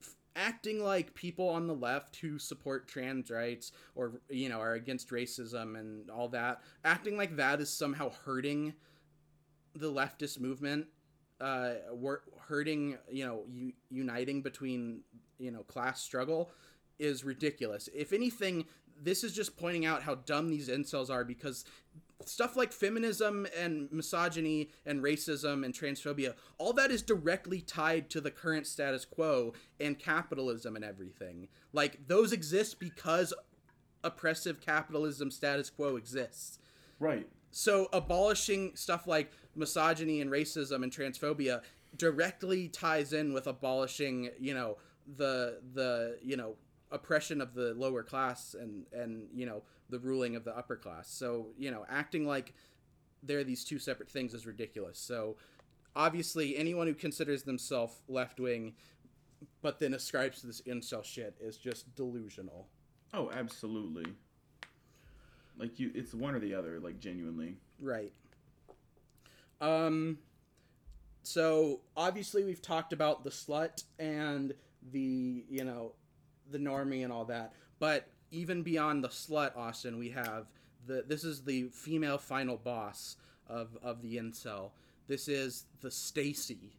[0.00, 4.74] f- acting like people on the left who support trans rights or you know are
[4.74, 8.72] against racism and all that acting like that is somehow hurting
[9.74, 10.86] the leftist movement
[11.40, 15.00] uh wor- hurting you know u- uniting between
[15.40, 16.50] you know class struggle
[16.98, 17.88] is ridiculous.
[17.94, 18.66] If anything
[19.02, 21.64] this is just pointing out how dumb these incels are because
[22.26, 28.20] stuff like feminism and misogyny and racism and transphobia all that is directly tied to
[28.20, 31.48] the current status quo and capitalism and everything.
[31.72, 33.32] Like those exist because
[34.04, 36.58] oppressive capitalism status quo exists.
[36.98, 37.26] Right.
[37.50, 41.62] so abolishing stuff like misogyny and racism and transphobia
[41.96, 44.76] directly ties in with abolishing you know
[45.16, 46.54] the the you know
[46.90, 51.08] oppression of the lower class and and you know the ruling of the upper class
[51.08, 52.54] so you know acting like
[53.22, 55.36] they're these two separate things is ridiculous so
[55.94, 58.74] obviously anyone who considers themselves left wing
[59.62, 62.66] but then ascribes to this incel shit is just delusional
[63.12, 64.12] Oh, absolutely.
[65.58, 66.78] Like you, it's one or the other.
[66.80, 67.56] Like genuinely.
[67.80, 68.12] Right.
[69.60, 70.18] Um
[71.22, 74.54] so obviously we've talked about the slut and
[74.92, 75.92] the, you know,
[76.50, 77.52] the normie and all that.
[77.78, 80.46] But even beyond the slut, Austin, we have
[80.86, 83.16] the this is the female final boss
[83.48, 84.70] of of the incel.
[85.06, 86.76] This is the Stacy.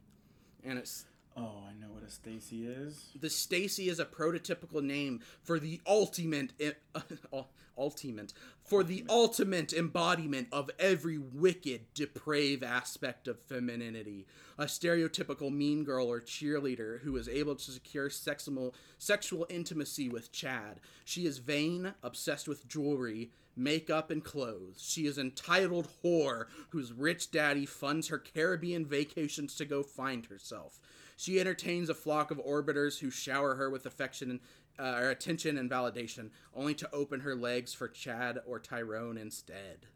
[0.64, 1.04] And it's
[1.36, 3.10] Oh, I know what a Stacy is.
[3.18, 6.52] the Stacy is a prototypical name for the ultimate
[7.78, 8.32] ultimate
[8.62, 14.26] for the ultimate embodiment of every wicked, depraved aspect of femininity.
[14.58, 20.32] A stereotypical mean girl or cheerleader who is able to secure sexual sexual intimacy with
[20.32, 20.80] Chad.
[21.04, 24.84] She is vain, obsessed with jewelry, makeup, and clothes.
[24.86, 30.78] She is entitled whore whose rich daddy funds her Caribbean vacations to go find herself.
[31.22, 34.40] She entertains a flock of orbiters who shower her with affection
[34.76, 39.86] uh, or attention and validation, only to open her legs for Chad or Tyrone instead.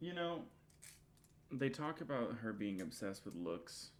[0.00, 0.44] You know,
[1.52, 3.90] they talk about her being obsessed with looks,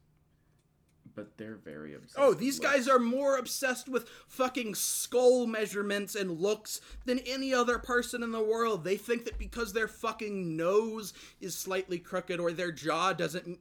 [1.15, 2.19] but they're very obsessed.
[2.19, 7.79] Oh, these guys are more obsessed with fucking skull measurements and looks than any other
[7.79, 8.85] person in the world.
[8.85, 11.13] They think that because their fucking nose
[11.43, 13.59] is slightly crooked or their jaw doesn't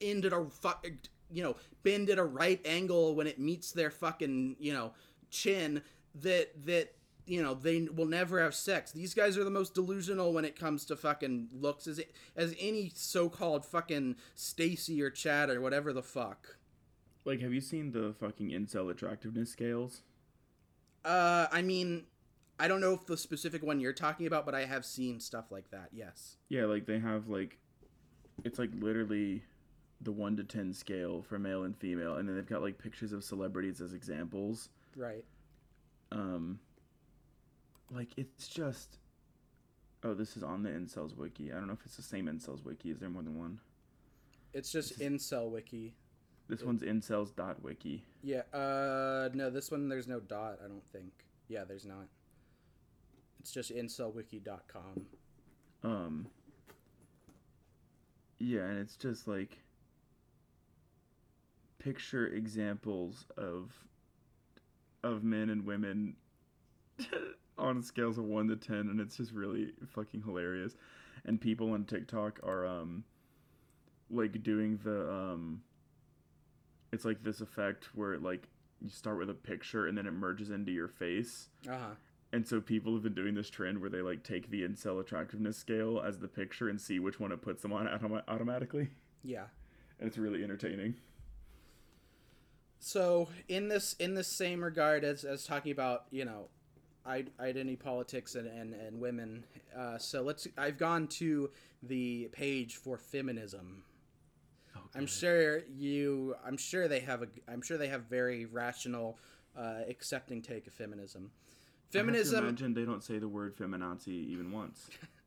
[0.00, 0.90] end at a fu-
[1.30, 4.92] you know bend at a right angle when it meets their fucking you know
[5.30, 5.82] chin
[6.14, 6.92] that that
[7.26, 8.90] you know they will never have sex.
[8.90, 12.00] These guys are the most delusional when it comes to fucking looks as
[12.36, 16.56] as any so-called fucking Stacy or Chad or whatever the fuck.
[17.24, 20.02] Like, have you seen the fucking incel attractiveness scales?
[21.04, 22.04] Uh, I mean,
[22.58, 25.50] I don't know if the specific one you're talking about, but I have seen stuff
[25.50, 25.90] like that.
[25.92, 26.36] Yes.
[26.48, 27.58] Yeah, like they have like
[28.44, 29.44] it's like literally
[30.00, 33.12] the one to ten scale for male and female, and then they've got like pictures
[33.12, 34.68] of celebrities as examples.
[34.96, 35.24] Right.
[36.12, 36.58] Um,
[37.90, 38.98] like it's just.
[40.02, 41.52] Oh, this is on the incels wiki.
[41.52, 42.90] I don't know if it's the same incels wiki.
[42.90, 43.60] Is there more than one?
[44.54, 45.94] It's just incel wiki.
[46.48, 48.42] This one's incels dot wiki Yeah.
[48.52, 50.58] Uh, no, this one there's no dot.
[50.64, 51.12] I don't think.
[51.48, 52.08] Yeah, there's not.
[53.40, 55.06] It's just incelwiki.com.
[55.84, 56.26] Um.
[58.38, 59.58] Yeah, and it's just like
[61.84, 63.72] picture examples of
[65.02, 66.14] of men and women
[67.58, 70.74] on scales of 1 to 10 and it's just really fucking hilarious
[71.24, 73.02] and people on TikTok are um
[74.10, 75.62] like doing the um
[76.92, 78.46] it's like this effect where like
[78.82, 81.90] you start with a picture and then it merges into your face Uh huh.
[82.32, 85.56] and so people have been doing this trend where they like take the incel attractiveness
[85.56, 88.90] scale as the picture and see which one it puts them on autom- automatically
[89.24, 89.44] Yeah.
[89.98, 90.94] and it's really entertaining
[92.80, 96.48] So in this in this same regard as as talking about you know,
[97.04, 99.44] I, identity politics and and and women.
[99.76, 100.48] Uh, so let's.
[100.58, 101.50] I've gone to
[101.82, 103.84] the page for feminism.
[104.74, 104.86] Okay.
[104.96, 106.34] I'm sure you.
[106.44, 107.28] I'm sure they have a.
[107.46, 109.18] I'm sure they have very rational,
[109.56, 111.30] uh, accepting take of feminism.
[111.32, 112.44] I have to Feminism.
[112.44, 114.88] imagine they don't say the word feminazi even once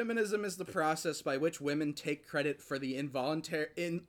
[0.00, 4.02] Feminism is the process by which women take credit for the involuntary in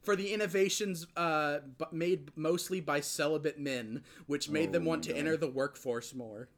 [0.00, 5.00] for the innovations uh, b- made mostly by celibate men, which made them Oh want
[5.02, 5.18] my to God.
[5.18, 6.48] enter the workforce more.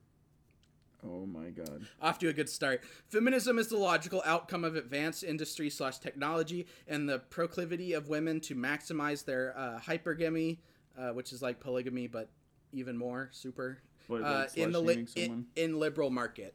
[1.02, 2.84] oh my god Off to a good start.
[3.08, 8.38] Feminism is the logical outcome of advanced industry slash technology and the proclivity of women
[8.42, 10.58] to maximize their uh, hypergamy,
[10.96, 12.28] uh, which is like polygamy, but
[12.72, 13.78] even more super.
[14.06, 16.54] What, uh, in the li- in, in liberal market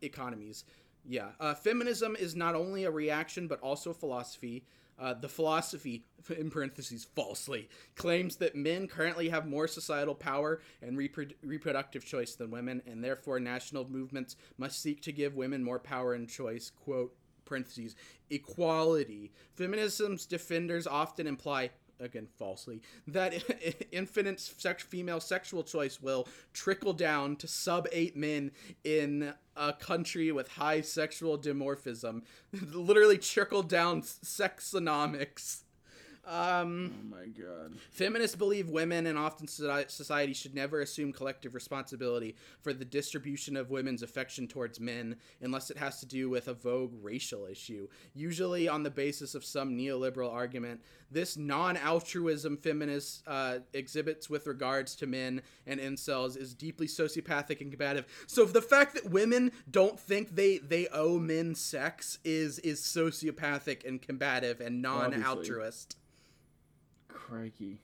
[0.00, 0.64] economies.
[1.08, 4.64] Yeah, uh, feminism is not only a reaction but also a philosophy.
[4.98, 6.04] Uh, the philosophy,
[6.38, 12.34] in parentheses, falsely claims that men currently have more societal power and repro- reproductive choice
[12.34, 16.70] than women, and therefore national movements must seek to give women more power and choice.
[16.70, 17.14] Quote
[17.44, 17.94] parentheses
[18.28, 19.32] equality.
[19.54, 21.70] Feminism's defenders often imply
[22.00, 23.34] again falsely that
[23.92, 28.50] infinite sex female sexual choice will trickle down to sub 8 men
[28.84, 32.22] in a country with high sexual dimorphism
[32.72, 35.62] literally trickle down sexonomics
[36.26, 42.36] um oh my god Feminists believe women and often society should never assume collective responsibility
[42.60, 46.54] for the distribution of women's affection towards men unless it has to do with a
[46.54, 50.80] vogue racial issue, usually on the basis of some neoliberal argument.
[51.10, 57.60] This non altruism feminist uh, exhibits with regards to men and incels is deeply sociopathic
[57.60, 58.06] and combative.
[58.26, 63.86] So the fact that women don't think they, they owe men sex is, is sociopathic
[63.86, 65.96] and combative and non altruist.
[67.16, 67.78] Crikey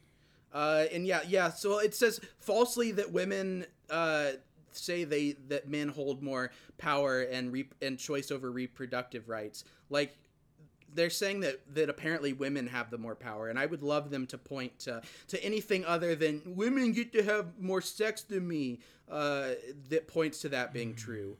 [0.52, 1.50] Uh, and yeah, yeah.
[1.50, 4.32] So it says falsely that women uh,
[4.72, 9.64] say they that men hold more power and re- and choice over reproductive rights.
[9.88, 10.16] Like
[10.94, 14.26] they're saying that that apparently women have the more power, and I would love them
[14.26, 18.80] to point to to anything other than women get to have more sex than me.
[19.10, 19.50] Uh,
[19.90, 21.36] that points to that being true.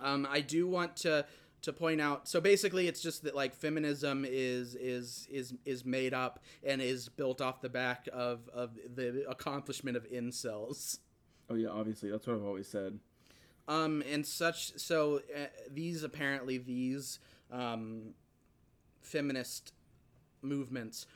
[0.00, 1.24] Um, I do want to
[1.62, 2.28] to point out.
[2.28, 7.08] So basically, it's just that like feminism is is is is made up and is
[7.08, 10.98] built off the back of of the accomplishment of incels.
[11.50, 12.98] oh yeah obviously that's what i've always said
[13.66, 14.78] Um, and such.
[14.78, 17.18] So uh, these apparently these
[17.52, 18.14] um,
[19.02, 19.72] feminist
[20.42, 21.06] movements.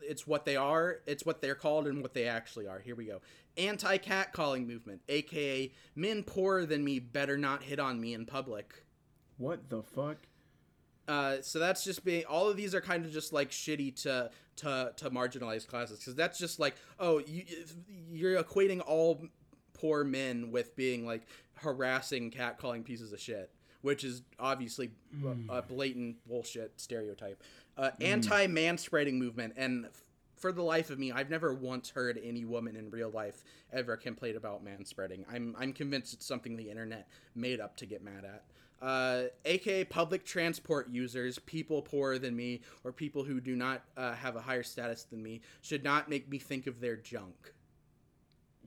[0.00, 1.00] It's what they are.
[1.06, 2.80] It's what they're called and what they actually are.
[2.80, 3.20] Here we go.
[3.56, 8.84] Anti-catcalling movement, aka men poorer than me better not hit on me in public.
[9.38, 10.18] What the fuck?
[11.08, 14.30] Uh, so that's just being all of these are kind of just like shitty to
[14.56, 17.44] to to marginalized classes because that's just like oh you
[18.10, 19.20] you're equating all
[19.74, 23.50] poor men with being like harassing catcalling pieces of shit
[23.82, 24.90] which is obviously
[25.48, 27.42] a blatant bullshit stereotype.
[27.76, 29.88] Uh, anti manspreading movement and
[30.36, 33.42] for the life of me I've never once heard any woman in real life
[33.72, 38.04] ever complain about manspreading I'm I'm convinced it's something the internet made up to get
[38.04, 38.44] mad at
[38.82, 44.12] uh, aka public transport users, people poorer than me, or people who do not uh,
[44.14, 47.54] have a higher status than me, should not make me think of their junk.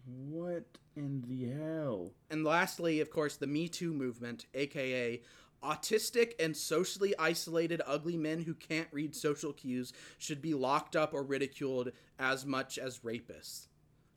[0.05, 5.21] what in the hell And lastly, of course, the Me Too movement, aka
[5.63, 11.13] autistic and socially isolated ugly men who can't read social cues, should be locked up
[11.13, 13.67] or ridiculed as much as rapists.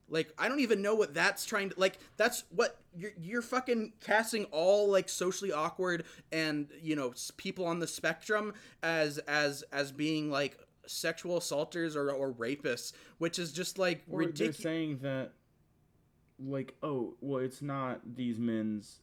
[0.08, 1.98] Like I don't even know what that's trying to like.
[2.16, 7.78] That's what you're you're fucking casting all like socially awkward and you know people on
[7.78, 13.78] the spectrum as as as being like sexual assaulters or, or rapists, which is just
[13.78, 14.58] like ridiculous.
[14.58, 15.32] saying that,
[16.38, 19.00] like, oh, well, it's not these men's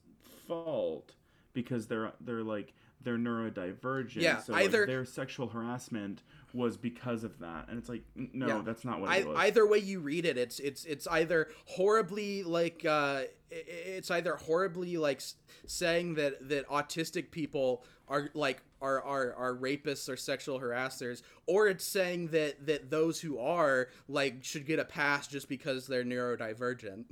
[0.47, 1.13] fault
[1.53, 4.21] because they're they're like they're neurodivergent.
[4.21, 6.23] Yeah, so like, either- their sexual harassment
[6.55, 8.61] was because of that, and it's like, no, Yeah.
[8.65, 9.37] that's not what I, it was.
[9.37, 14.97] either way you read it, it's it's it's either horribly like uh, it's either horribly
[14.97, 15.21] like
[15.67, 21.67] saying that that autistic people are like are, are are rapists or sexual harassers, or
[21.67, 26.03] it's saying that that those who are like should get a pass just because they're
[26.03, 27.05] neurodivergent.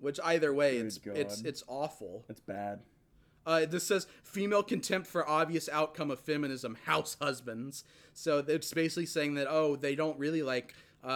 [0.00, 1.46] Which either way, Good it's it's God.
[1.48, 2.24] it's awful.
[2.28, 2.80] it's bad.
[3.48, 7.82] Uh, this says female contempt for obvious outcome of feminism, house husbands.
[8.12, 11.06] So it's basically saying that oh, they don't really like uh,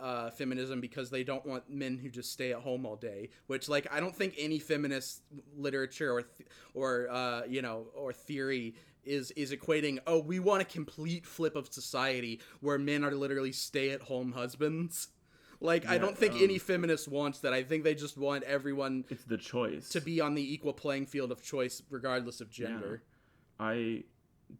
[0.00, 3.28] uh, feminism because they don't want men who just stay at home all day.
[3.46, 5.22] Which like I don't think any feminist
[5.56, 8.74] literature or th- or uh, you know or theory
[9.04, 13.52] is is equating oh we want a complete flip of society where men are literally
[13.52, 15.10] stay at home husbands.
[15.60, 17.52] Like I don't think um, any feminist wants that.
[17.52, 21.06] I think they just want everyone It's the choice to be on the equal playing
[21.06, 23.02] field of choice regardless of gender.
[23.58, 24.04] I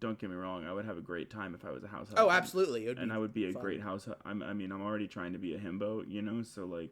[0.01, 0.66] don't get me wrong.
[0.66, 2.09] I would have a great time if I was a house.
[2.16, 2.89] Oh, absolutely.
[2.89, 3.62] And I would be a fun.
[3.62, 4.09] great house.
[4.25, 6.43] I'm, I mean, I'm already trying to be a himbo, you know.
[6.43, 6.91] So like,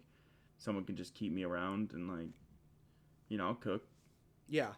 [0.58, 2.28] someone can just keep me around and like,
[3.28, 3.86] you know, I'll cook.
[4.48, 4.72] Yeah.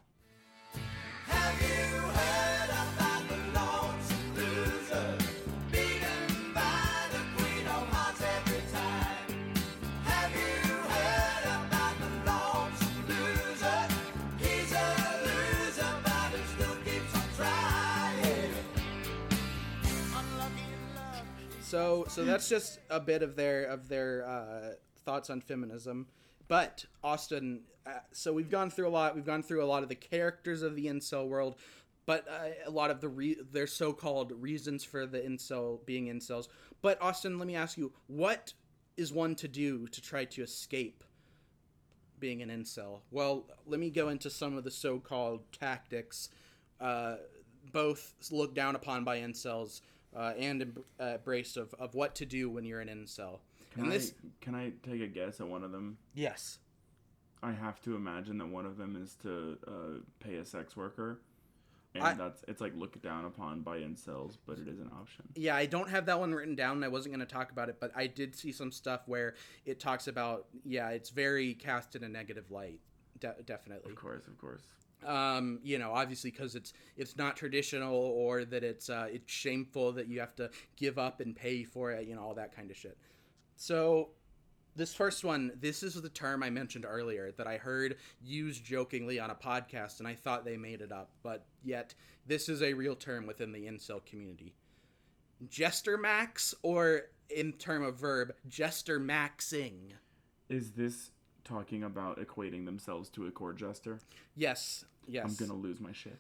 [21.68, 24.72] So so that's just a bit of their of their uh,
[25.04, 26.06] thoughts on feminism.
[26.48, 29.14] But Austin, uh, so we've gone through a lot.
[29.14, 31.56] We've gone through a lot of the characters of the incel world,
[32.06, 36.48] but uh, a lot of the re- their so-called reasons for the incel being incels.
[36.80, 38.54] But Austin, let me ask you, what
[38.96, 41.04] is one to do to try to escape
[42.18, 43.00] being an incel?
[43.10, 46.30] Well, let me go into some of the so-called tactics,
[46.80, 47.16] uh,
[47.72, 49.82] both looked down upon by incels
[50.16, 53.38] uh, and em- uh, embraced of, of what to do when you're an incel.
[53.72, 55.98] Can and I this, can I take a guess at one of them?
[56.14, 56.58] yes,
[57.42, 59.70] I have to imagine that one of them is to uh,
[60.18, 61.20] pay a sex worker,
[61.94, 65.24] and I- that's it's like looked down upon by incels, but it is an option.
[65.36, 66.76] yeah, I don't have that one written down.
[66.76, 69.34] and I wasn't going to talk about it, but I did see some stuff where
[69.66, 72.80] it talks about yeah, it's very cast in a negative light.
[73.20, 73.90] De- definitely.
[73.90, 74.62] Of course, of course.
[75.06, 79.92] Um, you know, obviously because it's it's not traditional or that it's uh, it's shameful
[79.92, 82.70] that you have to give up and pay for it, you know, all that kind
[82.70, 82.96] of shit.
[83.56, 84.10] So
[84.76, 89.18] this first one, this is the term I mentioned earlier that I heard used jokingly
[89.18, 91.94] on a podcast, and I thought they made it up, but yet
[92.26, 94.54] this is a real term within the incel community.
[95.48, 99.92] Jester max, or in term of verb, jester maxing.
[100.48, 101.10] Is this
[101.48, 103.98] talking about equating themselves to a court jester?
[104.36, 105.24] Yes, yes.
[105.24, 106.18] I'm gonna lose my shit.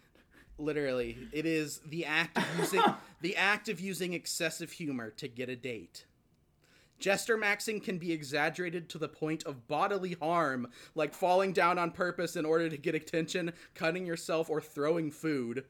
[0.58, 2.82] Literally, it is the act of using
[3.20, 6.06] the act of using excessive humor to get a date.
[6.98, 11.92] Jester maxing can be exaggerated to the point of bodily harm, like falling down on
[11.92, 15.64] purpose in order to get attention, cutting yourself, or throwing food.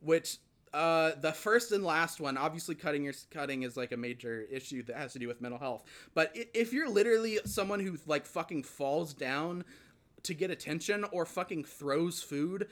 [0.00, 0.38] Which,
[0.72, 4.82] uh, the first and last one, obviously, cutting your cutting is like a major issue
[4.84, 5.84] that has to do with mental health.
[6.14, 9.64] But if you're literally someone who like fucking falls down
[10.22, 12.68] to get attention or fucking throws food,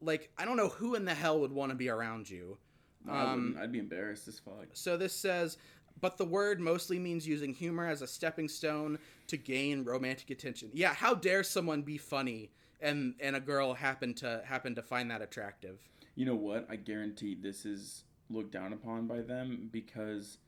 [0.00, 2.56] like I don't know who in the hell would want to be around you.
[3.08, 3.58] I Um.
[3.60, 4.68] I'd be embarrassed as fuck.
[4.72, 5.58] So this says,
[6.00, 10.70] but the word mostly means using humor as a stepping stone to gain romantic attention.
[10.72, 12.50] Yeah, how dare someone be funny
[12.80, 15.80] and and a girl happen to happen to find that attractive?
[16.14, 16.66] You know what?
[16.70, 20.38] I guarantee this is looked down upon by them because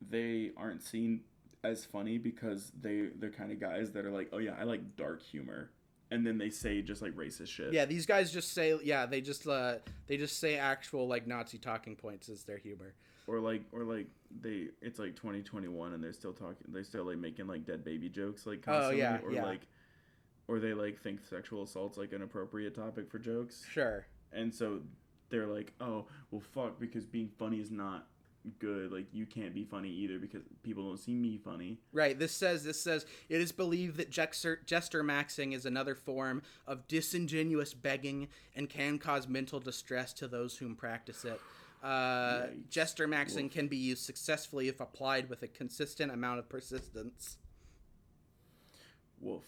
[0.00, 1.22] they aren't seen
[1.62, 4.96] as funny because they they're kind of guys that are like, oh yeah, I like
[4.96, 5.70] dark humor,
[6.10, 7.72] and then they say just like racist shit.
[7.72, 11.58] Yeah, these guys just say yeah, they just uh they just say actual like Nazi
[11.58, 12.94] talking points as their humor.
[13.26, 14.08] Or like, or like
[14.42, 18.10] they, it's like 2021 and they're still talking, they're still like making like dead baby
[18.10, 19.44] jokes like Oh, constantly, yeah, or yeah.
[19.46, 19.62] like,
[20.46, 24.04] or they like think sexual assault's like an appropriate topic for jokes, Sure.
[24.34, 24.80] And so
[25.30, 28.06] they're like, oh well, fuck, because being funny is not
[28.58, 28.92] good.
[28.92, 31.78] Like you can't be funny either because people don't see me funny.
[31.92, 32.18] Right.
[32.18, 36.86] This says this says it is believed that jester, jester maxing is another form of
[36.88, 41.40] disingenuous begging and can cause mental distress to those whom practice it.
[41.82, 42.70] Uh, Yikes.
[42.70, 47.36] jester maxing can be used successfully if applied with a consistent amount of persistence.
[49.20, 49.44] Wolf.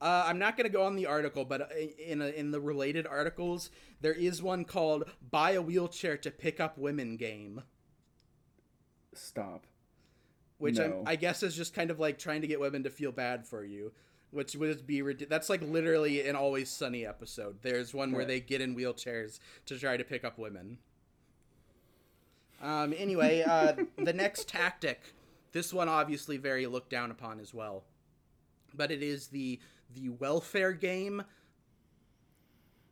[0.00, 1.66] Uh, I'm not going to go on the article, but uh,
[1.98, 3.70] in a, in the related articles,
[4.00, 7.62] there is one called "Buy a Wheelchair to Pick Up Women" game,
[9.12, 9.66] Stop.
[10.56, 10.84] which No.
[10.84, 13.46] I'm, I guess is just kind of like trying to get women to feel bad
[13.46, 13.92] for you,
[14.30, 17.58] which would be that's like literally an Always Sunny episode.
[17.60, 20.78] There's one where they get in wheelchairs to try to pick up women.
[22.62, 22.94] Um.
[22.96, 25.12] Anyway, uh, the next tactic,
[25.52, 27.84] this one obviously very looked down upon as well,
[28.74, 29.60] but it is the
[29.94, 31.22] the welfare game.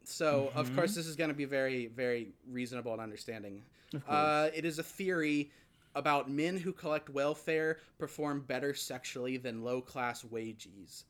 [0.04, 3.62] So of course this is going to be very very reasonable and understanding.
[4.06, 5.50] Uh, it is a theory
[5.94, 11.04] about men who collect welfare perform better sexually than low class wages.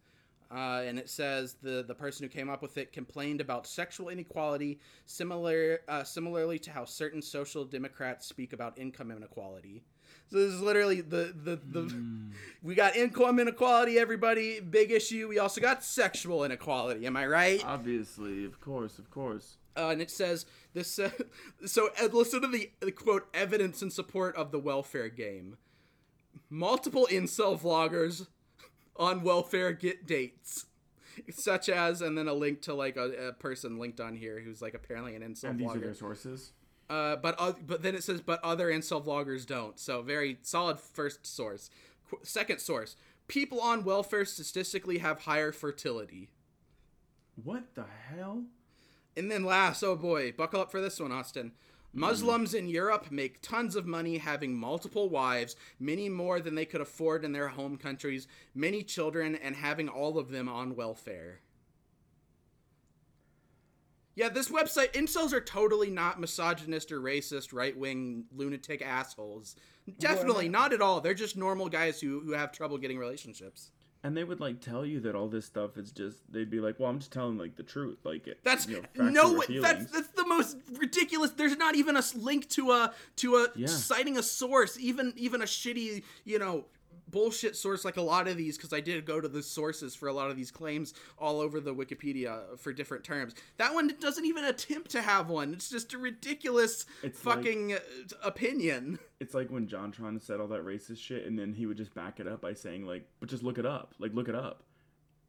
[0.50, 4.08] Uh, and it says the the person who came up with it complained about sexual
[4.08, 9.82] inequality, similar uh, similarly to how certain social democrats speak about income inequality.
[10.30, 11.94] So this is literally the the, the
[12.62, 15.28] we got income inequality, everybody, big issue.
[15.28, 17.06] We also got sexual inequality.
[17.06, 17.64] Am I right?
[17.64, 19.56] Obviously, of course, of course.
[19.76, 20.44] uh, and it says
[20.74, 20.98] this.
[20.98, 21.10] Uh,
[21.66, 25.56] so uh, listen to the, the quote evidence in support of the welfare game.
[26.50, 28.26] Multiple incel vloggers
[28.96, 30.66] on welfare get dates,
[31.30, 34.60] such as, and then a link to like a, a person linked on here who's
[34.60, 35.96] like apparently an incel And these are their vlogger.
[35.96, 36.52] sources.
[36.88, 39.78] Uh, but uh, but then it says but other incel vloggers don't.
[39.78, 41.70] So very solid first source.
[42.08, 42.96] Qu- second source:
[43.26, 46.30] people on welfare statistically have higher fertility.
[47.42, 48.44] What the hell?
[49.16, 51.52] And then last, oh boy, buckle up for this one, Austin.
[51.92, 56.80] Muslims in Europe make tons of money having multiple wives, many more than they could
[56.80, 61.40] afford in their home countries, many children, and having all of them on welfare.
[64.18, 69.54] Yeah, this website, incels are totally not misogynist or racist, right wing, lunatic assholes.
[70.00, 71.00] Definitely not at all.
[71.00, 73.70] They're just normal guys who, who have trouble getting relationships.
[74.02, 76.18] And they would like tell you that all this stuff is just.
[76.32, 78.38] They'd be like, "Well, I'm just telling like the truth." Like it.
[78.44, 79.22] That's you know, no.
[79.30, 79.62] over way- feelings.
[79.62, 81.30] That's that's the most ridiculous.
[81.32, 83.66] There's not even a link to a to a Yeah.
[83.66, 84.78] citing a source.
[84.78, 86.66] Even even a shitty you know
[87.10, 90.08] bullshit source like a lot of these because I did go to the sources for
[90.08, 93.34] a lot of these claims all over the Wikipedia for different terms.
[93.56, 95.52] That one doesn't even attempt to have one.
[95.52, 97.78] It's just a ridiculous It's fucking uh,
[98.22, 98.98] opinion.
[99.20, 102.20] It's like when JonTron said all that racist shit, and then he would just back
[102.20, 103.94] it up by saying like, "But just look it up.
[103.98, 104.62] Like, look it up."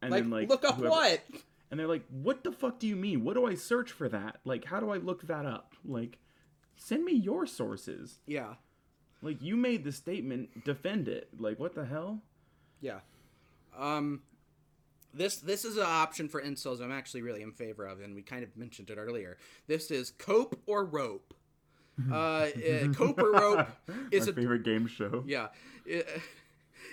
[0.02, 1.20] And Like, then like, look up whoever- what?
[1.70, 3.24] And they're like, "What the fuck do you mean?
[3.24, 4.40] What do I search for that?
[4.44, 5.74] Like, how do I look that up?
[5.84, 6.18] Like,
[6.76, 8.18] send me your sources.
[8.26, 8.54] Yeah,
[9.22, 11.28] Like, you made the statement, defend it.
[11.38, 12.22] Like, what the hell?"
[12.80, 13.00] yeah.
[13.78, 14.22] Um,
[15.14, 18.22] this this is an option for incels I'm actually really in favor of, and we
[18.22, 19.36] kind of mentioned it earlier.
[19.66, 21.34] This is cope or rope.
[22.10, 23.66] Uh, uh, cope or rope
[24.10, 25.22] is My a favorite game show.
[25.26, 25.48] yeah
[25.86, 26.02] i-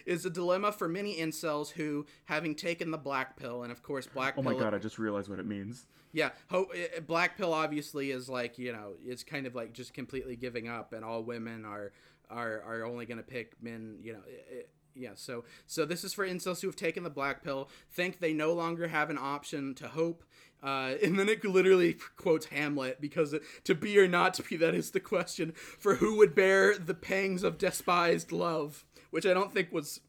[0.08, 4.08] is a dilemma for many incels who, having taken the black pill, and of course
[4.08, 4.54] black Oh pill.
[4.54, 5.86] my god, I just realized what it means.
[6.14, 9.94] Yeah, ho- uh, black pill obviously is like you know it's kind of like just
[9.94, 11.92] completely giving up, and all women are
[12.30, 14.00] are are only gonna pick men.
[14.02, 14.66] You know, i- i-
[14.96, 15.12] yeah.
[15.16, 18.54] So so this is for incels who have taken the black pill, think they no
[18.54, 20.24] longer have an option to hope.
[20.64, 24.58] Uh, and then it literally quotes Hamlet because it, to be or not to be,
[24.58, 28.84] that is the question for who would bear the pangs of despised love,
[29.18, 30.00] which I don't think was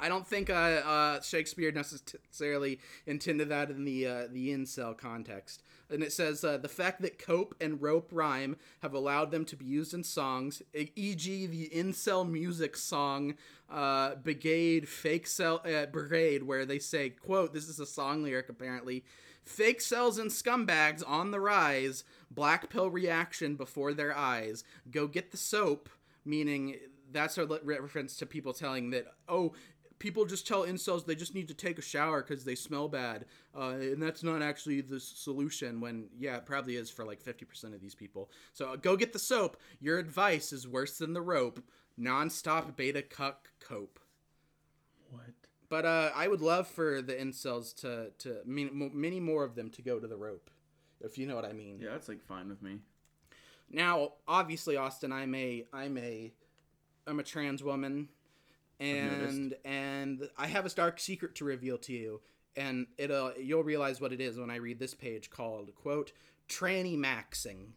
[0.00, 5.62] I don't think uh, uh, Shakespeare necessarily intended that in the uh, the incel context.
[5.90, 9.56] And it says uh, the fact that cope and rope rhyme have allowed them to
[9.56, 13.34] be used in songs, e.g., the incel music song
[13.70, 18.48] uh, "Brigade Fake Cell uh, Brigade," where they say, "quote This is a song lyric
[18.48, 19.04] apparently."
[19.44, 22.04] Fake cells and scumbags on the rise.
[22.30, 24.64] Black pill reaction before their eyes.
[24.90, 25.90] Go get the soap
[26.28, 26.76] meaning
[27.12, 29.52] that's a reference to people telling that oh
[29.98, 33.24] people just tell incels they just need to take a shower because they smell bad
[33.56, 37.74] uh, and that's not actually the solution when yeah it probably is for like 50%
[37.74, 41.22] of these people so uh, go get the soap your advice is worse than the
[41.22, 41.62] rope
[41.96, 43.98] non-stop beta cuck cope
[45.10, 45.34] What?
[45.68, 49.70] but uh, I would love for the incels to to mean, many more of them
[49.70, 50.50] to go to the rope,
[51.00, 51.78] if you know what I mean.
[51.80, 52.78] Yeah, that's like fine with me.
[53.70, 56.32] Now, obviously, Austin, I'm a I'm a
[57.08, 58.08] I'm a trans woman,
[58.78, 62.20] and and I have a dark secret to reveal to you,
[62.56, 66.12] and it'll you'll realize what it is when I read this page called quote
[66.48, 67.70] tranny maxing.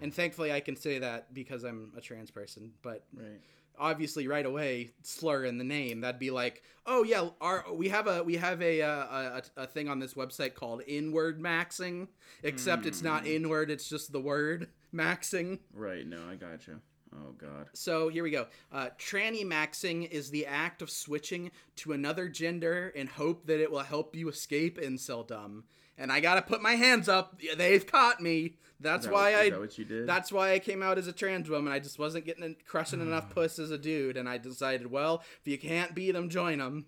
[0.00, 2.72] And thankfully, I can say that because I'm a trans person.
[2.82, 3.40] But Right.
[3.78, 6.00] obviously, right away, slur in the name.
[6.00, 9.66] That'd be like, oh yeah, our we have a we have a uh, a, a
[9.66, 12.08] thing on this website called inward maxing,
[12.42, 15.60] except it's not inward; it's just the word maxing.
[15.72, 16.06] Right.
[16.06, 16.80] No, I got gotcha.
[17.16, 17.68] Oh God.
[17.74, 18.46] So here we go.
[18.72, 23.70] Uh, tranny maxing is the act of switching to another gender in hope that it
[23.70, 25.62] will help you escape inceldom.
[25.96, 27.40] And I gotta put my hands up.
[27.56, 28.56] They've caught me.
[28.80, 29.50] That's that why what- I.
[29.50, 30.08] that what you did?
[30.08, 31.72] That's why I came out as a trans woman.
[31.72, 35.46] I just wasn't getting crushing enough puss as a dude, and I decided, well, if
[35.46, 36.86] you can't beat them, join them.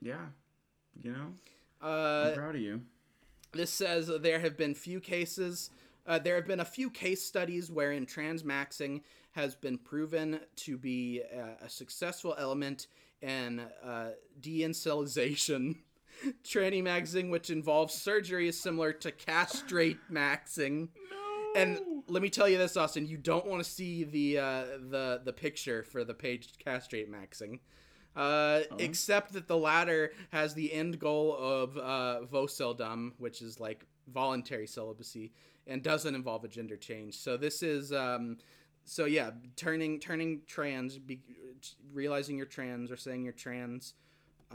[0.00, 0.26] Yeah.
[1.02, 1.34] You know,
[1.82, 2.82] Uh, I'm proud of you.
[3.52, 5.70] This says there have been few cases.
[6.06, 9.02] Uh, there have been a few case studies wherein transmaxing
[9.34, 12.86] has been proven to be uh, a successful element
[13.20, 15.76] in uh, deincelization.
[16.44, 20.88] Tranny maxing, which involves surgery, is similar to castrate maxing.
[21.10, 21.60] No.
[21.60, 25.20] And let me tell you this, Austin, you don't want to see the uh, the
[25.24, 27.58] the picture for the page castrate maxing.
[28.16, 33.84] Uh, Except that the latter has the end goal of uh, volceldom, which is like
[34.12, 35.32] voluntary celibacy,
[35.66, 37.16] and doesn't involve a gender change.
[37.18, 38.38] So this is, um,
[38.84, 41.20] so yeah, turning turning trans, be,
[41.92, 43.94] realizing you're trans or saying you're trans,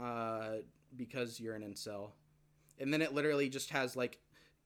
[0.00, 0.56] uh,
[0.96, 2.10] because you're an incel,
[2.78, 4.18] and then it literally just has like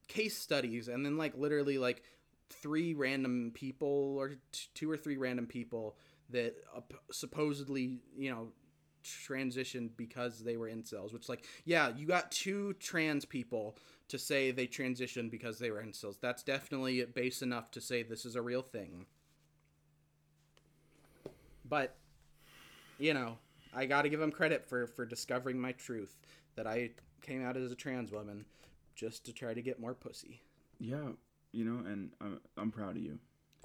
[0.08, 2.02] case studies, and then like literally like
[2.50, 5.96] three random people or t- two or three random people
[6.30, 6.80] that uh,
[7.10, 8.48] supposedly you know
[9.02, 13.76] transitioned because they were incels which like yeah you got two trans people
[14.08, 16.16] to say they transitioned because they were incels.
[16.20, 19.06] That's definitely base enough to say this is a real thing
[21.64, 21.96] but
[22.98, 23.36] you know
[23.74, 26.14] i gotta give them credit for for discovering my truth
[26.56, 26.90] that i
[27.22, 28.44] came out as a trans woman
[28.94, 30.42] just to try to get more pussy
[30.78, 31.08] Yeah.
[31.52, 33.18] You know, and I'm I'm proud of you.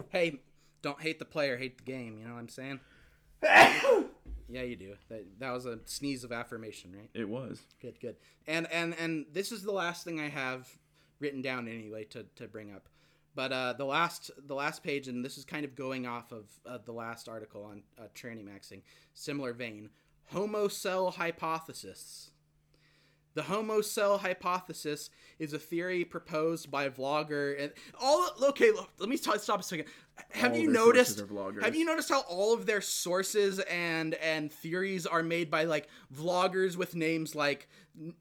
[0.09, 0.39] hey
[0.81, 2.79] don't hate the player hate the game you know what i'm saying
[3.43, 7.59] yeah you do that, that was a sneeze of affirmation right It was.
[7.81, 8.15] good good
[8.47, 10.67] and and and this is the last thing i have
[11.19, 12.87] written down anyway to, to bring up
[13.39, 16.43] but uh, the last the last page and this is kind of going off of
[16.65, 18.81] uh, the last article on uh, tranny maxing
[19.13, 19.89] similar vein.
[20.25, 22.31] Homo cell hypothesis
[23.33, 29.09] the homo cell hypothesis is a theory proposed by vlogger and all okay look, let
[29.09, 29.85] me t- stop a second.
[30.31, 31.19] Have All you noticed
[31.63, 35.87] have you noticed how all of their sources and and theories are made by like
[36.13, 37.69] vloggers with names like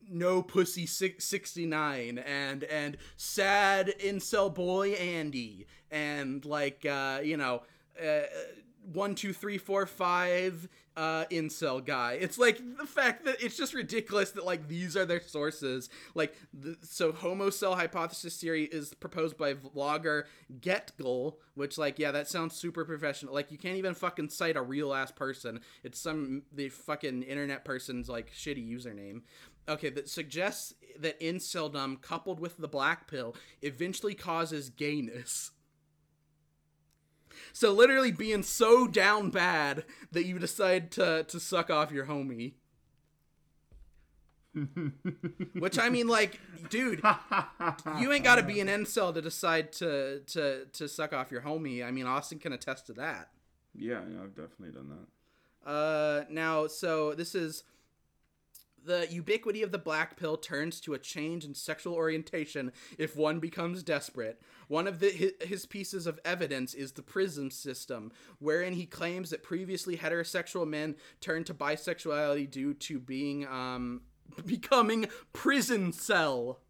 [0.08, 7.62] no pussy Six- 69 and and sad incel boy andy and like uh you know
[8.00, 8.20] uh,
[8.92, 12.14] one two three four five uh incel guy.
[12.14, 15.90] It's like the fact that it's just ridiculous that like these are their sources.
[16.14, 20.24] Like the, so homo cell hypothesis theory is proposed by vlogger
[20.60, 23.34] getgul which like yeah that sounds super professional.
[23.34, 25.60] Like you can't even fucking cite a real ass person.
[25.84, 29.22] It's some the fucking internet person's like shitty username.
[29.68, 35.52] Okay that suggests that inceldom coupled with the black pill eventually causes gayness
[37.58, 42.52] so literally being so down bad that you decide to to suck off your homie.
[45.58, 46.40] Which I mean, like,
[46.70, 47.02] dude,
[47.98, 51.40] you ain't got to be an incel to decide to to to suck off your
[51.40, 51.84] homie.
[51.84, 53.30] I mean, Austin can attest to that.
[53.74, 55.68] Yeah, yeah, I've definitely done that.
[55.68, 57.64] Uh, now, so this is
[58.84, 63.38] the ubiquity of the black pill turns to a change in sexual orientation if one
[63.40, 64.40] becomes desperate.
[64.68, 69.42] One of the, his, pieces of evidence is the prison system, wherein he claims that
[69.42, 74.02] previously heterosexual men turned to bisexuality due to being um
[74.46, 76.60] becoming prison cell.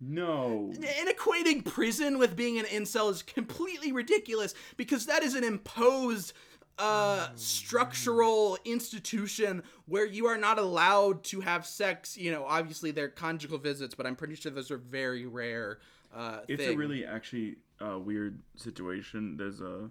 [0.00, 0.72] No.
[0.74, 6.34] And equating prison with being an incel is completely ridiculous because that is an imposed
[6.78, 13.08] uh structural institution where you are not allowed to have sex you know obviously they're
[13.08, 15.78] conjugal visits but i'm pretty sure those are very rare
[16.14, 16.74] uh It's thing.
[16.74, 19.36] a really actually uh, weird situation.
[19.36, 19.90] There's a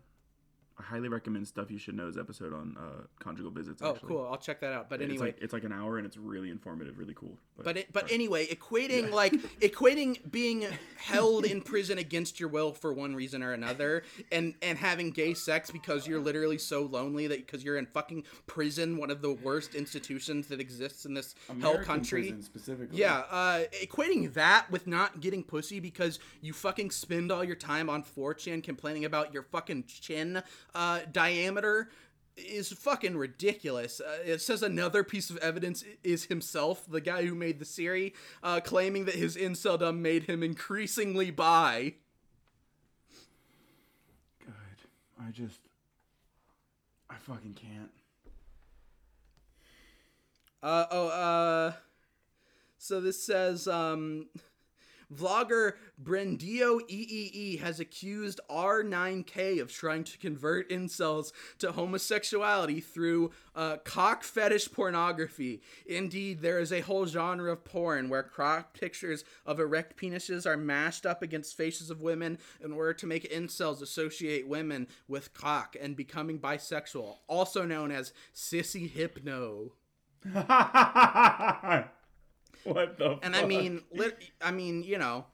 [0.77, 3.81] I highly recommend stuff you should know's episode on uh, conjugal visits.
[3.81, 6.05] oh cool i'll check that out but It's anyway like it's like an hour and
[6.05, 7.37] it's really informative, really cool.
[7.63, 9.31] But it, but anyway, equating like
[9.61, 10.65] equating being
[10.97, 15.33] held in prison against your will for one reason or another, and and having gay
[15.33, 19.31] sex because you're literally so lonely that because you're in fucking prison, one of the
[19.33, 22.35] worst institutions that exists in this hell country.
[22.41, 22.97] specifically.
[22.97, 27.89] Yeah, uh, equating that with not getting pussy because you fucking spend all your time
[27.89, 30.43] on 4chan complaining about your fucking chin
[30.75, 31.89] uh, diameter
[32.37, 34.01] is fucking ridiculous.
[34.01, 38.11] Uh, it says another piece of evidence is himself, the guy who made the series,
[38.43, 41.93] uh, claiming that his inceldom made him increasingly bi.
[44.45, 45.59] God, I just
[47.09, 47.91] I fucking can't.
[50.61, 51.73] Uh, oh, uh,
[52.79, 54.27] so this says, um,
[55.13, 63.77] Vlogger Brendio EEE has accused R9K of trying to convert incels to homosexuality through uh,
[63.77, 65.61] cock fetish pornography.
[65.85, 70.57] Indeed, there is a whole genre of porn where cropped pictures of erect penises are
[70.57, 75.75] mashed up against faces of women in order to make incels associate women with cock
[75.79, 79.71] and becoming bisexual, also known as sissy hypno.
[82.73, 83.19] what the?
[83.23, 85.25] And I mean, lit, I mean, you know,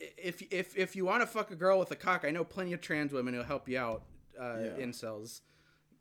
[0.00, 2.72] if if if you want to fuck a girl with a cock, I know plenty
[2.72, 4.02] of trans women who'll help you out,
[4.40, 4.84] uh, Yeah.
[4.84, 5.40] incels.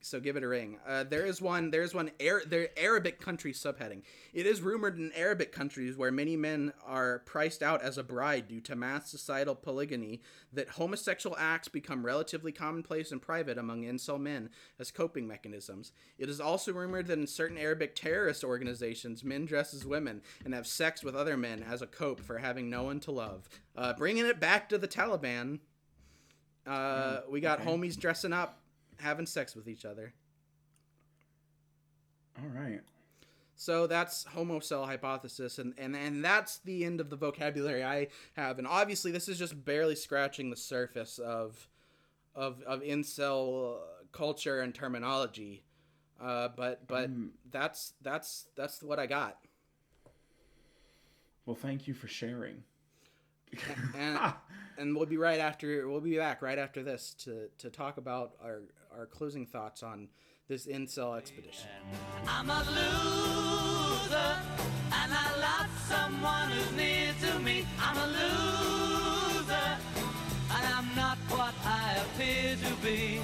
[0.02, 0.78] So give it a ring.
[0.88, 1.72] Uh, there is one.
[1.72, 2.12] There is one.
[2.22, 4.04] Ar- there Arabic country subheading.
[4.34, 8.48] It is rumored in Arabic countries where many men are priced out as a bride
[8.48, 10.22] due to mass societal polygamy
[10.54, 14.50] that homosexual acts become relatively commonplace and private among incel men
[14.80, 15.92] as coping mechanisms.
[16.18, 20.54] It is also rumored that in certain Arabic terrorist organizations, men dress as women and
[20.54, 23.50] have sex with other men as a cope for having no one to love.
[23.76, 25.60] Uh, bringing it back to the Taliban.
[26.66, 27.70] Uh, we got okay.
[27.70, 28.60] homies dressing up,
[29.00, 30.14] having sex with each other.
[32.38, 32.82] All right.
[33.56, 38.08] So that's homo cell hypothesis, and, and and that's the end of the vocabulary I
[38.34, 38.60] have.
[38.60, 41.68] And obviously, this is just barely scratching the surface of
[42.36, 43.80] of of incel
[44.12, 45.64] culture and terminology.
[46.22, 49.40] Uh, but but Um, that's that's that's what I got.
[51.48, 52.64] Well, thank you for sharing.
[53.96, 54.20] And
[54.78, 58.34] and we'll be right after we'll be back right after this to to talk about
[58.44, 58.62] our
[58.98, 60.08] our closing thoughts on
[60.48, 61.70] this incel expedition.
[62.28, 64.36] I'm a loser,
[64.92, 67.66] and I love someone who's near to me.
[67.80, 69.78] I'm a loser,
[70.52, 73.20] and I'm not what I appear to be.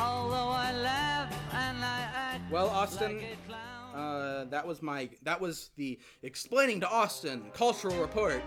[0.00, 3.58] Although I laugh and I act Well, Austin, like.
[3.94, 8.42] Uh, that was my that was the explaining to Austin cultural report.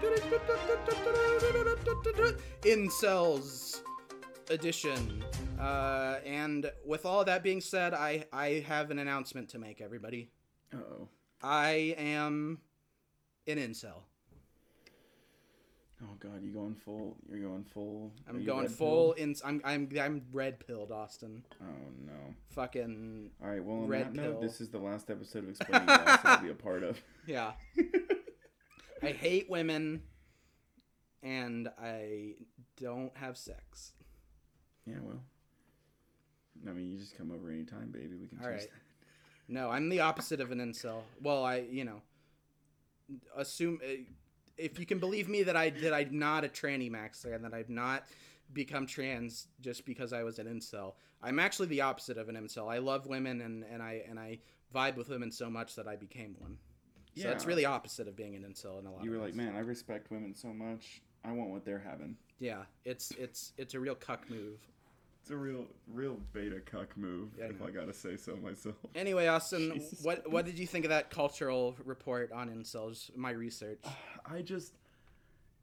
[2.61, 3.82] Incels
[4.52, 5.23] edition.
[5.60, 9.82] Uh, and with all that being said, I I have an announcement to make.
[9.82, 10.30] Everybody,
[10.73, 11.07] oh.
[11.41, 12.60] I am
[13.48, 14.03] an incel.
[16.03, 17.15] Oh God, you going full?
[17.30, 18.11] You're going full.
[18.28, 19.36] I'm going full in.
[19.45, 21.44] I'm I'm I'm red pilled, Austin.
[21.61, 21.65] Oh
[22.06, 22.34] no.
[22.49, 23.64] Fucking All right.
[23.64, 24.32] Well, on Red that pill.
[24.34, 26.99] note, this is the last episode of Explaining Boss I'll be a part of.
[27.28, 27.52] yeah.
[29.03, 30.02] I hate women,
[31.22, 32.34] and I
[32.78, 33.94] don't have sex.
[34.86, 34.95] Yeah.
[35.02, 35.22] Well.
[36.68, 38.16] I mean, you just come over anytime, baby.
[38.20, 38.38] We can.
[38.40, 38.70] All change right.
[39.48, 41.02] No, I'm the opposite of an incel.
[41.22, 42.02] Well, I, you know,
[43.36, 43.95] assume uh,
[44.58, 47.53] if you can believe me that I that I'm not a tranny maxer and that
[47.53, 48.06] I've not
[48.53, 50.94] become trans just because I was an incel.
[51.22, 52.72] I'm actually the opposite of an incel.
[52.72, 54.40] I love women and and I and I
[54.74, 56.58] vibe with women so much that I became one.
[57.18, 59.03] So it's really opposite of being an incel in a lot.
[59.03, 61.02] You were like, man, I respect women so much.
[61.26, 62.16] I want what they're having.
[62.40, 64.60] Yeah, it's it's it's a real cuck move.
[65.22, 67.61] It's a real, real beta cuck move, Yeah, I if.
[67.61, 68.76] I gotta say so myself.
[68.95, 73.15] Anyway, Austin, Jesus what what did you think of that cultural report on incels?
[73.15, 73.80] My research.
[74.26, 74.73] I just,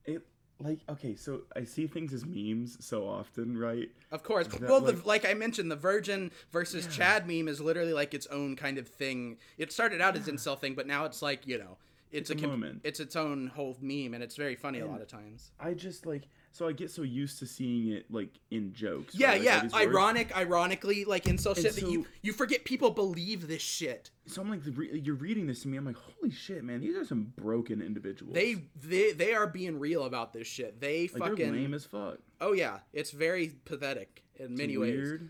[0.05, 0.23] it
[0.61, 3.89] like okay, so I see things as memes so often, right?
[4.13, 4.47] Of course.
[4.47, 6.93] That, well, the, like- like I mentioned, the Virgin versus Yeah.
[6.93, 9.39] Chad meme is literally like its own kind of thing.
[9.57, 11.79] It started out as incel thing, but now it's like you know,
[12.13, 12.81] it's, It's a, a com-.
[12.85, 15.51] It's its own whole meme, and it's very funny a lot of times.
[15.59, 19.15] I just like so I get so used to seeing it like in jokes.
[19.15, 19.37] Yeah, right?
[19.37, 19.63] Like, yeah.
[19.63, 19.75] words.
[19.75, 24.11] Ironic, ironically, like incel shit that you you forget people believe this shit.
[24.27, 25.77] So I'm like, re- you're reading this to me.
[25.77, 28.35] I'm like, holy shit, man, these are some broken individuals.
[28.35, 30.81] They they they are being real about this shit.
[30.81, 32.19] They like, they're fucking lame as fuck.
[32.41, 35.21] oh yeah, it's very pathetic in It's many ways.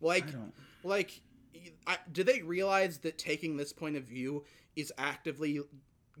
[0.00, 0.26] Like
[0.82, 1.20] like
[1.86, 4.44] I, do they realize that taking this point of view
[4.74, 5.60] is actively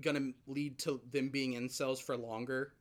[0.00, 2.72] gonna lead to them being incels for longer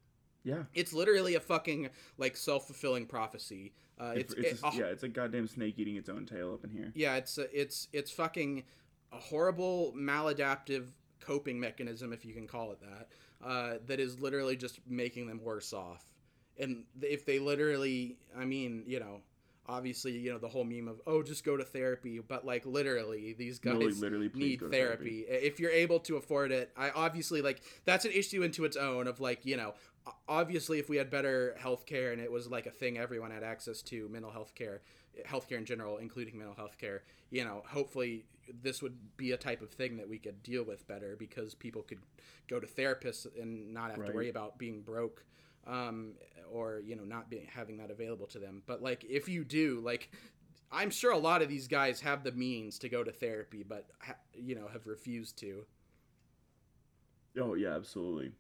[0.46, 0.64] Yeah.
[0.74, 5.04] it's literally a fucking like self-fulfilling prophecy uh, It- it's, it's, it- a, yeah, it's
[5.04, 6.92] a goddamn snake eating its own tail up in here.
[6.96, 8.64] yeah it's a- it's it's fucking
[9.12, 10.86] a horrible maladaptive
[11.20, 13.08] coping mechanism if you can call it that
[13.44, 16.06] uh, that is literally just making them worse off
[16.60, 19.22] and if they literally i mean you know
[19.68, 23.34] obviously you know the whole meme of oh just go to therapy but like literally
[23.34, 25.26] these guys No, literally, need to therapy.
[25.28, 29.08] if you're able to afford it i obviously like that's an issue into its own
[29.08, 29.74] of like you know
[30.28, 33.44] obviously if we had better health care and it was like a thing everyone had
[33.44, 34.82] access to mental health care
[35.28, 38.26] healthcare in general including mental health care you know hopefully
[38.62, 41.82] this would be a type of thing that we could deal with better because people
[41.82, 41.98] could
[42.48, 45.24] go to therapists and not have to worry about being broke
[45.68, 46.14] um,
[46.52, 49.82] or you know not being having that available to them but like if you do
[49.84, 50.12] like
[50.72, 53.88] i'm sure a lot of these guys have the means to go to therapy but
[54.00, 55.66] ha- you know have refused to
[57.40, 58.32] Oh yeah, absolutely.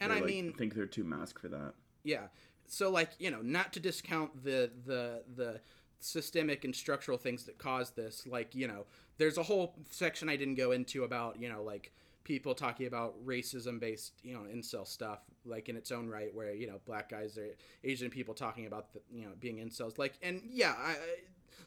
[0.00, 1.74] And They, I like, mean, think they're too masked for that.
[2.04, 2.28] yeah.
[2.66, 5.60] So like, you know, not to discount the the the
[6.00, 8.84] systemic and structural things that cause this, like, you know,
[9.18, 11.92] there's a whole section I didn't go into about, you know, like
[12.28, 16.54] people talking about racism based, you know, incel stuff, like in its own right, where,
[16.54, 17.46] you know, black guys or
[17.82, 19.96] Asian people talking about, the, you know, being incels.
[19.96, 20.94] Like, and yeah, I,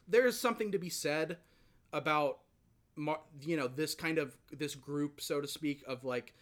[0.06, 1.36] there's something to be said
[1.92, 2.38] about,
[3.42, 6.32] you know, this kind of, this group, so to speak, of like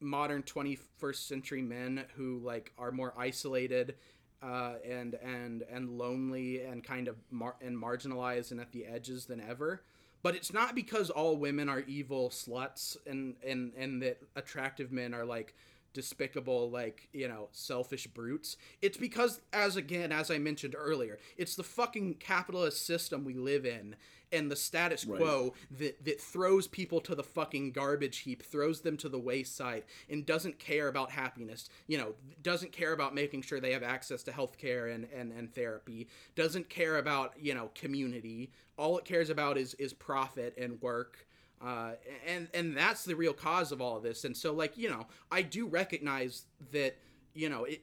[0.00, 3.96] modern 21st century men who like are more isolated
[4.42, 9.26] uh, and and and lonely and kind of mar- and marginalized and at the edges
[9.26, 9.82] than ever
[10.22, 15.14] but it's not because all women are evil sluts and and and that attractive men
[15.14, 15.54] are like
[15.92, 21.54] despicable like you know selfish brutes it's because as again as i mentioned earlier it's
[21.56, 23.94] the fucking capitalist system we live in
[24.32, 25.20] and the status Right.
[25.20, 29.84] quo that that throws people to the fucking garbage heap, throws them to the wayside,
[30.08, 31.68] and doesn't care about happiness.
[31.86, 35.54] You know, doesn't care about making sure they have access to healthcare and and and
[35.54, 36.08] therapy.
[36.34, 38.50] Doesn't care about you know community.
[38.78, 41.26] All it cares about is is profit and work.
[41.64, 41.92] Uh,
[42.26, 44.24] and and that's the real cause of all of this.
[44.24, 46.96] And so, like you know, I do recognize that
[47.34, 47.82] you know it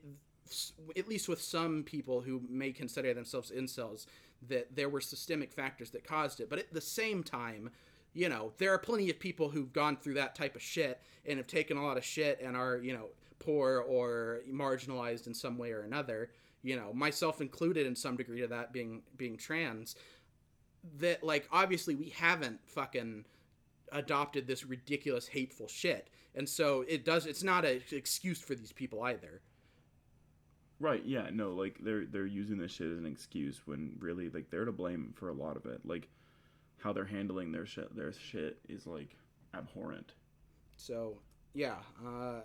[0.97, 4.05] at least with some people who may consider themselves incels,
[4.47, 6.49] that there were systemic factors that caused it.
[6.49, 7.69] But at the same time,
[8.13, 11.37] you know, there are plenty of people who've gone through that type of shit and
[11.37, 13.05] have taken a lot of shit and are, you know,
[13.37, 16.31] poor or marginalized in some way or another.
[16.63, 19.95] You know, myself included in some degree to that being being trans.
[20.97, 23.25] That like obviously we haven't fucking
[23.91, 26.09] adopted this ridiculous hateful shit.
[26.35, 29.41] And so it does it's not an excuse for these people either.
[30.79, 34.49] Right, yeah, no, like they're they're using this shit as an excuse when really like
[34.49, 35.81] they're to blame for a lot of it.
[35.83, 36.07] Like
[36.77, 39.15] how they're handling their shit their shit is like
[39.53, 40.13] abhorrent.
[40.77, 41.19] So
[41.53, 42.41] yeah, uh,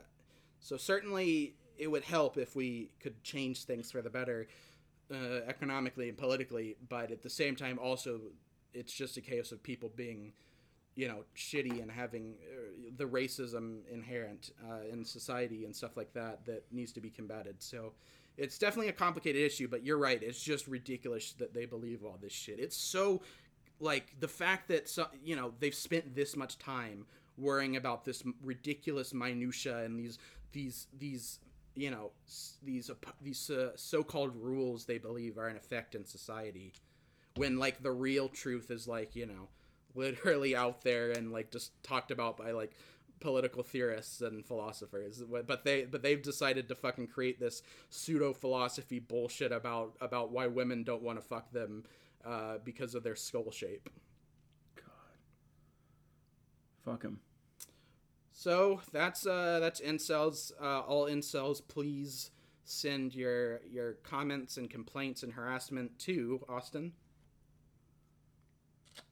[0.58, 4.46] so certainly it would help if we could change things for the better,
[5.12, 6.76] uh, economically and politically.
[6.88, 8.20] But at the same time, also
[8.72, 10.32] it's just a case of people being,
[10.96, 16.12] you know, shitty and having uh, the racism inherent uh, in society and stuff like
[16.12, 17.62] that that needs to be combated.
[17.62, 17.92] So.
[18.36, 20.20] It's definitely a complicated issue, but you're right.
[20.20, 22.58] It's just ridiculous that they believe all this shit.
[22.58, 23.22] It's so
[23.80, 27.06] like the fact that so, you know they've spent this much time
[27.36, 30.18] worrying about this ridiculous minutia and these
[30.52, 31.40] these these
[31.74, 32.10] you know
[32.62, 32.90] these
[33.20, 36.72] these uh, so-called rules they believe are in effect in society
[37.36, 39.48] when like the real truth is like you know
[39.94, 42.72] literally out there and like just talked about by like
[43.20, 48.98] political theorists and philosophers but they but they've decided to fucking create this pseudo philosophy
[48.98, 51.84] bullshit about about why women don't want to fuck them
[52.24, 53.88] uh, because of their skull shape
[54.76, 54.84] God.
[56.84, 57.20] Fuck them
[58.32, 60.52] So that's uh that's incels.
[60.60, 62.30] Uh, all incels, please
[62.64, 66.92] send your your comments and complaints and harassment to Austin.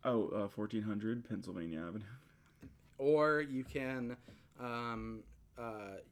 [0.05, 2.05] Oh, uh, 1400 Pennsylvania Avenue.
[2.99, 4.17] Or you can
[4.61, 5.23] um
[5.59, 5.63] uh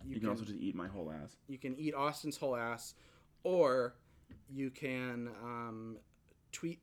[0.04, 1.36] you, You can can, also just eat my whole ass.
[1.48, 2.94] you can eat Austin's whole ass,
[3.44, 3.94] or
[4.52, 5.96] you can um
[6.52, 6.80] tweet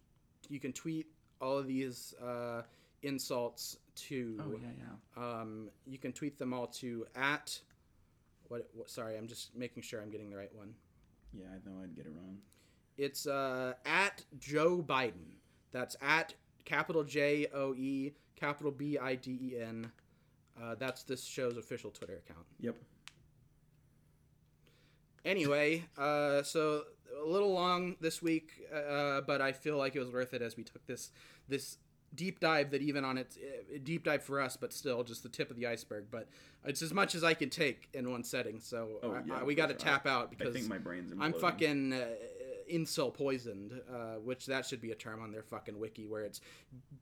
[0.49, 1.07] you can tweet
[1.41, 2.61] all of these uh
[3.03, 4.67] insults to Oh yeah,
[5.17, 5.41] yeah.
[5.41, 7.59] um, you can tweet them all to at
[8.47, 10.73] what, what sorry i'm just making sure i'm getting the right one
[11.33, 12.37] Yeah, I know I'd get it wrong.
[12.97, 15.35] it's uh, at joe biden
[15.71, 16.33] that's at
[16.67, 19.89] capital j o e capital b i d e n
[20.61, 22.75] uh, that's this show's official twitter account Yep.
[25.25, 26.83] anyway uh, so
[27.23, 30.55] a little long this week uh, but i feel like it was worth it as
[30.57, 31.11] we took this
[31.47, 31.77] this
[32.15, 35.29] deep dive that even on its uh, deep dive for us but still just the
[35.29, 36.27] tip of the iceberg but
[36.65, 39.47] it's as much as i can take in one setting so Oh, yeah, I- of
[39.47, 39.83] we got to course.
[39.83, 42.05] tap out I because think my brain's i'm fucking uh,
[42.71, 46.41] incel poisoned uh, which that should be a term on their fucking wiki where it's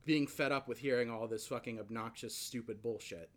[0.04, 3.30] being fed up with hearing all this fucking obnoxious stupid bullshit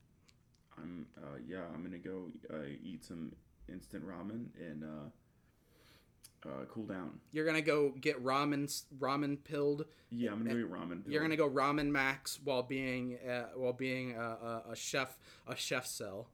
[0.77, 3.33] I'm uh yeah, I'm gonna go uh, eat some
[3.67, 7.19] instant ramen and uh uh cool down.
[7.31, 11.01] you're gonna go get ramen ramen pilled Yeah, I'm gonna go eat ramen.
[11.07, 15.55] You're gonna go ramen max while being uh, while being a, a, a chef a
[15.55, 16.29] chef cell,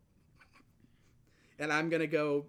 [1.60, 2.45] and I'm gonna go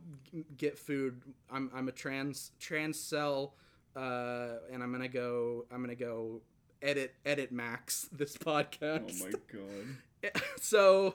[0.57, 1.21] get food.
[1.51, 3.55] I'm I'm a trans trans cell,
[3.95, 6.41] uh, and I'm gonna go I'm gonna go
[6.83, 9.23] edit edit max this podcast.
[9.23, 10.43] Oh my god.
[10.61, 11.15] so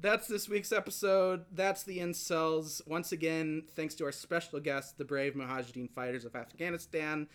[0.00, 1.44] that's this week's episode.
[1.52, 2.86] That's the incels.
[2.86, 7.28] Once again, thanks to our special guest, the brave Mujahideen fighters of Afghanistan.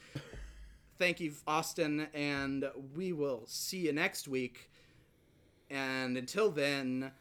[0.98, 4.72] Thank you, Austin, and we will see you next week.
[5.70, 7.12] And until then,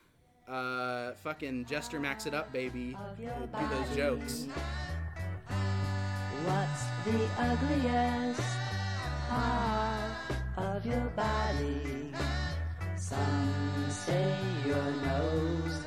[0.48, 2.96] uh, fucking Jester Max it up, baby.
[3.18, 3.28] Do
[3.70, 4.46] those jokes.
[6.44, 8.42] What's the ugliest
[9.28, 10.10] part
[10.56, 12.12] of your body?
[12.96, 15.78] Some say your nose,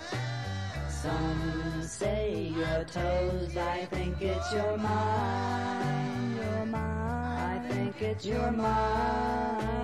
[0.89, 3.55] some say your toes.
[3.55, 7.65] I think it's your mind, your mind.
[7.65, 9.76] I think it's your mind.